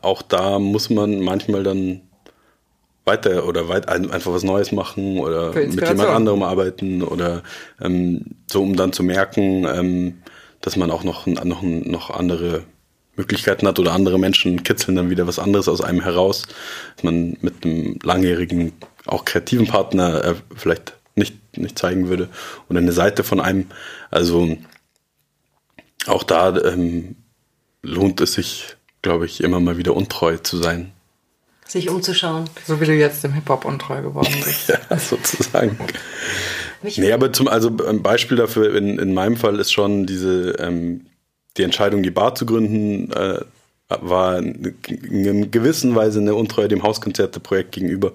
auch 0.00 0.22
da 0.22 0.58
muss 0.58 0.88
man 0.90 1.20
manchmal 1.20 1.62
dann 1.62 2.02
weiter 3.04 3.46
oder 3.46 3.68
weit, 3.68 3.88
einfach 3.88 4.32
was 4.32 4.44
Neues 4.44 4.70
machen 4.70 5.18
oder 5.18 5.52
mit 5.52 5.74
jemand 5.74 6.08
anderem 6.08 6.42
arbeiten 6.42 7.02
oder 7.02 7.42
ähm, 7.80 8.36
so, 8.50 8.62
um 8.62 8.76
dann 8.76 8.92
zu 8.92 9.02
merken, 9.02 9.66
ähm, 9.66 10.22
dass 10.62 10.76
man 10.76 10.90
auch 10.90 11.04
noch, 11.04 11.26
noch, 11.26 11.62
noch 11.62 12.10
andere 12.10 12.64
Möglichkeiten 13.16 13.68
hat 13.68 13.78
oder 13.78 13.92
andere 13.92 14.18
Menschen 14.18 14.62
kitzeln 14.62 14.96
dann 14.96 15.10
wieder 15.10 15.26
was 15.26 15.38
anderes 15.38 15.68
aus 15.68 15.82
einem 15.82 16.00
heraus, 16.00 16.46
dass 16.96 17.04
man 17.04 17.36
mit 17.42 17.64
einem 17.64 17.98
langjährigen, 18.02 18.72
auch 19.04 19.24
kreativen 19.24 19.66
Partner 19.66 20.24
äh, 20.24 20.34
vielleicht 20.56 20.94
nicht, 21.14 21.58
nicht 21.58 21.78
zeigen 21.78 22.08
würde 22.08 22.28
oder 22.70 22.78
eine 22.78 22.92
Seite 22.92 23.22
von 23.24 23.40
einem. 23.40 23.66
Also 24.10 24.56
auch 26.06 26.22
da 26.22 26.56
ähm, 26.56 27.16
lohnt 27.82 28.20
es 28.20 28.34
sich, 28.34 28.76
glaube 29.02 29.26
ich, 29.26 29.42
immer 29.42 29.60
mal 29.60 29.76
wieder 29.76 29.94
untreu 29.94 30.38
zu 30.38 30.56
sein. 30.56 30.92
Sich 31.66 31.88
umzuschauen. 31.88 32.48
So 32.66 32.80
wie 32.80 32.86
du 32.86 32.94
jetzt 32.94 33.24
dem 33.24 33.32
Hip-Hop 33.32 33.64
untreu 33.64 34.02
geworden 34.02 34.34
bist. 34.44 34.68
ja, 34.68 34.98
sozusagen. 34.98 35.78
Mich 36.82 36.98
nee, 36.98 37.12
aber 37.12 37.32
zum, 37.32 37.48
also 37.48 37.70
ein 37.86 38.02
Beispiel 38.02 38.36
dafür 38.36 38.74
in, 38.74 38.98
in 38.98 39.14
meinem 39.14 39.36
Fall 39.36 39.58
ist 39.58 39.72
schon 39.72 40.06
diese, 40.06 40.52
ähm, 40.58 41.06
die 41.56 41.62
Entscheidung, 41.62 42.02
die 42.02 42.10
Bar 42.10 42.34
zu 42.34 42.46
gründen, 42.46 43.12
äh, 43.12 43.40
war 43.88 44.38
in 44.38 45.50
gewisser 45.50 45.94
Weise 45.94 46.20
eine 46.20 46.34
Untreue 46.34 46.68
dem 46.68 46.82
Hauskonzerte-Projekt 46.82 47.72
gegenüber, 47.72 48.12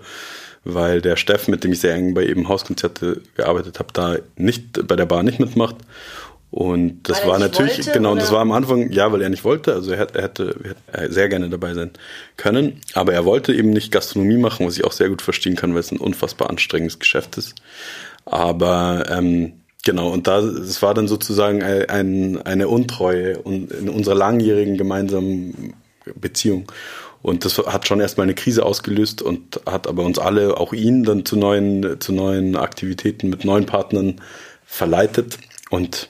weil 0.64 1.02
der 1.02 1.16
Steff, 1.16 1.48
mit 1.48 1.64
dem 1.64 1.72
ich 1.72 1.80
sehr 1.80 1.94
eng 1.94 2.14
bei 2.14 2.26
eben 2.26 2.48
Hauskonzerte 2.48 3.22
gearbeitet 3.36 3.80
habe, 3.80 3.90
da 3.94 4.16
nicht 4.36 4.88
bei 4.88 4.96
der 4.96 5.06
Bar 5.06 5.24
nicht 5.24 5.40
mitmacht. 5.40 5.76
Und 6.50 7.04
das 7.10 7.28
war 7.28 7.40
natürlich, 7.40 7.78
wollte, 7.78 7.92
genau, 7.92 8.14
und 8.14 8.22
das 8.22 8.32
war 8.32 8.40
am 8.40 8.54
Anfang, 8.54 8.90
ja, 8.92 9.12
weil 9.12 9.22
er 9.22 9.30
nicht 9.30 9.44
wollte, 9.44 9.74
also 9.74 9.92
er, 9.92 10.08
er, 10.16 10.24
hätte, 10.24 10.56
er 10.92 11.02
hätte 11.02 11.14
sehr 11.14 11.28
gerne 11.28 11.50
dabei 11.50 11.74
sein 11.74 11.92
können, 12.38 12.80
aber 12.94 13.14
er 13.14 13.26
wollte 13.26 13.54
eben 13.54 13.72
nicht 13.72 13.92
Gastronomie 13.92 14.38
machen, 14.38 14.66
was 14.66 14.78
ich 14.78 14.86
auch 14.86 14.94
sehr 14.94 15.10
gut 15.10 15.22
verstehen 15.22 15.58
kann, 15.58 15.74
weil 15.74 15.82
es 15.82 15.92
ein 15.92 16.00
unfassbar 16.00 16.50
anstrengendes 16.50 17.00
Geschäft 17.00 17.38
ist. 17.38 17.56
Aber 18.30 19.06
ähm, 19.10 19.54
genau, 19.84 20.12
und 20.12 20.28
da 20.28 20.40
es 20.40 20.82
war 20.82 20.94
dann 20.94 21.08
sozusagen 21.08 21.64
ein, 21.64 22.42
eine 22.42 22.68
Untreue 22.68 23.34
in 23.46 23.90
unserer 23.90 24.16
langjährigen 24.16 24.78
gemeinsamen 24.78 25.74
Beziehung. 26.16 26.72
Und 27.22 27.46
das 27.46 27.58
hat 27.58 27.88
schon 27.88 28.00
erstmal 28.00 28.26
eine 28.26 28.36
Krise 28.36 28.66
ausgelöst 28.66 29.22
und 29.22 29.60
hat 29.66 29.88
aber 29.88 30.04
uns 30.04 30.20
alle, 30.20 30.58
auch 30.58 30.72
ihn, 30.74 31.04
dann 31.04 31.26
zu 31.26 31.36
neuen, 31.36 32.00
zu 32.00 32.14
neuen 32.14 32.56
Aktivitäten 32.56 33.30
mit 33.30 33.44
neuen 33.44 33.66
Partnern 33.66 34.22
verleitet. 34.66 35.38
Und 35.70 36.10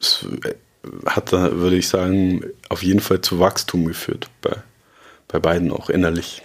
es 0.00 0.26
hat 1.06 1.32
da, 1.32 1.56
würde 1.56 1.76
ich 1.76 1.88
sagen, 1.88 2.44
auf 2.68 2.82
jeden 2.82 3.00
Fall 3.00 3.20
zu 3.20 3.38
Wachstum 3.38 3.84
geführt, 3.84 4.28
bei, 4.42 4.56
bei 5.28 5.38
beiden 5.38 5.70
auch 5.70 5.90
innerlich. 5.90 6.42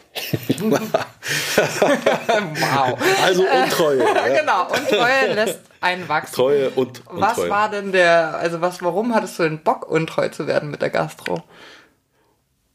Wow. 0.60 2.97
Also 3.23 3.43
Untreue. 3.43 3.99
Ja. 3.99 4.28
genau, 4.28 4.67
Untreue 4.67 5.34
lässt 5.34 5.60
einen 5.82 6.08
wachsen. 6.08 6.36
Treue 6.36 6.69
und 6.71 7.06
Untreue. 7.08 7.21
Was 7.21 7.49
war 7.49 7.69
denn 7.69 7.91
der, 7.91 8.38
also 8.38 8.62
was, 8.62 8.82
warum 8.82 9.13
hattest 9.13 9.39
du 9.39 9.43
den 9.43 9.63
Bock, 9.63 9.89
untreu 9.89 10.30
zu 10.30 10.47
werden 10.47 10.71
mit 10.71 10.82
der 10.82 10.89
Gastro? 10.89 11.43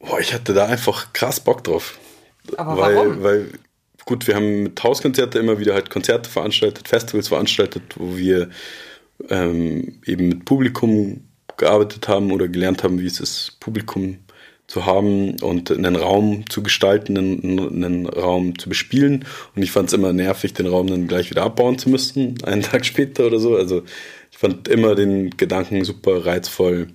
Boah, 0.00 0.20
ich 0.20 0.32
hatte 0.32 0.54
da 0.54 0.66
einfach 0.66 1.12
krass 1.12 1.40
Bock 1.40 1.64
drauf. 1.64 1.98
Aber 2.56 2.76
weil, 2.76 2.96
warum? 2.96 3.22
Weil 3.22 3.52
gut, 4.04 4.26
wir 4.26 4.34
haben 4.34 4.64
mit 4.64 4.82
Hauskonzerte 4.82 5.38
immer 5.38 5.58
wieder 5.58 5.74
halt 5.74 5.90
Konzerte 5.90 6.30
veranstaltet, 6.30 6.88
Festivals 6.88 7.28
veranstaltet, 7.28 7.82
wo 7.96 8.16
wir 8.16 8.48
ähm, 9.28 10.00
eben 10.06 10.28
mit 10.28 10.44
Publikum 10.44 11.24
gearbeitet 11.56 12.08
haben 12.08 12.32
oder 12.32 12.48
gelernt 12.48 12.84
haben, 12.84 13.00
wie 13.00 13.06
es 13.06 13.20
ist, 13.20 13.58
Publikum 13.60 14.18
zu 14.68 14.84
haben 14.84 15.40
und 15.40 15.70
einen 15.70 15.96
Raum 15.96 16.48
zu 16.48 16.62
gestalten, 16.62 17.16
einen, 17.16 17.84
einen 17.84 18.06
Raum 18.06 18.58
zu 18.58 18.68
bespielen. 18.68 19.24
Und 19.56 19.62
ich 19.62 19.72
fand 19.72 19.88
es 19.88 19.94
immer 19.94 20.12
nervig, 20.12 20.52
den 20.52 20.66
Raum 20.66 20.86
dann 20.86 21.08
gleich 21.08 21.30
wieder 21.30 21.42
abbauen 21.42 21.78
zu 21.78 21.88
müssen, 21.88 22.36
einen 22.44 22.62
Tag 22.62 22.84
später 22.84 23.26
oder 23.26 23.40
so. 23.40 23.56
Also 23.56 23.82
ich 24.30 24.38
fand 24.38 24.68
immer 24.68 24.94
den 24.94 25.30
Gedanken 25.36 25.84
super 25.84 26.26
reizvoll, 26.26 26.88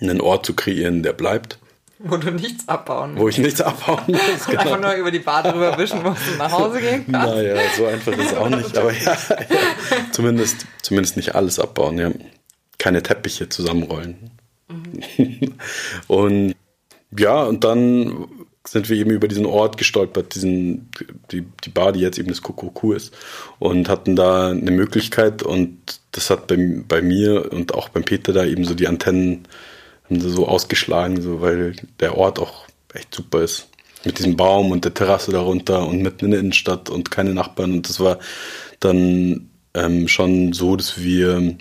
einen 0.00 0.20
Ort 0.20 0.46
zu 0.46 0.54
kreieren, 0.54 1.02
der 1.02 1.12
bleibt. 1.12 1.58
Wo 1.98 2.16
du 2.16 2.30
nichts 2.30 2.68
abbauen 2.68 3.12
musst. 3.12 3.22
Wo 3.22 3.28
ich 3.28 3.38
nichts 3.38 3.60
abbauen 3.60 4.04
muss. 4.06 4.46
Genau. 4.46 4.60
Einfach 4.60 4.80
nur 4.80 4.92
über 4.94 5.10
die 5.10 5.18
Bade 5.18 5.50
drüber 5.50 5.76
wischen 5.78 6.02
musst 6.02 6.28
und 6.30 6.38
nach 6.38 6.52
Hause 6.52 6.80
gehen 6.80 7.06
kannst. 7.10 7.34
Naja, 7.34 7.56
so 7.76 7.86
einfach 7.86 8.12
ist 8.12 8.32
es 8.32 8.34
auch 8.34 8.48
nicht. 8.50 8.76
Aber 8.76 8.92
ja, 8.92 9.12
ja, 9.14 9.16
zumindest, 10.12 10.66
zumindest 10.82 11.16
nicht 11.16 11.34
alles 11.34 11.58
abbauen. 11.58 11.98
Ja. 11.98 12.12
Keine 12.78 13.02
Teppiche 13.02 13.48
zusammenrollen. 13.48 14.35
Mhm. 14.68 15.54
und 16.08 16.54
ja, 17.16 17.44
und 17.44 17.64
dann 17.64 18.26
sind 18.66 18.88
wir 18.88 18.96
eben 18.96 19.10
über 19.10 19.28
diesen 19.28 19.46
Ort 19.46 19.78
gestolpert, 19.78 20.34
diesen, 20.34 20.90
die, 21.30 21.44
die 21.64 21.70
Bar, 21.70 21.92
die 21.92 22.00
jetzt 22.00 22.18
eben 22.18 22.28
das 22.28 22.42
Kuckuck 22.42 22.96
ist, 22.96 23.14
und 23.58 23.88
hatten 23.88 24.16
da 24.16 24.50
eine 24.50 24.72
Möglichkeit 24.72 25.42
und 25.42 26.00
das 26.12 26.30
hat 26.30 26.48
bei, 26.48 26.82
bei 26.86 27.00
mir 27.00 27.52
und 27.52 27.74
auch 27.74 27.88
beim 27.88 28.04
Peter 28.04 28.32
da 28.32 28.44
eben 28.44 28.64
so 28.64 28.74
die 28.74 28.88
Antennen 28.88 29.46
haben 30.04 30.20
so 30.20 30.46
ausgeschlagen, 30.46 31.20
so, 31.20 31.40
weil 31.40 31.76
der 32.00 32.16
Ort 32.16 32.38
auch 32.38 32.66
echt 32.94 33.14
super 33.14 33.42
ist. 33.42 33.68
Mit 34.04 34.18
diesem 34.18 34.36
Baum 34.36 34.70
und 34.70 34.84
der 34.84 34.94
Terrasse 34.94 35.32
darunter 35.32 35.86
und 35.86 36.00
mitten 36.00 36.26
in 36.26 36.30
der 36.30 36.40
Innenstadt 36.40 36.90
und 36.90 37.10
keine 37.10 37.34
Nachbarn. 37.34 37.72
Und 37.72 37.88
das 37.88 37.98
war 37.98 38.20
dann 38.78 39.50
ähm, 39.74 40.06
schon 40.06 40.52
so, 40.52 40.76
dass 40.76 41.02
wir 41.02 41.56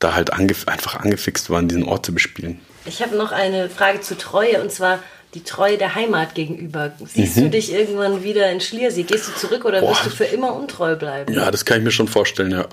da 0.00 0.14
halt 0.14 0.32
angef 0.32 0.66
einfach 0.66 0.96
angefixt 0.96 1.50
waren, 1.50 1.68
diesen 1.68 1.84
Ort 1.84 2.06
zu 2.06 2.12
bespielen. 2.12 2.60
Ich 2.86 3.02
habe 3.02 3.16
noch 3.16 3.30
eine 3.30 3.70
Frage 3.70 4.00
zur 4.00 4.18
Treue 4.18 4.60
und 4.60 4.72
zwar 4.72 5.00
die 5.34 5.44
Treue 5.44 5.78
der 5.78 5.94
Heimat 5.94 6.34
gegenüber. 6.34 6.92
Siehst 7.04 7.36
mhm. 7.36 7.42
du 7.42 7.50
dich 7.50 7.72
irgendwann 7.72 8.24
wieder 8.24 8.50
in 8.50 8.60
Schliersee? 8.60 9.04
Gehst 9.04 9.28
du 9.28 9.32
zurück 9.32 9.64
oder 9.64 9.80
Boah. 9.80 9.90
wirst 9.90 10.06
du 10.06 10.10
für 10.10 10.24
immer 10.24 10.54
untreu 10.54 10.96
bleiben? 10.96 11.32
Ja, 11.32 11.50
das 11.50 11.64
kann 11.64 11.78
ich 11.78 11.84
mir 11.84 11.92
schon 11.92 12.08
vorstellen, 12.08 12.50
ja. 12.50 12.66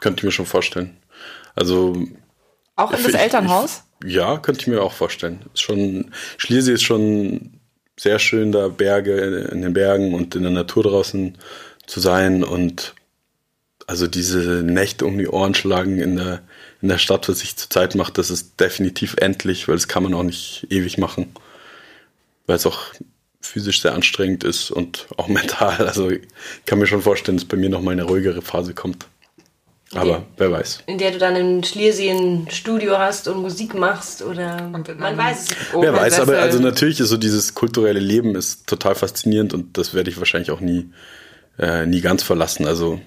Könnte 0.00 0.20
ich 0.20 0.24
mir 0.24 0.30
schon 0.30 0.46
vorstellen. 0.46 0.96
Also. 1.56 1.96
Auch 2.76 2.92
in 2.92 3.02
das 3.02 3.14
ich, 3.14 3.18
Elternhaus? 3.18 3.82
Ich, 4.04 4.12
ja, 4.12 4.36
könnte 4.36 4.60
ich 4.60 4.66
mir 4.68 4.80
auch 4.80 4.92
vorstellen. 4.92 5.40
Ist 5.54 5.62
schon, 5.62 6.12
Schliersee 6.36 6.74
ist 6.74 6.84
schon 6.84 7.58
sehr 7.98 8.20
schön, 8.20 8.52
da 8.52 8.68
Berge 8.68 9.48
in 9.50 9.62
den 9.62 9.72
Bergen 9.72 10.14
und 10.14 10.36
in 10.36 10.42
der 10.42 10.52
Natur 10.52 10.84
draußen 10.84 11.36
zu 11.86 11.98
sein 11.98 12.44
und 12.44 12.94
also 13.88 14.06
diese 14.06 14.62
Nächte 14.62 15.06
um 15.06 15.18
die 15.18 15.26
Ohren 15.26 15.54
schlagen 15.54 15.98
in 15.98 16.16
der, 16.16 16.42
in 16.80 16.88
der 16.88 16.98
Stadt, 16.98 17.28
was 17.28 17.42
ich 17.42 17.56
zurzeit 17.56 17.94
mache, 17.94 18.12
das 18.12 18.30
ist 18.30 18.60
definitiv 18.60 19.16
endlich, 19.18 19.68
weil 19.68 19.76
das 19.76 19.88
kann 19.88 20.02
man 20.02 20.14
auch 20.14 20.22
nicht 20.22 20.66
ewig 20.70 20.98
machen. 20.98 21.32
Weil 22.46 22.56
es 22.56 22.66
auch 22.66 22.80
physisch 23.40 23.82
sehr 23.82 23.94
anstrengend 23.94 24.44
ist 24.44 24.70
und 24.70 25.06
auch 25.16 25.28
mental. 25.28 25.86
Also 25.86 26.10
ich 26.10 26.20
kann 26.66 26.78
mir 26.78 26.86
schon 26.86 27.02
vorstellen, 27.02 27.38
dass 27.38 27.46
bei 27.46 27.56
mir 27.56 27.68
nochmal 27.68 27.92
eine 27.92 28.04
ruhigere 28.04 28.42
Phase 28.42 28.74
kommt. 28.74 29.06
Aber 29.94 30.18
okay. 30.18 30.26
wer 30.36 30.52
weiß. 30.52 30.82
In 30.86 30.98
der 30.98 31.12
du 31.12 31.18
dann 31.18 31.34
in 31.34 31.64
Schliersee 31.64 32.10
ein 32.10 32.46
Studio 32.50 32.98
hast 32.98 33.26
und 33.26 33.40
Musik 33.40 33.74
machst 33.74 34.20
oder 34.20 34.68
man 34.68 34.86
weiß 34.86 35.50
es. 35.50 35.56
Wer 35.72 35.94
weiß, 35.94 36.20
aber 36.20 36.38
also 36.38 36.58
natürlich 36.58 37.00
ist 37.00 37.08
so 37.08 37.16
dieses 37.16 37.54
kulturelle 37.54 37.98
Leben 37.98 38.34
ist 38.34 38.66
total 38.66 38.94
faszinierend 38.94 39.54
und 39.54 39.78
das 39.78 39.94
werde 39.94 40.10
ich 40.10 40.18
wahrscheinlich 40.18 40.50
auch 40.50 40.60
nie, 40.60 40.90
äh, 41.58 41.86
nie 41.86 42.02
ganz 42.02 42.22
verlassen. 42.22 42.66
Also 42.66 43.00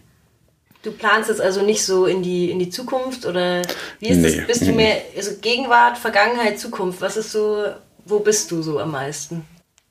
Du 0.83 0.91
planst 0.91 1.29
es 1.29 1.39
also 1.39 1.61
nicht 1.61 1.85
so 1.85 2.05
in 2.05 2.23
die, 2.23 2.49
in 2.49 2.57
die 2.57 2.69
Zukunft 2.69 3.25
oder 3.25 3.61
wie 3.99 4.07
ist 4.07 4.17
nee. 4.17 4.27
es? 4.27 4.47
Bist 4.47 4.61
du 4.61 4.71
mehr 4.71 5.01
also 5.15 5.31
Gegenwart, 5.39 5.97
Vergangenheit, 5.97 6.59
Zukunft? 6.59 7.01
Was 7.01 7.17
ist 7.17 7.31
so, 7.31 7.65
wo 8.05 8.19
bist 8.19 8.49
du 8.51 8.61
so 8.61 8.79
am 8.79 8.91
meisten? 8.91 9.45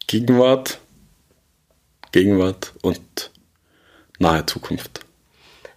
Gegenwart, 0.06 0.78
Gegenwart 2.10 2.72
und 2.82 3.30
nahe 4.18 4.44
Zukunft. 4.46 5.00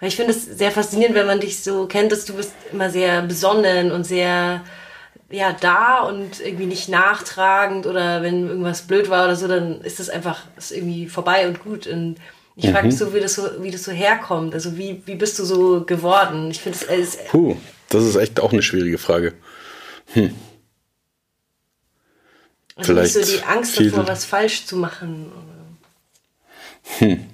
Ich 0.01 0.15
finde 0.15 0.31
es 0.31 0.45
sehr 0.45 0.71
faszinierend, 0.71 1.15
wenn 1.15 1.27
man 1.27 1.39
dich 1.39 1.63
so 1.63 1.85
kennt, 1.85 2.11
dass 2.11 2.25
du 2.25 2.33
bist 2.33 2.51
immer 2.71 2.89
sehr 2.89 3.21
besonnen 3.21 3.91
und 3.91 4.03
sehr 4.05 4.63
ja 5.29 5.53
da 5.53 5.99
und 6.01 6.41
irgendwie 6.41 6.65
nicht 6.65 6.89
nachtragend 6.89 7.85
oder 7.85 8.21
wenn 8.21 8.47
irgendwas 8.47 8.83
blöd 8.83 9.09
war 9.09 9.25
oder 9.25 9.35
so, 9.35 9.47
dann 9.47 9.81
ist 9.81 9.99
das 9.99 10.09
einfach 10.09 10.41
ist 10.57 10.71
irgendwie 10.71 11.07
vorbei 11.07 11.47
und 11.47 11.59
gut 11.59 11.87
und 11.87 12.17
ich 12.55 12.69
frage 12.69 12.87
mich 12.87 12.95
mhm. 12.95 12.99
so 12.99 13.13
wie, 13.13 13.19
das 13.19 13.33
so, 13.33 13.49
wie 13.61 13.71
das 13.71 13.83
so 13.83 13.91
herkommt. 13.91 14.53
Also 14.53 14.77
wie, 14.77 15.01
wie 15.05 15.15
bist 15.15 15.39
du 15.39 15.45
so 15.45 15.83
geworden? 15.85 16.51
Ich 16.51 16.61
finde 16.61 16.77
es. 16.89 17.17
Puh, 17.29 17.55
das 17.89 18.03
ist 18.03 18.15
echt 18.15 18.39
auch 18.39 18.53
eine 18.53 18.61
schwierige 18.61 18.97
Frage. 18.97 19.33
Hm. 20.13 20.35
Also 22.75 22.93
Vielleicht 22.93 23.13
so 23.13 23.21
die 23.21 23.43
Angst 23.43 23.79
davor, 23.79 24.07
was 24.07 24.25
falsch 24.25 24.65
zu 24.65 24.77
machen. 24.77 25.31
Hm. 26.99 27.25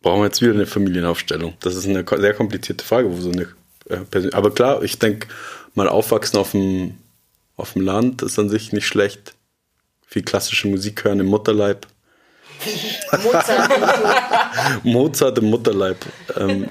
Brauchen 0.00 0.20
wir 0.20 0.26
jetzt 0.26 0.40
wieder 0.40 0.52
eine 0.52 0.66
Familienaufstellung? 0.66 1.54
Das 1.60 1.74
ist 1.74 1.86
eine 1.86 2.04
sehr 2.08 2.34
komplizierte 2.34 2.84
Frage, 2.84 3.10
wo 3.10 3.20
so 3.20 3.30
eine 3.30 3.48
äh, 3.88 4.30
Aber 4.32 4.54
klar, 4.54 4.82
ich 4.82 4.98
denke, 4.98 5.28
mal 5.74 5.88
aufwachsen 5.88 6.38
auf 6.38 6.52
dem, 6.52 6.94
auf 7.56 7.72
dem 7.72 7.82
Land 7.82 8.22
ist 8.22 8.38
an 8.38 8.48
sich 8.48 8.72
nicht 8.72 8.86
schlecht. 8.86 9.34
Viel 10.06 10.22
klassische 10.22 10.68
Musik 10.68 11.04
hören 11.04 11.20
im 11.20 11.26
Mutterleib 11.26 11.86
Mozart. 13.22 13.70
Mozart 14.82 15.38
im 15.38 15.50
Mutterleib. 15.50 15.98
Ähm, 16.36 16.68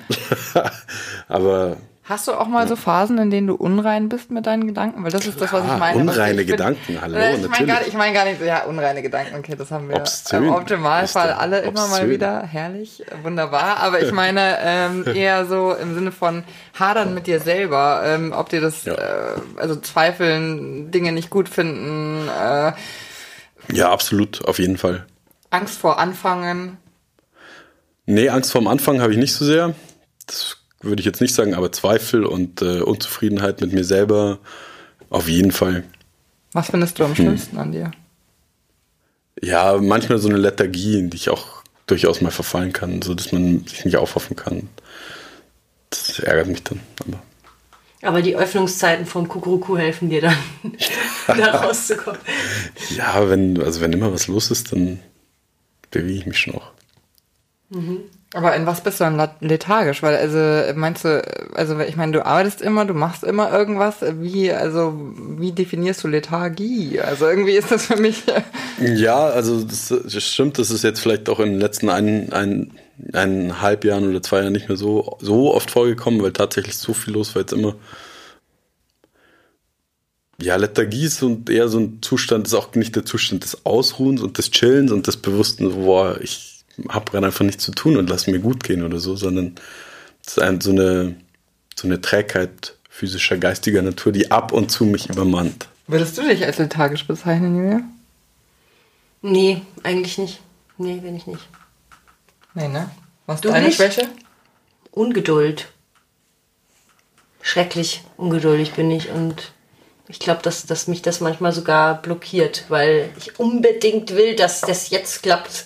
aber. 1.28 1.78
Hast 2.04 2.26
du 2.30 2.32
auch 2.32 2.48
mal 2.48 2.66
so 2.70 2.78
Phasen, 2.78 3.18
in 3.18 3.32
denen 3.32 3.48
du 3.48 3.56
unrein 3.56 4.08
bist 4.08 4.32
mit 4.32 4.46
deinen 4.46 4.66
Gedanken? 4.66 5.04
Weil 5.04 5.12
das 5.12 5.28
ist 5.28 5.42
das, 5.42 5.52
was 5.52 5.66
ich 5.66 5.78
meine. 5.78 6.00
Unreine 6.00 6.42
ich 6.42 6.48
Gedanken, 6.48 6.80
bin, 6.88 7.02
hallo. 7.02 7.18
Ich 7.18 7.50
meine 7.50 7.66
gar, 7.66 7.86
ich 7.86 7.94
mein 7.96 8.14
gar 8.14 8.24
nicht, 8.24 8.42
ja, 8.42 8.64
unreine 8.64 9.02
Gedanken, 9.02 9.36
okay, 9.36 9.56
das 9.58 9.72
haben 9.72 9.90
wir 9.90 9.98
Obszön. 9.98 10.46
im 10.46 10.54
Optimalfall 10.54 11.32
alle 11.32 11.58
Obszön. 11.58 11.76
immer 11.76 11.88
mal 11.90 12.10
wieder. 12.10 12.44
Herrlich, 12.44 13.04
wunderbar. 13.24 13.78
Aber 13.82 14.02
ich 14.02 14.14
meine 14.14 14.58
ähm, 14.62 15.04
eher 15.06 15.46
so 15.48 15.74
im 15.74 15.96
Sinne 15.96 16.14
von 16.14 16.46
hadern 16.80 17.14
mit 17.14 17.28
dir 17.28 17.42
selber, 17.42 18.04
ähm, 18.06 18.34
ob 18.34 18.48
dir 18.48 18.62
das, 18.62 18.86
ja. 18.86 18.94
äh, 18.94 19.34
also 19.58 19.76
zweifeln, 19.76 20.92
Dinge 20.92 21.12
nicht 21.12 21.30
gut 21.30 21.50
finden. 21.50 22.30
Äh, 22.30 22.72
ja, 23.74 23.92
absolut, 23.92 24.46
auf 24.46 24.60
jeden 24.60 24.78
Fall. 24.78 25.06
Angst 25.50 25.80
vor 25.80 26.00
Anfangen? 26.00 26.78
Nee, 28.06 28.30
Angst 28.30 28.52
vorm 28.52 28.68
Anfangen 28.68 29.02
habe 29.02 29.12
ich 29.12 29.20
nicht 29.20 29.34
so 29.34 29.46
sehr. 29.46 29.76
Das 30.26 30.58
würde 30.82 31.02
ich 31.02 31.06
jetzt 31.06 31.22
nicht 31.22 31.34
sagen, 31.34 31.54
aber 31.54 31.72
Zweifel 31.72 32.26
und 32.26 32.62
äh, 32.62 32.82
Unzufriedenheit 32.82 33.62
mit 33.62 33.74
mir 33.74 33.84
selber 33.84 34.40
auf 35.10 35.28
jeden 35.28 35.52
Fall. 35.52 35.84
Was 36.54 36.70
findest 36.70 37.00
du 37.00 37.04
am 37.04 37.10
hm. 37.10 37.16
schlimmsten 37.16 37.58
hm. 37.58 37.62
an 37.62 37.72
dir? 37.72 37.92
Ja, 39.42 39.78
manchmal 39.78 40.18
so 40.18 40.30
eine 40.30 40.38
Lethargie, 40.38 40.98
in 40.98 41.10
die 41.10 41.18
ich 41.18 41.30
auch 41.30 41.64
durchaus 41.86 42.22
mal 42.22 42.32
verfallen 42.32 42.74
kann, 42.74 43.02
so 43.02 43.14
dass 43.14 43.32
man 43.32 43.66
sich 43.66 43.86
nicht 43.86 43.98
aufhoffen 43.98 44.36
kann. 44.36 44.70
Das 45.90 46.20
ärgert 46.20 46.48
mich 46.48 46.64
dann. 46.64 46.80
Aber, 47.00 47.22
aber 48.02 48.22
die 48.22 48.36
Öffnungszeiten 48.36 49.06
vom 49.06 49.28
Kukuruku 49.28 49.78
helfen 49.78 50.10
dir 50.10 50.22
dann, 50.22 50.38
da 51.28 51.52
rauszukommen. 51.64 52.20
Ja, 52.96 53.30
wenn, 53.30 53.62
also 53.62 53.82
wenn 53.82 53.94
immer 53.94 54.12
was 54.14 54.28
los 54.28 54.52
ist, 54.52 54.72
dann 54.72 55.00
bewege 55.92 56.20
ich 56.20 56.26
mich 56.26 56.40
schon 56.40 56.54
noch. 56.54 56.72
Mhm. 57.70 58.00
Aber 58.34 58.56
in 58.56 58.66
was 58.66 58.82
bist 58.82 59.00
du 59.00 59.06
dann 59.06 59.30
lethargisch? 59.40 60.04
Weil, 60.04 60.16
also, 60.18 60.74
meinst 60.78 61.06
du, 61.06 61.24
also, 61.56 61.80
ich 61.80 61.96
meine, 61.96 62.12
du 62.12 62.26
arbeitest 62.26 62.62
immer, 62.62 62.84
du 62.84 62.94
machst 62.94 63.24
immer 63.24 63.52
irgendwas. 63.52 63.96
Wie, 64.20 64.52
also, 64.52 64.94
wie 65.38 65.54
definierst 65.54 66.04
du 66.04 66.10
Lethargie? 66.10 67.00
Also, 67.00 67.26
irgendwie 67.28 67.54
ist 67.54 67.72
das 67.72 67.86
für 67.86 67.96
mich. 67.96 68.24
ja, 68.96 69.28
also, 69.28 69.64
das, 69.64 69.88
das 69.88 70.24
stimmt, 70.24 70.60
das 70.60 70.72
ist 70.72 70.84
jetzt 70.84 71.00
vielleicht 71.00 71.30
auch 71.30 71.40
in 71.40 71.52
den 71.52 71.60
letzten 71.62 71.90
ein, 71.90 72.34
ein, 72.34 72.72
eineinhalb 73.14 73.86
Jahren 73.86 74.10
oder 74.10 74.22
zwei 74.22 74.42
Jahren 74.42 74.54
nicht 74.54 74.68
mehr 74.68 74.78
so, 74.78 75.18
so 75.22 75.54
oft 75.54 75.72
vorgekommen, 75.72 76.22
weil 76.22 76.34
tatsächlich 76.34 76.78
so 76.78 76.94
viel 76.94 77.14
los 77.14 77.34
war 77.34 77.44
jetzt 77.44 77.54
immer 77.54 77.76
ja, 80.42 80.56
Lethargie 80.56 81.06
ist 81.06 81.24
und 81.24 81.50
eher 81.50 81.68
so 81.68 81.80
ein 81.80 82.00
Zustand, 82.02 82.48
ist 82.48 82.54
auch 82.54 82.74
nicht 82.76 82.96
der 82.96 83.06
Zustand 83.06 83.44
des 83.44 83.66
Ausruhens 83.66 84.22
und 84.22 84.38
des 84.38 84.52
Chillens 84.52 84.92
und 84.92 85.08
des 85.08 85.18
Bewussten, 85.18 85.72
boah, 85.72 86.20
ich 86.22 86.64
habe 86.90 87.12
gerade 87.12 87.26
einfach 87.26 87.44
nichts 87.44 87.64
zu 87.64 87.72
tun 87.72 87.98
und 87.98 88.10
lass 88.10 88.28
mir 88.28 88.40
gut 88.40 88.64
gehen 88.64 88.84
oder 88.84 89.00
so, 89.00 89.16
sondern 89.16 89.56
es 90.24 90.34
ist 90.34 90.40
ein, 90.40 90.62
so, 90.62 90.72
eine, 90.72 91.16
so 91.76 91.88
eine 91.88 92.02
Trägheit 92.02 92.76
physischer, 92.90 93.38
geistiger 93.38 93.82
Natur, 93.82 94.12
die 94.12 94.30
ab 94.30 94.52
und 94.52 94.72
zu 94.72 94.86
mich 94.86 95.10
übermannt. 95.10 95.68
Würdest 95.88 96.18
du 96.18 96.22
dich 96.22 96.46
als 96.46 96.58
lethargisch 96.60 97.08
bezeichnen, 97.08 97.56
Julia? 97.56 97.82
Nee, 99.22 99.62
eigentlich 99.84 100.18
nicht. 100.18 100.40
Nee, 100.78 100.98
bin 100.98 101.16
ich 101.16 101.26
nicht. 101.26 101.48
Nee, 102.54 102.68
ne? 102.68 102.92
Was 103.26 103.42
du 103.42 103.52
eine 103.52 103.72
Schwäche? 103.72 104.08
Ungeduld. 104.92 105.68
Schrecklich 107.42 108.04
ungeduldig 108.18 108.74
bin 108.74 108.92
ich 108.92 109.10
und 109.10 109.52
Ich 110.10 110.20
glaube, 110.20 110.42
dass, 110.42 110.66
dass 110.66 110.88
mich 110.88 111.02
das 111.02 111.20
manchmal 111.20 111.52
sogar 111.52 112.02
blockiert, 112.02 112.64
weil 112.70 113.10
ich 113.18 113.40
unbedingt 113.40 114.16
will, 114.16 114.36
dass 114.36 114.62
das 114.62 114.90
jetzt 114.90 115.24
klappt. 115.24 115.66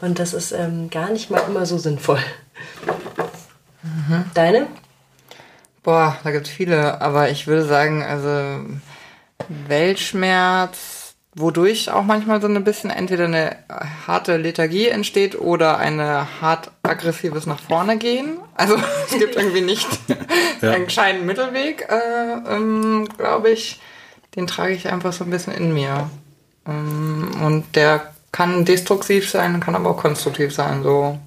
Und 0.00 0.18
das 0.18 0.32
ist 0.32 0.52
ähm, 0.52 0.88
gar 0.88 1.10
nicht 1.10 1.30
mal 1.30 1.42
immer 1.46 1.66
so 1.66 1.76
sinnvoll. 1.76 2.20
Mhm. 3.82 4.24
Deine? 4.32 4.66
Boah, 5.82 6.16
da 6.24 6.30
gibt 6.30 6.46
es 6.46 6.52
viele, 6.52 7.00
aber 7.00 7.30
ich 7.30 7.46
würde 7.46 7.64
sagen, 7.64 8.02
also 8.02 8.64
Weltschmerz, 9.48 11.01
wodurch 11.34 11.90
auch 11.90 12.04
manchmal 12.04 12.40
so 12.42 12.46
ein 12.46 12.64
bisschen 12.64 12.90
entweder 12.90 13.24
eine 13.24 13.56
harte 14.06 14.36
Lethargie 14.36 14.88
entsteht 14.88 15.38
oder 15.38 15.78
eine 15.78 16.40
hart 16.40 16.70
aggressives 16.82 17.46
nach 17.46 17.58
vorne 17.58 17.96
gehen. 17.96 18.38
Also 18.54 18.76
es 19.06 19.18
gibt 19.18 19.36
irgendwie 19.36 19.62
nicht 19.62 19.88
ja. 20.60 20.72
einen 20.72 20.84
gescheiten 20.84 21.24
Mittelweg, 21.24 21.88
äh, 21.88 22.54
ähm, 22.54 23.08
glaube 23.16 23.50
ich. 23.50 23.80
Den 24.36 24.46
trage 24.46 24.72
ich 24.72 24.88
einfach 24.88 25.12
so 25.12 25.24
ein 25.24 25.30
bisschen 25.30 25.54
in 25.54 25.72
mir. 25.74 26.10
Ähm, 26.66 27.30
und 27.42 27.76
der 27.76 28.12
kann 28.30 28.64
destruktiv 28.64 29.28
sein, 29.28 29.60
kann 29.60 29.74
aber 29.74 29.90
auch 29.90 29.98
konstruktiv 29.98 30.54
sein. 30.54 30.82
So 30.82 31.18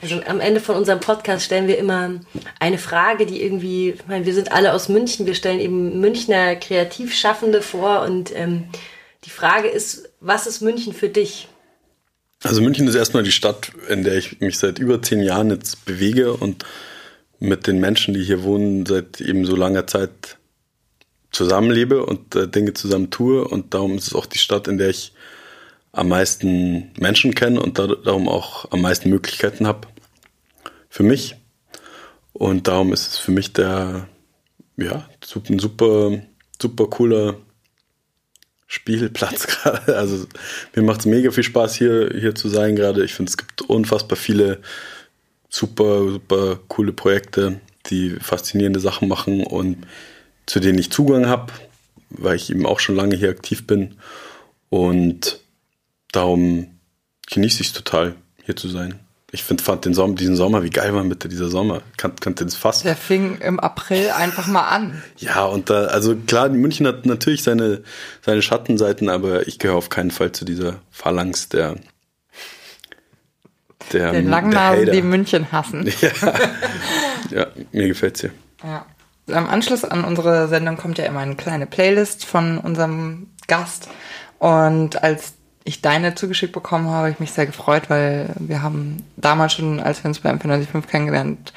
also 0.00 0.20
am 0.26 0.40
Ende 0.40 0.60
von 0.60 0.76
unserem 0.76 1.00
Podcast 1.00 1.44
stellen 1.44 1.66
wir 1.66 1.78
immer 1.78 2.20
eine 2.60 2.78
Frage, 2.78 3.26
die 3.26 3.42
irgendwie, 3.42 3.90
ich 3.90 4.06
meine, 4.06 4.26
wir 4.26 4.34
sind 4.34 4.52
alle 4.52 4.72
aus 4.72 4.88
München, 4.88 5.26
wir 5.26 5.34
stellen 5.34 5.58
eben 5.58 6.00
Münchner 6.00 6.54
Kreativschaffende 6.56 7.62
vor 7.62 8.02
und 8.02 8.34
ähm, 8.34 8.64
die 9.24 9.30
Frage 9.30 9.68
ist, 9.68 10.10
was 10.20 10.46
ist 10.46 10.60
München 10.60 10.92
für 10.92 11.08
dich? 11.08 11.48
Also 12.44 12.60
München 12.60 12.86
ist 12.86 12.94
erstmal 12.94 13.24
die 13.24 13.32
Stadt, 13.32 13.72
in 13.88 14.04
der 14.04 14.16
ich 14.16 14.40
mich 14.40 14.58
seit 14.58 14.78
über 14.78 15.02
zehn 15.02 15.20
Jahren 15.20 15.50
jetzt 15.50 15.84
bewege 15.84 16.32
und 16.32 16.64
mit 17.40 17.66
den 17.66 17.80
Menschen, 17.80 18.14
die 18.14 18.22
hier 18.22 18.44
wohnen, 18.44 18.86
seit 18.86 19.20
eben 19.20 19.44
so 19.44 19.56
langer 19.56 19.88
Zeit 19.88 20.38
zusammenlebe 21.32 22.04
und 22.06 22.36
äh, 22.36 22.48
Dinge 22.48 22.74
zusammen 22.74 23.10
tue. 23.10 23.46
Und 23.46 23.74
darum 23.74 23.96
ist 23.96 24.08
es 24.08 24.14
auch 24.14 24.26
die 24.26 24.38
Stadt, 24.38 24.68
in 24.68 24.78
der 24.78 24.90
ich 24.90 25.12
am 25.98 26.08
meisten 26.08 26.92
Menschen 26.98 27.34
kenne 27.34 27.60
und 27.60 27.78
darum 27.78 28.28
auch 28.28 28.70
am 28.70 28.80
meisten 28.80 29.10
Möglichkeiten 29.10 29.66
habe 29.66 29.88
für 30.88 31.02
mich. 31.02 31.34
Und 32.32 32.68
darum 32.68 32.92
ist 32.92 33.08
es 33.08 33.18
für 33.18 33.32
mich 33.32 33.52
der, 33.52 34.08
ja, 34.76 35.08
ein 35.50 35.58
super, 35.58 36.22
super 36.62 36.86
cooler 36.86 37.36
Spielplatz 38.68 39.46
gerade. 39.48 39.96
Also 39.96 40.26
mir 40.76 40.82
macht 40.82 41.00
es 41.00 41.06
mega 41.06 41.32
viel 41.32 41.42
Spaß, 41.42 41.74
hier, 41.74 42.10
hier 42.16 42.34
zu 42.36 42.48
sein 42.48 42.76
gerade. 42.76 43.04
Ich 43.04 43.14
finde, 43.14 43.30
es 43.30 43.36
gibt 43.36 43.62
unfassbar 43.62 44.16
viele 44.16 44.60
super, 45.48 46.08
super 46.08 46.60
coole 46.68 46.92
Projekte, 46.92 47.60
die 47.86 48.10
faszinierende 48.10 48.80
Sachen 48.80 49.08
machen 49.08 49.42
und 49.42 49.78
zu 50.46 50.60
denen 50.60 50.78
ich 50.78 50.92
Zugang 50.92 51.26
habe, 51.26 51.52
weil 52.10 52.36
ich 52.36 52.50
eben 52.50 52.66
auch 52.66 52.78
schon 52.78 52.94
lange 52.94 53.16
hier 53.16 53.30
aktiv 53.30 53.66
bin. 53.66 53.96
Und 54.70 55.40
darum 56.12 56.78
genieße 57.30 57.60
ich 57.60 57.68
es 57.68 57.72
total, 57.72 58.14
hier 58.44 58.56
zu 58.56 58.68
sein. 58.68 59.00
Ich 59.30 59.44
find, 59.44 59.60
fand 59.60 59.84
den 59.84 59.92
Sommer, 59.92 60.14
diesen 60.14 60.36
Sommer, 60.36 60.62
wie 60.62 60.70
geil 60.70 60.94
war 60.94 61.04
bitte 61.04 61.28
dieser 61.28 61.50
Sommer. 61.50 61.82
Kann, 61.98 62.16
kannte 62.16 62.46
das 62.46 62.54
fast. 62.54 62.86
Der 62.86 62.96
fing 62.96 63.38
im 63.38 63.60
April 63.60 64.10
einfach 64.10 64.46
mal 64.46 64.68
an. 64.68 65.02
Ja, 65.18 65.44
und 65.44 65.68
da, 65.68 65.84
also 65.86 66.16
klar, 66.16 66.48
München 66.48 66.86
hat 66.86 67.04
natürlich 67.04 67.42
seine, 67.42 67.82
seine 68.24 68.40
Schattenseiten, 68.40 69.10
aber 69.10 69.46
ich 69.46 69.58
gehöre 69.58 69.76
auf 69.76 69.90
keinen 69.90 70.10
Fall 70.10 70.32
zu 70.32 70.46
dieser 70.46 70.76
Phalanx 70.90 71.50
der, 71.50 71.76
der, 73.92 74.12
der 74.12 74.22
Langnasen, 74.22 74.92
die 74.92 75.02
München 75.02 75.52
hassen. 75.52 75.92
Ja, 77.30 77.40
ja 77.40 77.46
mir 77.72 77.88
gefällt's 77.88 78.22
hier. 78.22 78.30
Ja. 78.64 78.86
Am 79.30 79.46
Anschluss 79.46 79.84
an 79.84 80.04
unsere 80.04 80.48
Sendung 80.48 80.78
kommt 80.78 80.96
ja 80.96 81.04
immer 81.04 81.20
eine 81.20 81.36
kleine 81.36 81.66
Playlist 81.66 82.24
von 82.24 82.56
unserem 82.56 83.28
Gast. 83.46 83.90
Und 84.38 85.02
als 85.02 85.34
ich 85.68 85.82
deine 85.82 86.14
zugeschickt 86.14 86.52
bekommen 86.52 86.88
habe, 86.88 87.10
ich 87.10 87.20
mich 87.20 87.30
sehr 87.30 87.46
gefreut, 87.46 87.90
weil 87.90 88.30
wir 88.38 88.62
haben 88.62 89.04
damals 89.16 89.52
schon, 89.52 89.80
als 89.80 90.02
wir 90.02 90.08
uns 90.08 90.20
bei 90.20 90.30
MP95 90.30 90.86
kennengelernt, 90.86 91.52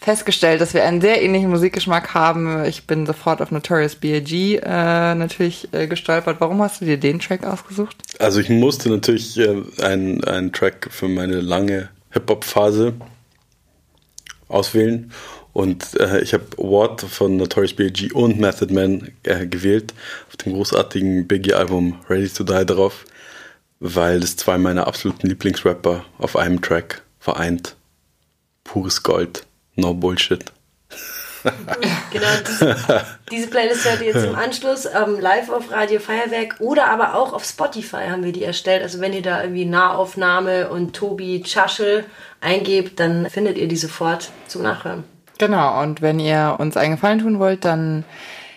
festgestellt, 0.00 0.60
dass 0.60 0.74
wir 0.74 0.82
einen 0.82 1.00
sehr 1.00 1.22
ähnlichen 1.22 1.48
Musikgeschmack 1.48 2.12
haben. 2.12 2.64
Ich 2.64 2.88
bin 2.88 3.06
sofort 3.06 3.40
auf 3.40 3.52
Notorious 3.52 3.94
B.I.G. 3.94 4.56
Äh, 4.56 5.14
natürlich 5.14 5.68
äh, 5.72 5.86
gestolpert. 5.86 6.40
Warum 6.40 6.60
hast 6.60 6.80
du 6.80 6.84
dir 6.84 6.98
den 6.98 7.20
Track 7.20 7.44
ausgesucht? 7.44 7.96
Also 8.18 8.40
ich 8.40 8.48
musste 8.48 8.90
natürlich 8.90 9.38
äh, 9.38 9.62
einen, 9.80 10.52
Track 10.52 10.88
für 10.90 11.06
meine 11.06 11.40
lange 11.40 11.88
Hip-Hop-Phase 12.10 12.94
auswählen. 14.48 15.12
Und 15.52 16.00
äh, 16.00 16.20
ich 16.20 16.34
habe 16.34 16.46
What 16.56 17.02
von 17.02 17.36
Notorious 17.36 17.74
B.I.G. 17.74 18.10
und 18.12 18.40
Method 18.40 18.74
Man 18.74 19.12
äh, 19.22 19.46
gewählt, 19.46 19.94
auf 20.28 20.36
dem 20.38 20.54
großartigen 20.54 21.28
Biggie-Album 21.28 22.00
Ready 22.08 22.28
to 22.28 22.42
Die 22.42 22.66
drauf 22.66 23.04
weil 23.84 24.22
es 24.22 24.36
zwei 24.36 24.58
meiner 24.58 24.86
absoluten 24.86 25.26
Lieblingsrapper 25.26 26.04
auf 26.18 26.36
einem 26.36 26.62
Track 26.62 27.02
vereint. 27.18 27.74
Pures 28.62 29.02
Gold, 29.02 29.44
no 29.74 29.92
Bullshit. 29.92 30.44
genau, 32.12 32.26
diese, 32.46 32.76
diese, 33.32 33.46
Playlist 33.48 33.84
hört 33.84 34.00
ihr 34.00 34.12
jetzt 34.12 34.24
im 34.24 34.36
Anschluss 34.36 34.86
ähm, 34.86 35.18
live 35.18 35.50
auf 35.50 35.72
Radio 35.72 35.98
Feuerwerk 35.98 36.54
oder 36.60 36.86
aber 36.86 37.16
auch 37.16 37.32
auf 37.32 37.44
Spotify 37.44 38.08
haben 38.08 38.22
wir 38.22 38.30
die 38.30 38.44
erstellt. 38.44 38.84
Also 38.84 39.00
wenn 39.00 39.12
ihr 39.12 39.22
da 39.22 39.42
irgendwie 39.42 39.64
Nahaufnahme 39.64 40.70
und 40.70 40.94
Tobi 40.94 41.42
Tschaschel 41.42 42.04
eingebt, 42.40 43.00
dann 43.00 43.28
findet 43.28 43.58
ihr 43.58 43.66
die 43.66 43.76
sofort 43.76 44.30
zum 44.46 44.62
Nachhören. 44.62 45.02
Genau, 45.38 45.82
und 45.82 46.00
wenn 46.00 46.20
ihr 46.20 46.54
uns 46.60 46.76
einen 46.76 46.94
Gefallen 46.94 47.18
tun 47.18 47.40
wollt, 47.40 47.64
dann 47.64 48.04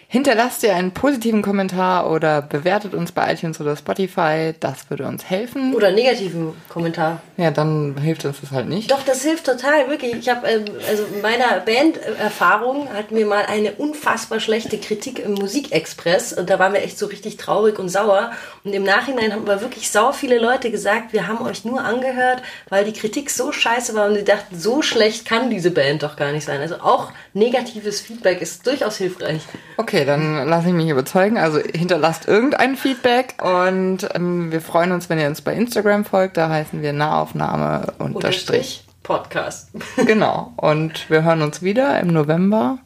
Hinterlasst 0.07 0.63
ihr 0.63 0.75
einen 0.75 0.91
positiven 0.91 1.41
Kommentar 1.41 2.09
oder 2.09 2.41
bewertet 2.41 2.93
uns 2.93 3.11
bei 3.11 3.33
iTunes 3.33 3.59
oder 3.59 3.75
Spotify. 3.75 4.53
Das 4.59 4.89
würde 4.89 5.05
uns 5.07 5.29
helfen. 5.29 5.73
Oder 5.73 5.87
einen 5.87 5.97
negativen 5.97 6.53
Kommentar. 6.69 7.21
Ja, 7.37 7.51
dann 7.51 7.97
hilft 7.97 8.23
uns 8.23 8.39
das 8.41 8.51
halt 8.51 8.67
nicht. 8.67 8.91
Doch, 8.91 9.03
das 9.03 9.23
hilft 9.23 9.45
total, 9.45 9.89
wirklich. 9.89 10.13
Ich 10.15 10.29
habe, 10.29 10.47
ähm, 10.47 10.65
also 10.87 11.03
in 11.13 11.21
meiner 11.21 11.59
Band-Erfahrung 11.59 12.87
hat 12.93 13.11
mir 13.11 13.25
mal 13.25 13.45
eine 13.45 13.73
unfassbar 13.73 14.39
schlechte 14.39 14.77
Kritik 14.77 15.19
im 15.19 15.33
Musikexpress 15.33 16.33
und 16.33 16.49
da 16.49 16.59
waren 16.59 16.73
wir 16.73 16.83
echt 16.83 16.97
so 16.97 17.07
richtig 17.07 17.37
traurig 17.37 17.79
und 17.79 17.89
sauer. 17.89 18.31
Und 18.63 18.73
im 18.73 18.83
Nachhinein 18.83 19.33
haben 19.33 19.41
aber 19.41 19.61
wirklich 19.61 19.89
sau 19.89 20.11
viele 20.11 20.39
Leute 20.39 20.71
gesagt, 20.71 21.13
wir 21.13 21.27
haben 21.27 21.45
euch 21.45 21.65
nur 21.65 21.83
angehört, 21.83 22.41
weil 22.69 22.85
die 22.85 22.93
Kritik 22.93 23.29
so 23.29 23.51
scheiße 23.51 23.95
war 23.95 24.07
und 24.07 24.15
sie 24.15 24.23
dachten, 24.23 24.57
so 24.57 24.81
schlecht 24.81 25.25
kann 25.25 25.49
diese 25.49 25.71
Band 25.71 26.03
doch 26.03 26.15
gar 26.15 26.31
nicht 26.31 26.45
sein. 26.45 26.61
Also 26.61 26.75
auch 26.75 27.11
negatives 27.33 28.01
Feedback 28.01 28.41
ist 28.41 28.65
durchaus 28.65 28.97
hilfreich. 28.97 29.41
Okay, 29.77 30.04
dann 30.05 30.47
lasse 30.47 30.67
ich 30.67 30.73
mich 30.73 30.89
überzeugen. 30.89 31.37
Also 31.37 31.59
hinterlasst 31.59 32.27
irgendein 32.27 32.75
Feedback 32.75 33.35
und 33.41 34.07
ähm, 34.13 34.51
wir 34.51 34.61
freuen 34.61 34.91
uns, 34.91 35.09
wenn 35.09 35.19
ihr 35.19 35.27
uns 35.27 35.41
bei 35.41 35.53
Instagram 35.53 36.05
folgt. 36.05 36.37
Da 36.37 36.49
heißen 36.49 36.81
wir 36.81 36.93
Nahaufnahme 36.93 37.93
unterstrich 37.99 38.85
Podcast. 39.03 39.69
genau. 40.05 40.53
Und 40.57 41.09
wir 41.09 41.23
hören 41.23 41.41
uns 41.41 41.61
wieder 41.61 41.99
im 41.99 42.07
November 42.07 42.79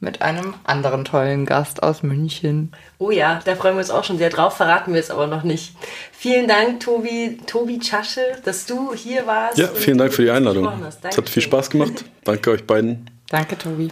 mit 0.00 0.22
einem 0.22 0.54
anderen 0.64 1.04
tollen 1.04 1.46
Gast 1.46 1.82
aus 1.82 2.02
München. 2.02 2.72
Oh 2.98 3.10
ja, 3.10 3.40
da 3.44 3.56
freuen 3.56 3.74
wir 3.74 3.80
uns 3.80 3.90
auch 3.90 4.04
schon 4.04 4.18
sehr 4.18 4.30
drauf, 4.30 4.56
verraten 4.56 4.92
wir 4.92 5.00
es 5.00 5.10
aber 5.10 5.26
noch 5.26 5.42
nicht. 5.42 5.74
Vielen 6.12 6.46
Dank, 6.46 6.80
Tobi, 6.80 7.38
Tobi 7.46 7.78
Tschasche, 7.78 8.20
dass 8.44 8.66
du 8.66 8.94
hier 8.94 9.26
warst. 9.26 9.58
Ja, 9.58 9.68
vielen 9.68 9.98
Dank 9.98 10.12
für 10.12 10.22
die 10.22 10.30
Einladung. 10.30 10.68
Es 10.86 11.16
hat 11.16 11.28
viel 11.28 11.42
Spaß 11.42 11.70
gemacht. 11.70 12.04
Danke 12.24 12.50
euch 12.50 12.66
beiden. 12.66 13.10
Danke, 13.30 13.56
Tobi. 13.56 13.90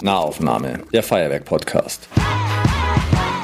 Nahaufnahme, 0.00 0.80
der 0.92 1.02
Feuerwerk-Podcast. 1.02 2.08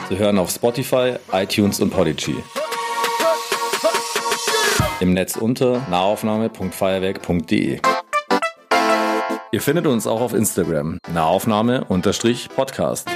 Sie 0.09 0.19
hören 0.19 0.39
auf 0.39 0.51
Spotify, 0.51 1.15
iTunes 1.33 1.81
und 1.81 1.91
Podigy. 1.91 2.37
Im 5.01 5.13
Netz 5.15 5.37
unter 5.37 5.87
nahaufnahme.feuerwerk.de. 5.91 7.81
Ihr 9.51 9.61
findet 9.61 9.87
uns 9.87 10.07
auch 10.07 10.21
auf 10.21 10.35
Instagram, 10.35 10.99
Nahaufnahme-Podcast. 11.13 13.09